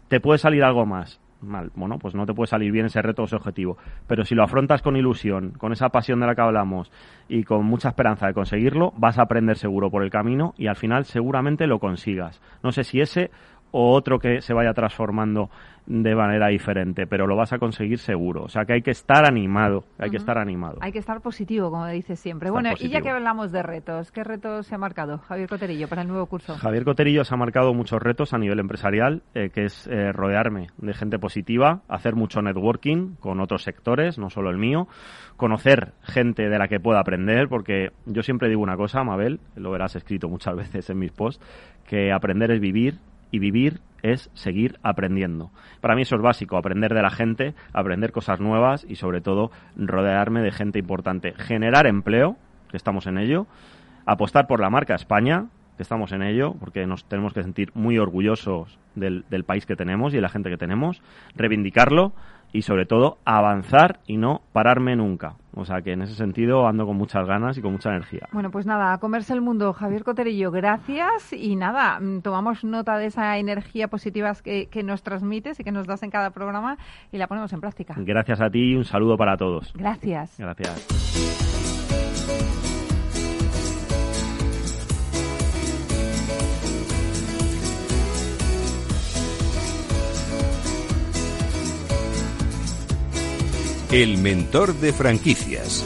te 0.08 0.20
puede 0.20 0.38
salir 0.38 0.62
algo 0.62 0.86
más 0.86 1.20
mal. 1.40 1.70
Bueno, 1.74 1.98
pues 1.98 2.14
no 2.14 2.26
te 2.26 2.34
puede 2.34 2.48
salir 2.48 2.72
bien 2.72 2.86
ese 2.86 3.02
reto 3.02 3.22
o 3.22 3.24
ese 3.26 3.36
objetivo. 3.36 3.76
Pero 4.06 4.24
si 4.24 4.34
lo 4.34 4.42
afrontas 4.42 4.82
con 4.82 4.96
ilusión, 4.96 5.50
con 5.50 5.72
esa 5.72 5.88
pasión 5.90 6.20
de 6.20 6.26
la 6.26 6.34
que 6.34 6.40
hablamos 6.40 6.90
y 7.28 7.44
con 7.44 7.64
mucha 7.64 7.88
esperanza 7.88 8.26
de 8.26 8.34
conseguirlo, 8.34 8.92
vas 8.96 9.18
a 9.18 9.22
aprender 9.22 9.56
seguro 9.56 9.90
por 9.90 10.02
el 10.02 10.10
camino 10.10 10.54
y 10.56 10.66
al 10.66 10.76
final 10.76 11.04
seguramente 11.04 11.66
lo 11.66 11.78
consigas. 11.78 12.40
No 12.62 12.72
sé 12.72 12.84
si 12.84 13.00
ese 13.00 13.30
o 13.70 13.92
otro 13.92 14.18
que 14.18 14.40
se 14.40 14.54
vaya 14.54 14.72
transformando 14.72 15.50
de 15.88 16.14
manera 16.14 16.48
diferente, 16.48 17.06
pero 17.06 17.26
lo 17.26 17.34
vas 17.34 17.54
a 17.54 17.58
conseguir 17.58 17.98
seguro. 17.98 18.42
O 18.44 18.48
sea 18.48 18.66
que 18.66 18.74
hay 18.74 18.82
que 18.82 18.90
estar 18.90 19.24
animado, 19.24 19.84
hay 19.98 20.10
que 20.10 20.18
estar 20.18 20.36
animado. 20.36 20.78
Hay 20.82 20.92
que 20.92 20.98
estar 20.98 21.22
positivo, 21.22 21.70
como 21.70 21.86
dices 21.86 22.20
siempre. 22.20 22.50
bueno, 22.50 22.70
y 22.78 22.88
ya 22.90 23.00
que 23.00 23.08
hablamos 23.08 23.52
de 23.52 23.62
retos, 23.62 24.12
¿qué 24.12 24.22
retos 24.22 24.66
se 24.66 24.74
ha 24.74 24.78
marcado 24.78 25.18
Javier 25.18 25.48
Coterillo 25.48 25.88
para 25.88 26.02
el 26.02 26.08
nuevo 26.08 26.26
curso? 26.26 26.56
Javier 26.56 26.84
Coterillo 26.84 27.24
se 27.24 27.34
ha 27.34 27.38
marcado 27.38 27.72
muchos 27.72 28.02
retos 28.02 28.34
a 28.34 28.38
nivel 28.38 28.60
empresarial, 28.60 29.22
eh, 29.34 29.48
que 29.48 29.64
es 29.64 29.86
eh, 29.86 30.12
rodearme 30.12 30.68
de 30.76 30.92
gente 30.92 31.18
positiva, 31.18 31.80
hacer 31.88 32.14
mucho 32.14 32.42
networking 32.42 33.14
con 33.18 33.40
otros 33.40 33.62
sectores, 33.62 34.18
no 34.18 34.28
solo 34.28 34.50
el 34.50 34.58
mío, 34.58 34.88
conocer 35.38 35.94
gente 36.02 36.50
de 36.50 36.58
la 36.58 36.68
que 36.68 36.80
pueda 36.80 37.00
aprender, 37.00 37.48
porque 37.48 37.92
yo 38.04 38.22
siempre 38.22 38.50
digo 38.50 38.60
una 38.60 38.76
cosa, 38.76 39.04
Mabel, 39.04 39.40
lo 39.56 39.70
verás 39.70 39.96
escrito 39.96 40.28
muchas 40.28 40.54
veces 40.56 40.90
en 40.90 40.98
mis 40.98 41.12
posts, 41.12 41.42
que 41.86 42.12
aprender 42.12 42.50
es 42.50 42.60
vivir 42.60 42.98
y 43.30 43.38
vivir 43.38 43.80
es 44.02 44.30
seguir 44.34 44.78
aprendiendo. 44.82 45.50
Para 45.80 45.94
mí 45.94 46.02
eso 46.02 46.16
es 46.16 46.22
básico, 46.22 46.56
aprender 46.56 46.94
de 46.94 47.02
la 47.02 47.10
gente, 47.10 47.54
aprender 47.72 48.12
cosas 48.12 48.40
nuevas 48.40 48.86
y 48.88 48.96
sobre 48.96 49.20
todo 49.20 49.50
rodearme 49.76 50.40
de 50.40 50.52
gente 50.52 50.78
importante. 50.78 51.32
Generar 51.34 51.86
empleo, 51.86 52.36
que 52.70 52.76
estamos 52.76 53.06
en 53.06 53.18
ello, 53.18 53.46
apostar 54.06 54.46
por 54.46 54.60
la 54.60 54.70
marca 54.70 54.94
España, 54.94 55.46
que 55.76 55.82
estamos 55.82 56.12
en 56.12 56.22
ello, 56.22 56.54
porque 56.58 56.86
nos 56.86 57.04
tenemos 57.04 57.32
que 57.32 57.42
sentir 57.42 57.70
muy 57.74 57.98
orgullosos 57.98 58.78
del, 58.94 59.24
del 59.30 59.44
país 59.44 59.64
que 59.64 59.76
tenemos 59.76 60.12
y 60.12 60.16
de 60.16 60.22
la 60.22 60.28
gente 60.28 60.50
que 60.50 60.56
tenemos, 60.56 61.02
reivindicarlo 61.36 62.12
y 62.52 62.62
sobre 62.62 62.86
todo 62.86 63.18
avanzar 63.24 64.00
y 64.06 64.16
no 64.16 64.42
pararme 64.52 64.96
nunca. 64.96 65.34
O 65.54 65.64
sea 65.64 65.82
que 65.82 65.92
en 65.92 66.02
ese 66.02 66.14
sentido 66.14 66.68
ando 66.68 66.86
con 66.86 66.96
muchas 66.96 67.26
ganas 67.26 67.58
y 67.58 67.62
con 67.62 67.72
mucha 67.72 67.90
energía. 67.90 68.28
Bueno, 68.32 68.50
pues 68.50 68.64
nada, 68.64 68.92
a 68.92 68.98
comerse 68.98 69.32
el 69.34 69.40
mundo. 69.40 69.72
Javier 69.72 70.04
Coterillo, 70.04 70.50
gracias 70.50 71.32
y 71.32 71.56
nada, 71.56 71.98
mm, 72.00 72.20
tomamos 72.20 72.62
nota 72.64 72.96
de 72.96 73.06
esa 73.06 73.38
energía 73.38 73.88
positiva 73.88 74.32
que, 74.42 74.66
que 74.66 74.82
nos 74.82 75.02
transmites 75.02 75.58
y 75.58 75.64
que 75.64 75.72
nos 75.72 75.86
das 75.86 76.02
en 76.02 76.10
cada 76.10 76.30
programa 76.30 76.78
y 77.10 77.18
la 77.18 77.26
ponemos 77.26 77.52
en 77.52 77.60
práctica. 77.60 77.94
Gracias 77.98 78.40
a 78.40 78.50
ti 78.50 78.72
y 78.72 78.74
un 78.76 78.84
saludo 78.84 79.16
para 79.16 79.36
todos. 79.36 79.72
Gracias. 79.74 80.36
Gracias. 80.38 81.47
El 93.90 94.18
mentor 94.18 94.74
de 94.74 94.92
franquicias. 94.92 95.82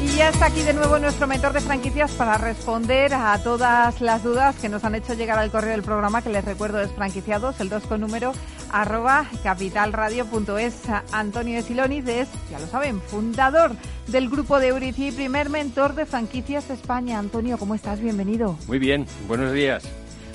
Y 0.00 0.16
ya 0.16 0.28
está 0.28 0.46
aquí 0.46 0.62
de 0.62 0.74
nuevo 0.74 1.00
nuestro 1.00 1.26
mentor 1.26 1.52
de 1.52 1.60
franquicias 1.60 2.12
para 2.12 2.38
responder 2.38 3.12
a 3.12 3.36
todas 3.42 4.00
las 4.00 4.22
dudas 4.22 4.54
que 4.60 4.68
nos 4.68 4.84
han 4.84 4.94
hecho 4.94 5.14
llegar 5.14 5.40
al 5.40 5.50
correo 5.50 5.72
del 5.72 5.82
programa, 5.82 6.22
que 6.22 6.28
les 6.28 6.44
recuerdo 6.44 6.80
es 6.80 6.92
franquiciados, 6.92 7.58
el 7.58 7.68
2 7.68 7.82
con 7.88 8.00
número, 8.00 8.32
arroba 8.70 9.26
capitalradio.es. 9.42 10.82
Antonio 11.10 11.58
Esilonis 11.58 12.06
es, 12.06 12.28
ya 12.48 12.60
lo 12.60 12.68
saben, 12.68 13.00
fundador 13.00 13.72
del 14.06 14.30
grupo 14.30 14.60
de 14.60 14.68
Eurici, 14.68 15.10
primer 15.10 15.50
mentor 15.50 15.96
de 15.96 16.06
franquicias 16.06 16.70
España. 16.70 17.18
Antonio, 17.18 17.58
¿cómo 17.58 17.74
estás? 17.74 18.00
Bienvenido. 18.00 18.56
Muy 18.68 18.78
bien, 18.78 19.04
buenos 19.26 19.52
días. 19.52 19.82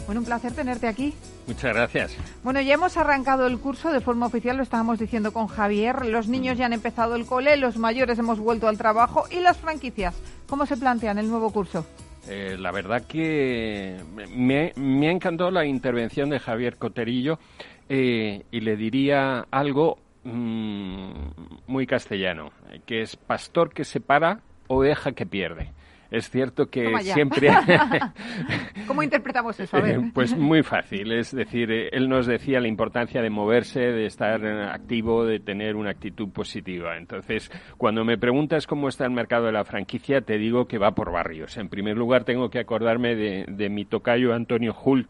Bueno, 0.08 0.20
un 0.20 0.26
placer 0.26 0.52
tenerte 0.52 0.90
aquí. 0.90 1.14
Muchas 1.48 1.74
gracias. 1.74 2.18
Bueno, 2.44 2.60
ya 2.60 2.74
hemos 2.74 2.98
arrancado 2.98 3.48
el 3.48 3.58
curso 3.58 3.92
de 3.92 4.02
forma 4.02 4.26
oficial, 4.26 4.58
lo 4.58 4.64
estábamos 4.64 5.00
diciendo 5.00 5.32
con 5.32 5.48
Javier. 5.48 6.06
Los 6.06 6.28
niños 6.28 6.58
ya 6.58 6.66
han 6.66 6.74
empezado 6.74 7.16
el 7.16 7.26
cole, 7.26 7.56
los 7.56 7.78
mayores 7.78 8.20
hemos 8.20 8.40
vuelto 8.40 8.68
al 8.68 8.78
trabajo 8.78 9.24
y 9.32 9.40
las 9.40 9.58
franquicias. 9.58 10.22
¿Cómo 10.48 10.66
se 10.66 10.76
plantean 10.76 11.18
el 11.18 11.30
nuevo 11.30 11.52
curso? 11.52 11.86
Eh, 12.28 12.58
la 12.60 12.72
verdad 12.72 13.04
que 13.08 13.96
me, 14.36 14.74
ha 15.08 15.12
encantado 15.12 15.50
la 15.50 15.66
intervención 15.66 16.30
de 16.30 16.40
Javier 16.40 16.78
Coterillo 16.78 17.40
eh, 17.88 18.44
y 18.52 18.60
le 18.60 18.76
diría 18.76 19.48
algo 19.50 20.00
mm, 20.26 21.12
muy 21.68 21.88
castellano, 21.88 22.52
que 22.86 23.02
es 23.02 23.16
pastor 23.16 23.74
que 23.74 23.86
se 23.86 24.02
para, 24.02 24.42
oveja 24.68 25.14
que 25.14 25.26
pierde. 25.26 25.72
Es 26.12 26.30
cierto 26.30 26.68
que 26.68 26.94
siempre... 27.02 27.50
¿Cómo 28.88 29.04
interpretamos 29.04 29.60
eso? 29.60 29.78
Eh, 29.78 30.12
pues 30.14 30.36
muy 30.38 30.64
fácil. 30.64 31.12
Es 31.12 31.36
decir, 31.36 31.72
eh, 31.72 31.90
él 31.92 32.10
nos 32.10 32.26
decía 32.26 32.60
la 32.60 32.68
importancia 32.68 33.22
de 33.22 33.30
moverse, 33.30 33.80
de 33.80 34.06
estar 34.06 34.46
activo, 34.46 35.26
de 35.26 35.40
tener 35.40 35.76
una 35.76 35.92
actitud 35.92 36.30
positiva. 36.30 36.98
Entonces, 36.98 37.52
cuando 37.78 38.06
me 38.06 38.18
preguntas 38.18 38.68
cómo 38.68 38.88
está 38.88 39.06
el 39.06 39.12
mercado 39.12 39.46
de 39.46 39.52
la 39.52 39.66
franquicia, 39.66 40.22
te 40.22 40.38
digo 40.38 40.68
que 40.68 40.78
va 40.78 40.92
por 40.92 41.12
barrios. 41.12 41.58
En 41.58 41.70
primer 41.70 41.98
lugar, 41.98 42.24
tengo 42.24 42.50
que 42.50 42.60
acordarme 42.60 43.16
de, 43.16 43.46
de 43.48 43.70
mi 43.70 43.86
tocayo 43.86 44.34
Antonio 44.34 44.76
Hull, 44.84 45.08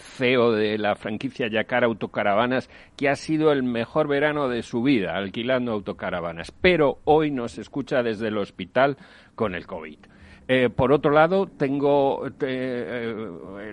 CEO 0.00 0.52
de 0.52 0.78
la 0.78 0.94
franquicia 0.94 1.48
Yacar 1.48 1.84
Autocaravanas, 1.84 2.70
que 2.96 3.08
ha 3.08 3.16
sido 3.16 3.52
el 3.52 3.62
mejor 3.62 4.08
verano 4.08 4.48
de 4.48 4.62
su 4.62 4.82
vida 4.82 5.16
alquilando 5.16 5.72
autocaravanas, 5.72 6.50
pero 6.50 6.98
hoy 7.04 7.30
nos 7.30 7.58
escucha 7.58 8.02
desde 8.02 8.28
el 8.28 8.38
hospital 8.38 8.96
con 9.34 9.54
el 9.54 9.66
COVID. 9.66 9.98
Eh, 10.46 10.68
por 10.68 10.92
otro 10.92 11.10
lado, 11.10 11.46
tengo 11.46 12.26
eh, 12.42 13.14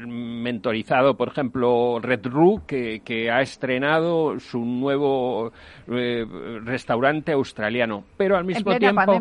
mentorizado, 0.07 1.17
por 1.17 1.27
ejemplo, 1.27 1.99
Red 1.99 2.27
Roo, 2.27 2.61
que, 2.65 3.01
ha 3.29 3.41
estrenado 3.41 4.39
su 4.39 4.59
nuevo 4.59 5.51
eh, 5.87 6.25
restaurante 6.63 7.33
australiano. 7.33 8.05
Pero 8.15 8.37
al 8.37 8.45
mismo 8.45 8.77
tiempo, 8.77 9.19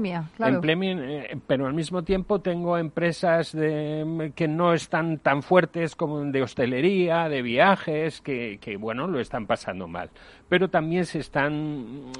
pero 1.48 1.66
al 1.66 1.74
mismo 1.74 2.02
tiempo 2.02 2.38
tengo 2.38 2.78
empresas 2.78 3.52
que 3.52 4.48
no 4.48 4.72
están 4.72 5.18
tan 5.18 5.42
fuertes 5.42 5.96
como 5.96 6.20
de 6.20 6.42
hostelería, 6.42 7.28
de 7.28 7.42
viajes, 7.42 8.20
que, 8.20 8.58
que 8.60 8.76
bueno, 8.76 9.08
lo 9.08 9.18
están 9.18 9.46
pasando 9.46 9.88
mal. 9.88 10.10
Pero 10.50 10.68
también 10.68 11.06
se 11.06 11.20
están 11.20 12.12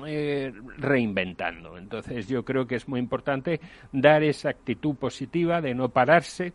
reinventando. 0.78 1.76
Entonces, 1.76 2.28
yo 2.28 2.44
creo 2.44 2.66
que 2.66 2.76
es 2.76 2.88
muy 2.88 3.00
importante 3.00 3.60
dar 3.92 4.22
esa 4.22 4.48
actitud 4.48 4.94
positiva 4.94 5.60
de 5.60 5.74
no 5.74 5.90
pararse, 5.90 6.54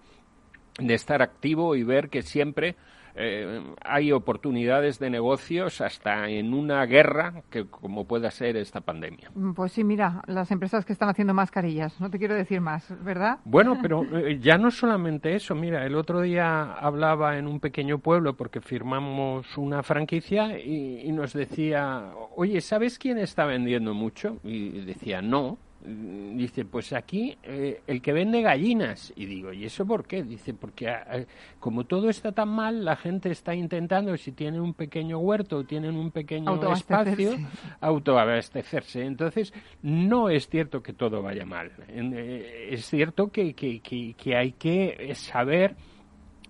de 0.79 0.93
estar 0.93 1.21
activo 1.21 1.75
y 1.75 1.83
ver 1.83 2.09
que 2.09 2.23
siempre 2.23 2.75
eh, 3.15 3.63
hay 3.81 4.11
oportunidades 4.11 4.99
de 4.99 5.09
negocios 5.09 5.81
hasta 5.81 6.29
en 6.29 6.53
una 6.53 6.85
guerra 6.85 7.43
que 7.49 7.65
como 7.65 8.05
pueda 8.05 8.29
ser 8.31 8.57
esta 8.57 8.81
pandemia. 8.81 9.31
Mm, 9.33 9.53
pues 9.53 9.71
sí, 9.71 9.83
mira, 9.83 10.21
las 10.27 10.51
empresas 10.51 10.85
que 10.85 10.93
están 10.93 11.09
haciendo 11.09 11.33
mascarillas, 11.33 11.99
no 12.01 12.09
te 12.09 12.19
quiero 12.19 12.35
decir 12.35 12.61
más, 12.61 12.93
¿verdad? 13.03 13.39
Bueno, 13.45 13.77
pero 13.81 14.03
eh, 14.17 14.39
ya 14.39 14.57
no 14.57 14.71
solamente 14.71 15.35
eso, 15.35 15.55
mira, 15.55 15.85
el 15.85 15.95
otro 15.95 16.21
día 16.21 16.73
hablaba 16.73 17.37
en 17.37 17.47
un 17.47 17.59
pequeño 17.59 17.99
pueblo 17.99 18.35
porque 18.35 18.61
firmamos 18.61 19.57
una 19.57 19.81
franquicia 19.83 20.59
y 20.59 21.11
nos 21.11 21.33
decía, 21.33 22.11
oye, 22.35 22.61
¿sabes 22.61 22.99
quién 22.99 23.17
está 23.17 23.45
vendiendo 23.45 23.93
mucho? 23.93 24.37
Y 24.43 24.81
decía, 24.81 25.21
no, 25.21 25.57
dice, 25.85 26.65
pues 26.65 26.93
aquí 26.93 27.37
eh, 27.43 27.81
el 27.87 28.01
que 28.01 28.13
vende 28.13 28.41
gallinas. 28.41 29.13
Y 29.15 29.25
digo, 29.25 29.53
¿y 29.53 29.65
eso 29.65 29.85
por 29.85 30.05
qué? 30.05 30.23
Dice, 30.23 30.53
porque 30.53 30.89
ah, 30.89 31.05
eh, 31.11 31.27
como 31.59 31.85
todo 31.85 32.09
está 32.09 32.31
tan 32.31 32.49
mal, 32.49 32.83
la 32.83 32.95
gente 32.95 33.29
está 33.31 33.53
intentando, 33.55 34.15
si 34.17 34.31
tienen 34.31 34.61
un 34.61 34.73
pequeño 34.73 35.19
huerto 35.19 35.57
o 35.57 35.63
tienen 35.63 35.95
un 35.95 36.11
pequeño 36.11 36.73
espacio, 36.73 37.35
autoabastecerse. 37.81 39.05
Entonces, 39.05 39.53
no 39.81 40.29
es 40.29 40.49
cierto 40.49 40.81
que 40.81 40.93
todo 40.93 41.21
vaya 41.21 41.45
mal. 41.45 41.71
Eh, 41.87 42.69
es 42.71 42.85
cierto 42.85 43.31
que, 43.31 43.53
que, 43.53 43.81
que 43.81 44.35
hay 44.35 44.53
que 44.53 45.13
saber, 45.15 45.75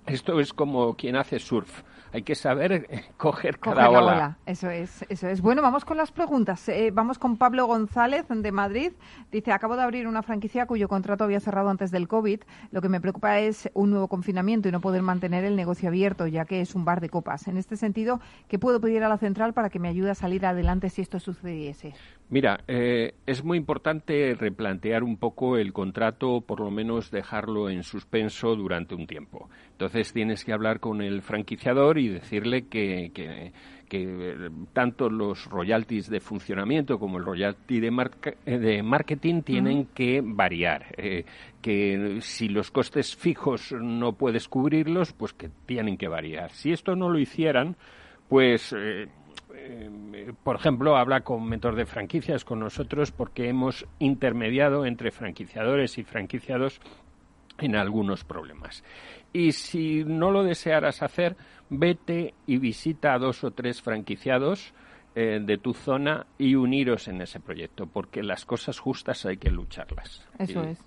esto 0.06 0.40
es 0.40 0.54
como 0.54 0.96
quien 0.96 1.16
hace 1.16 1.40
surf 1.40 1.84
hay 2.16 2.24
que 2.24 2.36
saber 2.36 2.88
coger 3.18 3.60
cada 3.60 3.90
ola. 3.90 4.38
Eso 4.46 4.70
es, 4.70 5.06
eso 5.10 5.28
es. 5.28 5.42
Bueno, 5.42 5.62
vamos 5.62 5.84
con 5.84 5.98
las 5.98 6.14
preguntas. 6.14 6.70
Eh, 6.70 6.90
vamos 6.94 7.20
con 7.20 7.38
Pablo 7.38 7.66
González 7.66 8.26
de 8.30 8.52
Madrid. 8.54 8.94
Dice, 9.34 9.52
acabo 9.52 9.76
de 9.76 9.84
abrir 9.84 10.08
una 10.08 10.24
franquicia 10.24 10.66
cuyo 10.66 10.88
contrato 10.88 11.26
había 11.26 11.42
cerrado 11.42 11.70
antes 11.70 11.92
del 11.92 12.08
COVID. 12.08 12.40
Lo 12.72 12.82
que 12.82 12.88
me 12.88 13.02
preocupa 13.02 13.40
es 13.40 13.70
un 13.74 13.92
nuevo 13.92 14.08
confinamiento 14.08 14.70
y 14.70 14.72
no 14.72 14.80
poder 14.80 15.02
mantener 15.02 15.44
el 15.44 15.58
negocio 15.58 15.90
abierto, 15.90 16.26
ya 16.26 16.46
que 16.46 16.62
es 16.62 16.74
un 16.74 16.86
bar 16.86 17.02
de 17.02 17.10
copas. 17.10 17.50
En 17.50 17.58
este 17.58 17.76
sentido, 17.76 18.22
¿qué 18.48 18.60
puedo 18.60 18.80
pedir 18.80 19.04
a 19.04 19.10
la 19.10 19.18
central 19.18 19.54
para 19.54 19.70
que 19.70 19.80
me 19.80 19.90
ayude 19.90 20.12
a 20.12 20.16
salir 20.16 20.46
adelante 20.46 20.90
si 20.90 21.02
esto 21.02 21.20
sucediese? 21.20 21.96
Mira, 22.30 22.62
eh, 22.68 23.14
es 23.28 23.44
muy 23.44 23.58
importante 23.58 24.34
replantear 24.34 25.04
un 25.04 25.18
poco 25.18 25.58
el 25.58 25.74
contrato, 25.74 26.42
por 26.42 26.60
lo 26.60 26.72
menos 26.72 27.12
dejarlo 27.12 27.70
en 27.70 27.84
suspenso 27.84 28.56
durante 28.56 28.96
un 28.96 29.06
tiempo. 29.06 29.50
Entonces 29.76 30.14
tienes 30.14 30.46
que 30.46 30.54
hablar 30.54 30.80
con 30.80 31.02
el 31.02 31.22
franquiciador 31.22 31.98
y 31.98 32.08
decirle 32.08 32.68
que, 32.68 33.12
que, 33.14 33.52
eh, 33.92 34.50
tanto 34.74 35.10
los 35.10 35.46
royalties 35.46 36.10
de 36.10 36.20
funcionamiento 36.20 36.98
como 36.98 37.18
el 37.18 37.26
royalty 37.26 37.80
de, 37.80 38.10
eh, 38.46 38.58
de 38.58 38.84
marketing 38.84 39.42
tienen 39.42 39.86
que 39.94 40.22
variar. 40.24 40.96
que 41.62 42.18
si 42.22 42.48
los 42.50 42.72
costes 42.72 43.16
fijos 43.16 43.74
no 43.74 44.14
puedes 44.14 44.48
cubrirlos, 44.48 45.14
pues 45.14 45.34
que 45.34 45.50
tienen 45.66 45.98
que 45.98 46.08
variar. 46.08 46.52
Si 46.52 46.72
esto 46.72 46.96
no 46.96 47.10
lo 47.10 47.20
hicieran, 47.20 47.76
pues 48.30 48.74
eh, 49.68 50.32
por 50.44 50.56
ejemplo, 50.58 50.96
habla 50.98 51.22
con 51.22 51.48
mentor 51.48 51.76
de 51.76 51.86
franquicias 51.86 52.46
con 52.46 52.60
nosotros 52.60 53.12
porque 53.12 53.50
hemos 53.50 53.86
intermediado 54.00 54.86
entre 54.86 55.12
franquiciadores 55.12 55.98
y 55.98 56.04
franquiciados 56.04 56.80
en 57.60 57.76
algunos 57.76 58.24
problemas. 58.24 58.84
Y 59.36 59.52
si 59.52 60.06
no 60.06 60.32
lo 60.32 60.46
desearas 60.46 61.04
hacer, 61.04 61.36
vete 61.70 62.34
y 62.48 62.58
visita 62.58 63.14
a 63.14 63.20
dos 63.20 63.44
o 63.44 63.52
tres 63.52 63.82
franquiciados 63.82 64.74
eh, 65.14 65.42
de 65.44 65.58
tu 65.58 65.74
zona 65.74 66.26
y 66.38 66.56
uniros 66.56 67.10
en 67.10 67.22
ese 67.22 67.42
proyecto, 67.42 67.86
porque 67.86 68.24
las 68.24 68.46
cosas 68.46 68.80
justas 68.80 69.26
hay 69.26 69.36
que 69.36 69.52
lucharlas. 69.52 70.26
Eso 70.40 70.64
es. 70.64 70.82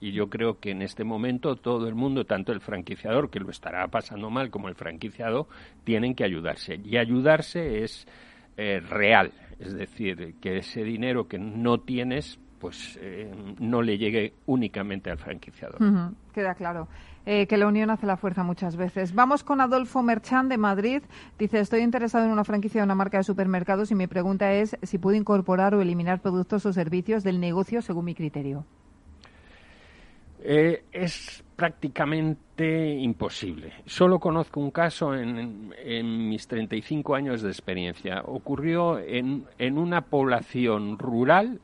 Y 0.00 0.12
yo 0.12 0.30
creo 0.30 0.58
que 0.60 0.70
en 0.70 0.80
este 0.80 1.04
momento 1.04 1.56
todo 1.56 1.88
el 1.88 1.94
mundo, 1.94 2.24
tanto 2.24 2.52
el 2.52 2.62
franquiciador, 2.62 3.28
que 3.28 3.38
lo 3.38 3.50
estará 3.50 3.86
pasando 3.88 4.30
mal, 4.30 4.48
como 4.48 4.70
el 4.70 4.76
franquiciado, 4.76 5.46
tienen 5.84 6.14
que 6.14 6.24
ayudarse. 6.24 6.80
Y 6.82 6.96
ayudarse 6.96 7.84
es 7.84 8.08
eh, 8.56 8.80
real, 8.80 9.30
es 9.58 9.74
decir, 9.74 10.36
que 10.40 10.56
ese 10.56 10.84
dinero 10.84 11.28
que 11.28 11.38
no 11.38 11.80
tienes 11.80 12.38
pues 12.60 12.98
eh, 13.00 13.32
no 13.58 13.82
le 13.82 13.98
llegue 13.98 14.34
únicamente 14.46 15.10
al 15.10 15.18
franquiciador. 15.18 15.78
Queda 16.32 16.54
claro. 16.54 16.86
Eh, 17.26 17.46
que 17.46 17.56
la 17.56 17.66
unión 17.66 17.90
hace 17.90 18.06
la 18.06 18.16
fuerza 18.16 18.42
muchas 18.42 18.76
veces. 18.76 19.14
Vamos 19.14 19.44
con 19.44 19.60
Adolfo 19.60 20.02
Merchan 20.02 20.48
de 20.48 20.58
Madrid. 20.58 21.02
Dice, 21.38 21.60
estoy 21.60 21.80
interesado 21.80 22.24
en 22.24 22.30
una 22.30 22.44
franquicia 22.44 22.80
de 22.80 22.84
una 22.84 22.94
marca 22.94 23.18
de 23.18 23.24
supermercados 23.24 23.90
y 23.90 23.94
mi 23.94 24.06
pregunta 24.06 24.52
es 24.52 24.76
si 24.82 24.98
puedo 24.98 25.16
incorporar 25.16 25.74
o 25.74 25.82
eliminar 25.82 26.20
productos 26.20 26.64
o 26.66 26.72
servicios 26.72 27.24
del 27.24 27.40
negocio 27.40 27.82
según 27.82 28.06
mi 28.06 28.14
criterio. 28.14 28.64
Eh, 30.42 30.84
es 30.92 31.44
prácticamente 31.56 32.94
imposible. 32.94 33.74
Solo 33.84 34.18
conozco 34.18 34.58
un 34.58 34.70
caso 34.70 35.14
en, 35.14 35.74
en, 35.84 36.28
mis 36.28 36.48
35 36.48 37.14
años 37.14 37.42
de 37.42 37.50
experiencia. 37.50 38.22
Ocurrió 38.24 38.98
en, 38.98 39.44
en 39.58 39.76
una 39.76 40.00
población 40.06 40.98
rural 40.98 41.60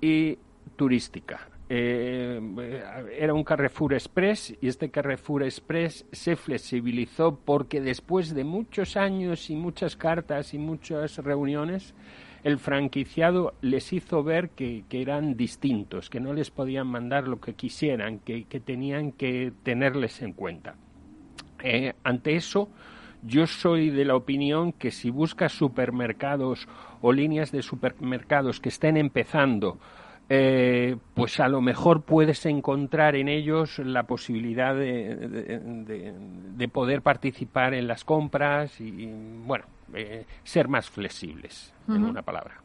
y 0.00 0.38
turística. 0.76 1.48
Eh, 1.72 2.40
era 3.16 3.32
un 3.32 3.44
Carrefour 3.44 3.94
Express 3.94 4.56
y 4.60 4.66
este 4.66 4.90
Carrefour 4.90 5.44
Express 5.44 6.04
se 6.10 6.34
flexibilizó 6.34 7.36
porque 7.36 7.80
después 7.80 8.34
de 8.34 8.42
muchos 8.42 8.96
años 8.96 9.50
y 9.50 9.54
muchas 9.54 9.94
cartas 9.96 10.52
y 10.52 10.58
muchas 10.58 11.18
reuniones, 11.18 11.94
el 12.42 12.58
franquiciado 12.58 13.54
les 13.60 13.92
hizo 13.92 14.24
ver 14.24 14.50
que, 14.50 14.84
eran 14.90 15.36
distintos, 15.36 16.10
que 16.10 16.18
no 16.18 16.32
les 16.32 16.50
podían 16.50 16.88
mandar 16.88 17.28
lo 17.28 17.40
que 17.40 17.54
quisieran, 17.54 18.18
que, 18.18 18.44
tenían 18.64 19.12
que 19.12 19.52
tenerles 19.62 20.22
en 20.22 20.32
cuenta. 20.32 20.74
Eh, 21.62 21.92
ante 22.02 22.34
eso, 22.34 22.68
yo 23.22 23.46
soy 23.46 23.90
de 23.90 24.04
la 24.04 24.16
opinión 24.16 24.72
que 24.72 24.90
si 24.90 25.10
buscas 25.10 25.52
supermercados 25.52 26.68
o 27.00 27.12
líneas 27.12 27.52
de 27.52 27.62
supermercados 27.62 28.60
que 28.60 28.68
estén 28.68 28.96
empezando 28.96 29.78
eh, 30.32 30.96
pues 31.14 31.40
a 31.40 31.48
lo 31.48 31.60
mejor 31.60 32.02
puedes 32.02 32.46
encontrar 32.46 33.16
en 33.16 33.28
ellos 33.28 33.80
la 33.80 34.04
posibilidad 34.04 34.76
de, 34.76 36.70
poder 36.72 37.02
participar 37.02 37.74
en 37.74 37.88
las 37.88 38.04
compras 38.04 38.80
y, 38.80 39.08
bueno, 39.44 39.64
eh, 39.92 40.24
ser 40.44 40.68
más 40.68 40.88
flexibles, 40.88 41.74
en 41.88 42.04
una 42.04 42.22
palabra. 42.22 42.62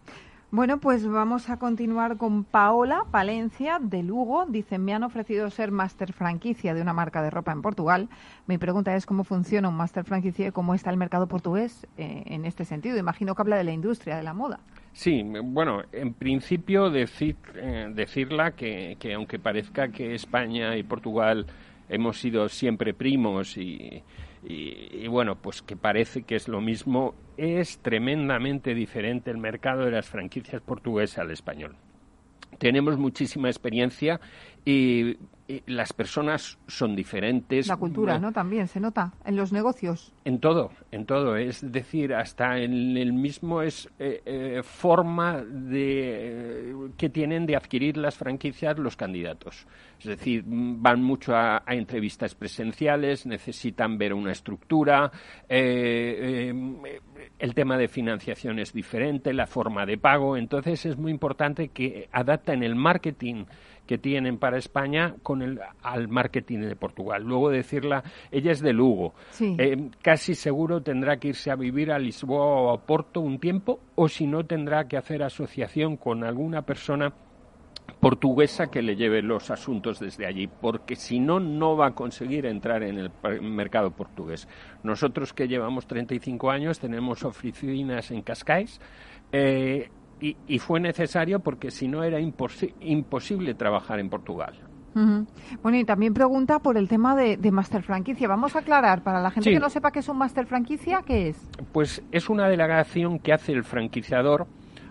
Bueno, 0.55 0.79
pues 0.79 1.05
vamos 1.05 1.49
a 1.49 1.59
continuar 1.59 2.15
con 2.15 2.45
Paola 2.45 3.03
Palencia 3.11 3.77
de 3.81 4.03
Lugo. 4.03 4.45
Dicen, 4.45 4.85
me 4.85 4.93
han 4.93 5.03
ofrecido 5.03 5.49
ser 5.49 5.69
máster 5.69 6.13
franquicia 6.13 6.73
de 6.73 6.81
una 6.81 6.93
marca 6.93 7.21
de 7.21 7.29
ropa 7.29 7.51
en 7.51 7.61
Portugal. 7.61 8.07
Mi 8.47 8.57
pregunta 8.57 8.95
es 8.95 9.05
cómo 9.05 9.25
funciona 9.25 9.67
un 9.67 9.75
máster 9.75 10.05
franquicia 10.05 10.47
y 10.47 10.51
cómo 10.51 10.73
está 10.73 10.91
el 10.91 10.95
mercado 10.95 11.27
portugués 11.27 11.85
eh, 11.97 12.23
en 12.27 12.45
este 12.45 12.63
sentido. 12.63 12.97
Imagino 12.97 13.35
que 13.35 13.41
habla 13.41 13.57
de 13.57 13.65
la 13.65 13.73
industria 13.73 14.15
de 14.15 14.23
la 14.23 14.33
moda. 14.33 14.61
Sí, 14.93 15.23
bueno, 15.43 15.81
en 15.91 16.13
principio 16.13 16.89
decir, 16.89 17.35
eh, 17.55 17.91
decirla 17.93 18.51
que, 18.51 18.95
aunque 19.13 19.39
parezca 19.39 19.89
que 19.89 20.15
España 20.15 20.77
y 20.77 20.83
Portugal 20.83 21.47
hemos 21.89 22.17
sido 22.17 22.47
siempre 22.47 22.93
primos 22.93 23.57
y, 23.57 24.03
y, 24.47 25.07
bueno, 25.07 25.35
pues 25.35 25.61
que 25.61 25.75
parece 25.75 26.23
que 26.23 26.35
es 26.35 26.47
lo 26.47 26.61
mismo, 26.61 27.15
es 27.35 27.79
tremendamente 27.79 28.75
diferente 28.75 29.31
el 29.31 29.37
mercado 29.37 29.85
de 29.85 29.91
las 29.91 30.07
franquicias 30.07 30.61
portuguesas 30.61 31.19
al 31.19 31.31
español. 31.31 31.75
Tenemos 32.59 32.97
muchísima 32.97 33.49
experiencia 33.49 34.21
y 34.63 35.17
las 35.67 35.93
personas 35.93 36.57
son 36.67 36.95
diferentes. 36.95 37.67
La 37.67 37.77
cultura, 37.77 38.17
¿no? 38.17 38.31
También 38.31 38.67
se 38.67 38.79
nota 38.79 39.13
en 39.25 39.35
los 39.35 39.51
negocios. 39.51 40.11
En 40.23 40.39
todo, 40.39 40.71
en 40.91 41.05
todo. 41.05 41.35
Es 41.37 41.71
decir, 41.71 42.13
hasta 42.13 42.57
en 42.57 42.97
el 42.97 43.13
mismo 43.13 43.61
es 43.61 43.87
eh, 43.99 44.21
eh, 44.25 44.61
forma 44.63 45.43
de 45.43 46.73
que 46.97 47.09
tienen 47.09 47.45
de 47.45 47.55
adquirir 47.55 47.97
las 47.97 48.15
franquicias 48.15 48.77
los 48.79 48.95
candidatos. 48.95 49.67
Es 49.99 50.05
decir, 50.05 50.43
van 50.45 51.01
mucho 51.03 51.35
a, 51.35 51.63
entrevistas 51.67 52.35
presenciales, 52.35 53.25
necesitan 53.25 53.97
ver 53.97 54.13
una 54.13 54.31
estructura. 54.31 55.11
Eh, 55.47 56.53
el 57.37 57.53
tema 57.53 57.77
de 57.77 57.87
financiación 57.87 58.59
es 58.59 58.73
diferente, 58.73 59.33
la 59.33 59.45
forma 59.47 59.85
de 59.85 59.97
pago. 59.97 60.37
Entonces 60.37 60.85
es 60.85 60.97
muy 60.97 61.11
importante 61.11 61.69
que 61.69 62.09
adapten 62.11 62.63
el 62.63 62.75
marketing 62.75 63.45
que 63.85 63.97
tienen 63.97 64.37
para 64.37 64.57
España 64.57 65.15
con 65.23 65.41
el 65.41 65.59
al 65.81 66.07
marketing 66.07 66.59
de 66.59 66.75
Portugal. 66.75 67.23
Luego 67.23 67.49
decirla, 67.49 68.03
ella 68.31 68.51
es 68.51 68.61
de 68.61 68.73
Lugo, 68.73 69.13
eh, 69.39 69.89
casi 70.01 70.35
seguro 70.35 70.81
tendrá 70.81 71.17
que 71.17 71.29
irse 71.29 71.51
a 71.51 71.55
vivir 71.55 71.91
a 71.91 71.99
Lisboa 71.99 72.45
o 72.45 72.71
a 72.71 72.85
Porto 72.85 73.21
un 73.21 73.39
tiempo, 73.39 73.79
o 73.95 74.07
si 74.07 74.27
no 74.27 74.45
tendrá 74.45 74.87
que 74.87 74.97
hacer 74.97 75.23
asociación 75.23 75.97
con 75.97 76.23
alguna 76.23 76.63
persona 76.63 77.13
portuguesa 77.99 78.67
que 78.67 78.81
le 78.81 78.95
lleve 78.95 79.21
los 79.21 79.49
asuntos 79.49 79.99
desde 79.99 80.25
allí, 80.25 80.47
porque 80.47 80.95
si 80.95 81.19
no, 81.19 81.39
no 81.39 81.75
va 81.77 81.87
a 81.87 81.95
conseguir 81.95 82.45
entrar 82.45 82.83
en 82.83 82.97
el 82.97 83.11
mercado 83.41 83.91
portugués. 83.91 84.47
Nosotros 84.83 85.33
que 85.33 85.47
llevamos 85.47 85.87
35 85.87 86.51
años 86.51 86.79
tenemos 86.79 87.23
oficinas 87.23 88.11
en 88.11 88.21
Cascais, 88.21 88.79
eh, 89.31 89.89
y, 90.19 90.59
fue 90.59 90.79
necesario 90.79 91.39
porque 91.39 91.71
si 91.71 91.87
no 91.87 92.03
era 92.03 92.19
imposible 92.19 93.53
trabajar 93.53 93.99
en 93.99 94.09
Portugal. 94.09 94.55
Bueno, 95.61 95.77
y 95.77 95.83
también 95.83 96.13
pregunta 96.13 96.59
por 96.59 96.77
el 96.77 96.87
tema 96.87 97.17
de, 97.17 97.35
de 97.35 97.51
Master 97.51 97.83
Franquicia. 97.83 98.29
Vamos 98.29 98.55
a 98.55 98.59
aclarar, 98.59 99.03
para 99.03 99.21
la 99.21 99.29
gente 99.29 99.51
que 99.51 99.59
no 99.59 99.69
sepa 99.69 99.91
qué 99.91 99.99
es 99.99 100.07
un 100.07 100.17
Master 100.17 100.45
Franquicia, 100.45 101.03
¿qué 101.05 101.29
es? 101.29 101.49
Pues 101.73 102.01
es 102.13 102.29
una 102.29 102.47
delegación 102.47 103.19
que 103.19 103.33
hace 103.33 103.51
el 103.51 103.65
franquiciador 103.65 104.47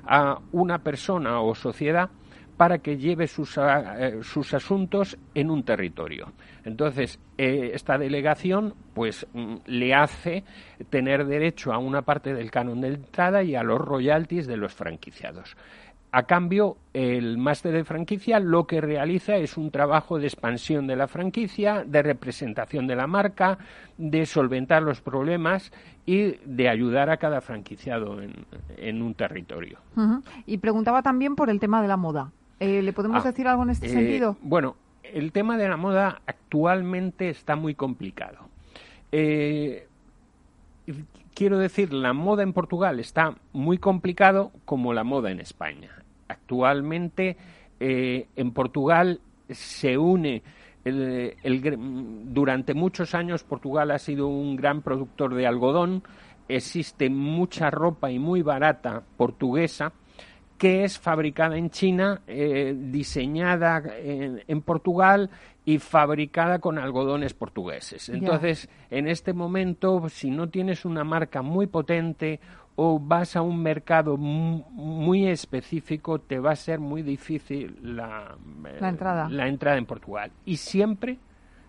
a 0.07 0.41
una 0.53 0.81
persona 0.81 1.41
o 1.41 1.55
sociedad 1.55 2.11
para 2.57 2.78
que 2.78 2.96
lleve 2.96 3.26
sus, 3.26 3.59
eh, 3.59 4.20
sus 4.22 4.55
asuntos 4.55 5.18
en 5.34 5.50
un 5.50 5.64
territorio. 5.64 6.32
Entonces, 6.64 7.18
eh, 7.36 7.72
esta 7.74 7.98
delegación 7.98 8.74
pues 8.94 9.26
mm, 9.32 9.57
le 9.66 9.94
hace 9.94 10.44
tener 10.90 11.26
derecho 11.26 11.72
a 11.72 11.78
una 11.78 12.02
parte 12.02 12.34
del 12.34 12.50
canon 12.50 12.80
de 12.80 12.88
entrada 12.88 13.42
y 13.42 13.55
a 13.55 13.62
los 13.62 13.80
royalties 13.80 14.46
de 14.46 14.57
los 14.57 14.72
franquiciados. 14.72 15.57
A 16.16 16.22
cambio, 16.22 16.76
el 16.92 17.38
máster 17.38 17.72
de 17.72 17.82
franquicia 17.82 18.38
lo 18.38 18.68
que 18.68 18.80
realiza 18.80 19.34
es 19.34 19.57
un 19.57 19.72
trabajo 19.72 20.20
de 20.20 20.28
expansión 20.28 20.86
de 20.86 20.94
la 20.94 21.09
franquicia, 21.09 21.82
de 21.84 22.05
representación 22.05 22.86
de 22.86 22.94
la 22.94 23.09
marca, 23.09 23.59
de 23.98 24.24
solventar 24.24 24.84
los 24.84 25.00
problemas 25.00 25.72
y 26.07 26.36
de 26.44 26.68
ayudar 26.68 27.11
a 27.11 27.16
cada 27.16 27.40
franquiciado 27.40 28.18
en, 28.22 29.02
un 29.02 29.14
territorio. 29.14 29.80
Y 30.46 30.59
preguntaba 30.59 31.02
también 31.02 31.34
por 31.34 31.50
el 31.50 31.59
tema 31.59 31.82
de 31.82 31.88
la 31.88 31.96
moda. 31.96 32.30
Eh, 32.61 32.82
¿Le 32.82 32.92
podemos 32.92 33.24
ah, 33.24 33.28
decir 33.28 33.48
algo 33.48 33.62
en 33.64 33.70
este 33.70 33.86
eh, 33.86 33.90
sentido? 33.90 34.36
Bueno, 34.42 34.76
el 35.02 35.32
tema 35.32 35.57
de 35.59 35.68
la 35.68 35.76
moda 35.76 36.20
actualmente 36.26 37.28
está 37.28 37.57
muy 37.57 37.74
complicado. 37.74 38.48
Eh, 39.12 39.86
quiero 41.34 41.59
decir, 41.59 41.92
la 41.92 42.12
moda 42.12 42.42
en 42.42 42.52
Portugal 42.52 43.00
está 43.00 43.34
muy 43.52 43.78
complicado 43.78 44.52
como 44.64 44.92
la 44.92 45.05
moda 45.05 45.30
en 45.30 45.40
España. 45.40 45.90
Actualmente 46.28 47.36
en 47.80 48.52
Portugal 48.52 49.20
se 49.50 49.98
une 49.98 50.42
durante 50.84 52.72
muchos 52.72 53.14
años 53.14 53.42
Portugal 53.42 53.90
ha 53.90 53.98
sido 53.98 54.28
un 54.28 54.57
gran 54.57 54.80
productor 54.80 55.34
de 55.34 55.46
algodón. 55.46 56.02
Existe 56.48 57.11
mucha 57.11 57.70
ropa 57.70 58.11
y 58.11 58.18
muy 58.18 58.40
barata 58.40 59.02
portuguesa 59.16 59.92
que 60.59 60.84
es 60.84 60.98
fabricada 60.98 61.57
en 61.57 61.70
China, 61.70 62.20
eh, 62.26 62.74
diseñada 62.76 63.82
en, 63.96 64.62
Portugal 64.62 65.30
y 65.64 65.78
fabricada 65.78 66.59
con 66.59 66.78
algodones 66.78 67.34
portugueses. 67.34 68.09
Entonces, 68.09 68.68
en 68.90 69.09
este 69.09 69.32
momento, 69.32 70.09
si 70.09 70.30
no 70.30 70.48
tienes 70.48 70.84
una 70.84 71.05
marca 71.05 71.42
muy 71.42 71.66
potente 71.66 72.40
o 72.76 72.98
vas 72.98 73.36
a 73.36 73.42
un 73.42 73.62
mercado 73.62 74.16
muy 74.16 75.26
específico, 75.26 76.20
te 76.20 76.38
va 76.38 76.52
a 76.52 76.57
ser 76.57 76.80
muy 76.80 77.02
difícil 77.02 77.78
la, 77.82 78.36
la 78.80 78.88
entrada. 78.88 79.28
la 79.28 79.48
entrada 79.48 79.78
en 79.78 79.86
Portugal. 79.86 80.30
Y 80.44 80.57
siempre 80.57 81.18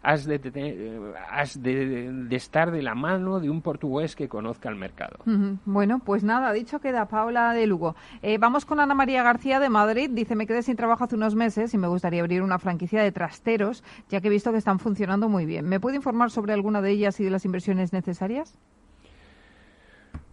has 0.06 0.26
de, 0.26 1.14
has 1.32 1.62
de, 1.62 2.28
estar 2.36 2.70
de 2.70 2.84
la 2.84 2.94
mano 2.94 3.40
de 3.40 3.50
un 3.50 3.62
portugués 3.62 4.16
que 4.16 4.30
conozca 4.30 4.70
el 4.70 4.76
mercado. 4.76 5.18
Bueno, 5.66 6.00
pues 6.00 6.24
nada, 6.24 6.54
dicho 6.54 6.80
queda 6.80 7.08
Paula 7.08 7.54
de 7.54 7.66
Lugo. 7.66 7.96
Eh, 8.22 8.38
vamos 8.38 8.66
con 8.66 8.80
Ana 8.80 8.94
María 8.94 9.24
García 9.24 9.60
de 9.60 9.70
Madrid. 9.70 10.12
Dice, 10.14 10.36
me 10.36 10.46
quedé 10.46 10.62
sin 10.62 10.76
trabajo 10.76 11.06
hace 11.06 11.16
unos 11.16 11.34
meses 11.34 11.74
y 11.74 11.80
me 11.80 11.88
gustaría 11.88 12.22
abrir 12.22 12.44
una 12.44 12.60
franquicia 12.60 13.02
de 13.02 13.12
trasteros, 13.12 13.84
ya 14.08 14.22
que 14.22 14.28
he 14.28 14.32
visto 14.32 14.52
que 14.52 14.60
están 14.60 14.78
funcionando 14.78 15.28
muy 15.28 15.48
bien. 15.48 15.68
¿Me 15.68 15.80
puede 15.80 15.96
informar 15.96 16.30
sobre 16.30 16.54
alguna 16.54 16.84
de 16.84 16.92
ellas 16.92 17.20
y 17.20 17.24
de 17.24 17.32
las 17.32 17.44
inversiones 17.44 17.92
necesarias? 17.92 18.60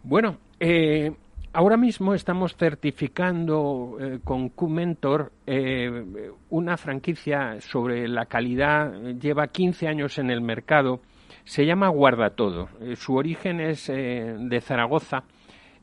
Bueno, 0.02 0.36
eh, 0.60 1.16
Ahora 1.54 1.76
mismo 1.76 2.14
estamos 2.14 2.56
certificando 2.56 3.98
eh, 4.00 4.20
con 4.24 4.48
QMentor 4.48 5.32
eh, 5.46 6.30
una 6.48 6.78
franquicia 6.78 7.60
sobre 7.60 8.08
la 8.08 8.24
calidad, 8.24 8.90
lleva 9.20 9.48
15 9.48 9.86
años 9.86 10.16
en 10.16 10.30
el 10.30 10.40
mercado, 10.40 11.02
se 11.44 11.66
llama 11.66 11.88
Guarda 11.88 12.30
Todo. 12.30 12.70
Eh, 12.80 12.96
su 12.96 13.16
origen 13.16 13.60
es 13.60 13.88
de 13.88 14.60
Zaragoza 14.62 15.24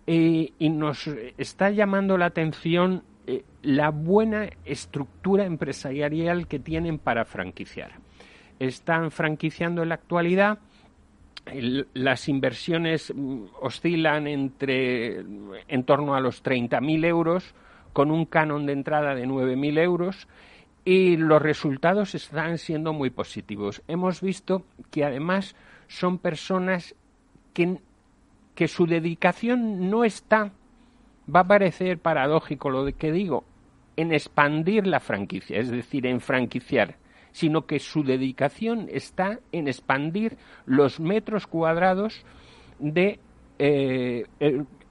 y 0.07 0.51
nos 0.71 1.05
está 1.37 1.69
llamando 1.69 2.17
la 2.17 2.25
atención 2.25 3.03
la 3.61 3.91
buena 3.91 4.49
estructura 4.65 5.45
empresarial 5.45 6.47
que 6.47 6.57
tienen 6.57 6.97
para 6.97 7.25
franquiciar. 7.25 7.91
Están 8.57 9.11
franquiciando 9.11 9.83
en 9.83 9.89
la 9.89 9.95
actualidad 9.95 10.57
las 11.93 12.29
inversiones 12.29 13.13
mm, 13.15 13.43
oscilan 13.61 14.27
entre 14.27 15.19
en 15.19 15.83
torno 15.85 16.15
a 16.15 16.19
los 16.19 16.43
30.000 16.43 17.05
euros 17.05 17.53
con 17.93 18.11
un 18.11 18.25
canon 18.25 18.65
de 18.65 18.73
entrada 18.73 19.15
de 19.15 19.27
9.000 19.27 19.79
euros 19.79 20.27
y 20.85 21.17
los 21.17 21.41
resultados 21.41 22.15
están 22.15 22.57
siendo 22.57 22.93
muy 22.93 23.09
positivos. 23.09 23.81
Hemos 23.87 24.21
visto 24.21 24.63
que 24.91 25.03
además 25.03 25.55
son 25.87 26.17
personas 26.17 26.95
que, 27.53 27.77
que 28.55 28.67
su 28.67 28.87
dedicación 28.87 29.89
no 29.89 30.03
está, 30.03 30.51
va 31.33 31.41
a 31.41 31.47
parecer 31.47 31.99
paradójico 31.99 32.69
lo 32.69 32.85
que 32.95 33.11
digo, 33.11 33.43
en 33.97 34.13
expandir 34.13 34.87
la 34.87 34.99
franquicia, 34.99 35.59
es 35.59 35.69
decir, 35.69 36.05
en 36.05 36.21
franquiciar, 36.21 36.95
sino 37.31 37.65
que 37.65 37.79
su 37.79 38.03
dedicación 38.03 38.87
está 38.91 39.39
en 39.51 39.67
expandir 39.67 40.37
los 40.65 40.99
metros 40.99 41.47
cuadrados 41.47 42.25
de 42.79 43.19
eh, 43.59 44.25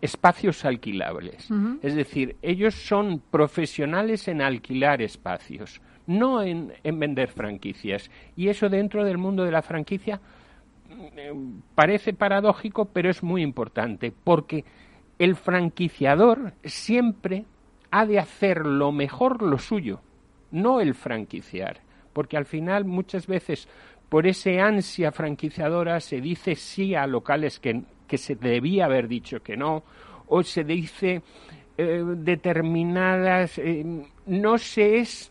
espacios 0.00 0.64
alquilables. 0.64 1.48
Es 1.82 1.94
decir, 1.94 2.36
ellos 2.42 2.74
son 2.74 3.20
profesionales 3.30 4.28
en 4.28 4.42
alquilar 4.42 5.02
espacios, 5.02 5.80
no 6.06 6.42
en, 6.42 6.72
vender 6.84 7.28
franquicias. 7.28 8.10
Y 8.36 8.48
eso 8.48 8.68
dentro 8.68 9.04
del 9.04 9.18
mundo 9.18 9.44
de 9.44 9.52
la 9.52 9.62
franquicia 9.62 10.20
eh, 11.16 11.32
parece 11.74 12.12
paradójico, 12.12 12.86
pero 12.86 13.10
es 13.10 13.22
muy 13.22 13.42
importante, 13.42 14.12
porque 14.24 14.64
el 15.18 15.34
franquiciador 15.34 16.52
siempre 16.64 17.44
ha 17.90 18.06
de 18.06 18.18
hacer 18.18 18.66
lo 18.66 18.92
mejor 18.92 19.42
lo 19.42 19.58
suyo, 19.58 20.00
no 20.52 20.80
el 20.80 20.94
franquiciar, 20.94 21.80
porque 22.18 22.36
al 22.36 22.46
final 22.46 22.84
muchas 22.84 23.28
veces 23.28 23.68
por 24.08 24.26
ese 24.26 24.58
ansia 24.58 25.12
franquiciadora 25.12 26.00
se 26.00 26.20
dice 26.20 26.56
sí 26.56 26.96
a 26.96 27.06
locales 27.06 27.60
que, 27.60 27.84
que 28.08 28.18
se 28.18 28.34
debía 28.34 28.86
haber 28.86 29.06
dicho 29.06 29.40
que 29.40 29.56
no, 29.56 29.84
o 30.26 30.42
se 30.42 30.64
dice 30.64 31.22
eh, 31.76 32.02
determinadas, 32.16 33.56
eh, 33.58 33.84
no 34.26 34.58
se 34.58 34.98
es 34.98 35.30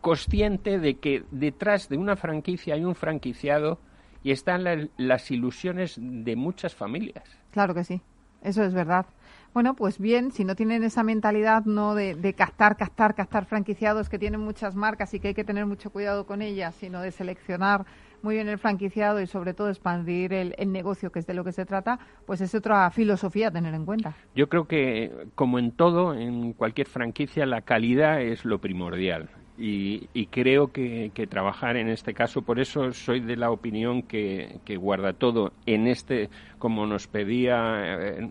consciente 0.00 0.78
de 0.78 1.00
que 1.00 1.24
detrás 1.32 1.88
de 1.88 1.96
una 1.96 2.14
franquicia 2.14 2.74
hay 2.74 2.84
un 2.84 2.94
franquiciado 2.94 3.80
y 4.22 4.30
están 4.30 4.90
las 4.96 5.30
ilusiones 5.32 5.96
de 6.00 6.36
muchas 6.36 6.72
familias. 6.72 7.24
Claro 7.50 7.74
que 7.74 7.82
sí, 7.82 8.00
eso 8.44 8.62
es 8.62 8.72
verdad. 8.72 9.06
Bueno, 9.52 9.74
pues 9.74 9.98
bien, 9.98 10.30
si 10.30 10.44
no 10.44 10.54
tienen 10.54 10.84
esa 10.84 11.02
mentalidad 11.02 11.64
no 11.64 11.96
de, 11.96 12.14
de, 12.14 12.34
captar, 12.34 12.76
captar, 12.76 13.16
captar 13.16 13.46
franquiciados 13.46 14.08
que 14.08 14.16
tienen 14.16 14.38
muchas 14.38 14.76
marcas 14.76 15.12
y 15.12 15.18
que 15.18 15.28
hay 15.28 15.34
que 15.34 15.42
tener 15.42 15.66
mucho 15.66 15.90
cuidado 15.90 16.24
con 16.24 16.40
ellas, 16.40 16.76
sino 16.76 17.00
de 17.00 17.10
seleccionar 17.10 17.84
muy 18.22 18.36
bien 18.36 18.48
el 18.48 18.58
franquiciado 18.58 19.20
y 19.20 19.26
sobre 19.26 19.52
todo 19.52 19.68
expandir 19.68 20.32
el, 20.32 20.54
el, 20.56 20.70
negocio, 20.70 21.10
que 21.10 21.18
es 21.18 21.26
de 21.26 21.34
lo 21.34 21.42
que 21.42 21.50
se 21.50 21.66
trata, 21.66 21.98
pues 22.26 22.40
es 22.40 22.54
otra 22.54 22.88
filosofía 22.92 23.48
a 23.48 23.50
tener 23.50 23.74
en 23.74 23.86
cuenta. 23.86 24.14
Yo 24.36 24.48
creo 24.48 24.68
que, 24.68 25.10
como 25.34 25.58
en 25.58 25.72
todo, 25.72 26.14
en 26.14 26.52
cualquier 26.52 26.86
franquicia, 26.86 27.44
la 27.44 27.62
calidad 27.62 28.20
es 28.22 28.44
lo 28.44 28.60
primordial 28.60 29.30
y, 29.62 30.26
creo 30.26 30.72
que, 30.72 31.10
trabajar 31.28 31.76
en 31.76 31.88
este 31.88 32.14
caso, 32.14 32.42
por 32.42 32.58
eso 32.58 32.92
soy 32.92 33.20
de 33.20 33.36
la 33.36 33.50
opinión 33.50 34.02
que, 34.02 34.60
guarda 34.80 35.12
todo 35.12 35.52
en 35.66 35.86
este, 35.86 36.30
como 36.58 36.86
nos 36.86 37.06
pedía 37.06 37.82
eh, 37.84 38.28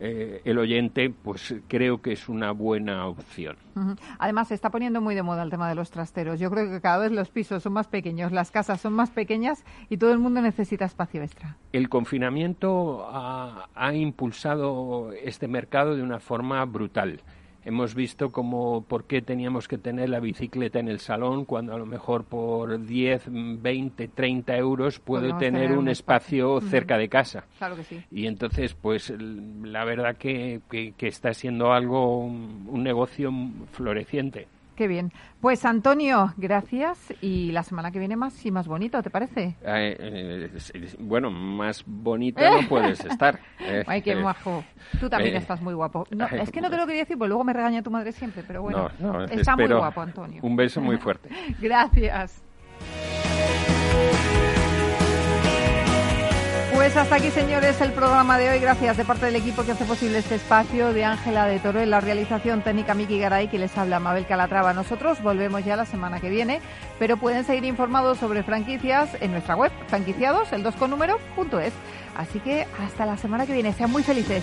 eh, 0.00 0.42
el 0.44 0.58
oyente, 0.58 1.10
pues 1.10 1.54
creo 1.68 2.02
que 2.02 2.12
es 2.12 2.28
una 2.28 2.52
buena 2.52 3.06
opción. 3.06 3.56
Además, 4.18 4.48
se 4.48 4.54
está 4.54 4.68
poniendo 4.68 5.00
muy 5.00 5.14
de 5.14 5.22
moda 5.22 5.42
el 5.42 5.48
tema 5.48 5.68
de 5.68 5.74
los 5.74 5.90
trasteros. 5.90 6.38
Yo 6.38 6.50
creo 6.50 6.70
que 6.70 6.80
cada 6.82 6.98
vez 6.98 7.12
los 7.12 7.30
pisos 7.30 7.62
son 7.62 7.72
más 7.72 7.88
pequeños, 7.88 8.30
las 8.30 8.50
casas 8.50 8.80
son 8.80 8.92
más 8.92 9.10
pequeñas 9.10 9.64
y 9.88 9.96
todo 9.96 10.12
el 10.12 10.18
mundo 10.18 10.42
necesita 10.42 10.84
espacio 10.84 11.22
extra. 11.22 11.56
El 11.72 11.88
confinamiento 11.88 13.08
ha 13.10 13.94
impulsado 13.94 15.12
este 15.12 15.48
mercado 15.48 15.96
de 15.96 16.02
una 16.02 16.20
forma 16.20 16.62
brutal 16.66 17.22
hemos 17.64 17.94
visto 17.94 18.30
como 18.30 18.82
por 18.82 19.04
qué 19.04 19.22
teníamos 19.22 19.68
que 19.68 19.78
tener 19.78 20.08
la 20.08 20.20
bicicleta 20.20 20.78
en 20.78 20.88
el 20.88 21.00
salón 21.00 21.44
cuando 21.44 21.74
a 21.74 21.78
lo 21.78 21.86
mejor 21.86 22.24
por 22.24 22.84
10, 22.84 23.24
20, 23.28 24.08
30 24.08 24.56
euros 24.56 24.98
puedo 24.98 25.36
tener, 25.38 25.72
un 25.72 25.88
espacio, 25.88 26.60
cerca 26.60 26.98
de 26.98 27.08
casa. 27.08 27.44
Claro 27.58 27.76
que 27.76 27.84
sí. 27.84 28.02
Y 28.10 28.26
entonces, 28.26 28.74
pues 28.74 29.10
la 29.10 29.84
verdad 29.84 30.16
que, 30.16 30.60
que, 30.68 30.94
está 31.06 31.34
siendo 31.34 31.72
algo, 31.72 32.18
un 32.24 32.82
negocio 32.82 33.32
floreciente. 33.72 34.46
Qué 34.80 34.88
bien. 34.88 35.12
Pues 35.42 35.66
Antonio, 35.66 36.32
gracias. 36.38 37.12
Y 37.20 37.52
la 37.52 37.62
semana 37.64 37.90
que 37.90 37.98
viene 37.98 38.16
más 38.16 38.46
y 38.46 38.50
más 38.50 38.66
bonito, 38.66 39.02
¿te 39.02 39.10
parece? 39.10 39.54
Eh, 39.62 39.94
eh, 39.98 40.94
bueno, 40.98 41.30
más 41.30 41.84
bonito 41.86 42.40
no 42.40 42.66
puedes 42.66 42.98
estar. 43.04 43.38
Ay, 43.86 44.00
qué 44.00 44.12
eh, 44.12 44.22
majo. 44.22 44.64
Tú 44.98 45.10
también 45.10 45.36
estás 45.36 45.60
muy 45.60 45.74
guapo. 45.74 46.06
No, 46.12 46.26
es 46.28 46.50
que 46.50 46.62
no 46.62 46.70
te 46.70 46.78
lo 46.78 46.86
quería 46.86 47.02
decir, 47.02 47.18
porque 47.18 47.28
luego 47.28 47.44
me 47.44 47.52
regaña 47.52 47.82
tu 47.82 47.90
madre 47.90 48.12
siempre, 48.12 48.42
pero 48.42 48.62
bueno, 48.62 48.88
está 49.30 49.54
muy 49.54 49.66
guapo, 49.66 50.00
Antonio. 50.00 50.40
Un 50.42 50.56
beso 50.56 50.80
muy 50.80 50.96
fuerte. 50.96 51.28
gracias. 51.60 52.42
Pues 56.80 56.96
hasta 56.96 57.16
aquí, 57.16 57.30
señores, 57.30 57.78
el 57.82 57.92
programa 57.92 58.38
de 58.38 58.48
hoy. 58.48 58.58
Gracias 58.58 58.96
de 58.96 59.04
parte 59.04 59.26
del 59.26 59.36
equipo 59.36 59.64
que 59.64 59.72
hace 59.72 59.84
posible 59.84 60.16
este 60.16 60.36
espacio, 60.36 60.94
de 60.94 61.04
Ángela 61.04 61.44
de 61.44 61.58
Toro 61.58 61.78
en 61.78 61.90
la 61.90 62.00
realización 62.00 62.62
técnica 62.62 62.94
Miki 62.94 63.18
Garay, 63.18 63.48
que 63.48 63.58
les 63.58 63.76
habla 63.76 64.00
Mabel 64.00 64.24
Calatrava. 64.24 64.72
Nosotros 64.72 65.22
volvemos 65.22 65.62
ya 65.62 65.76
la 65.76 65.84
semana 65.84 66.20
que 66.20 66.30
viene, 66.30 66.62
pero 66.98 67.18
pueden 67.18 67.44
seguir 67.44 67.64
informados 67.64 68.16
sobre 68.16 68.42
franquicias 68.42 69.10
en 69.20 69.32
nuestra 69.32 69.56
web, 69.56 69.70
franquiciados, 69.88 70.54
el 70.54 70.62
2 70.62 70.74
con 70.76 70.88
número, 70.88 71.18
punto 71.36 71.60
es. 71.60 71.74
Así 72.16 72.40
que 72.40 72.66
hasta 72.82 73.04
la 73.04 73.18
semana 73.18 73.44
que 73.44 73.52
viene. 73.52 73.74
Sean 73.74 73.90
muy 73.90 74.02
felices. 74.02 74.42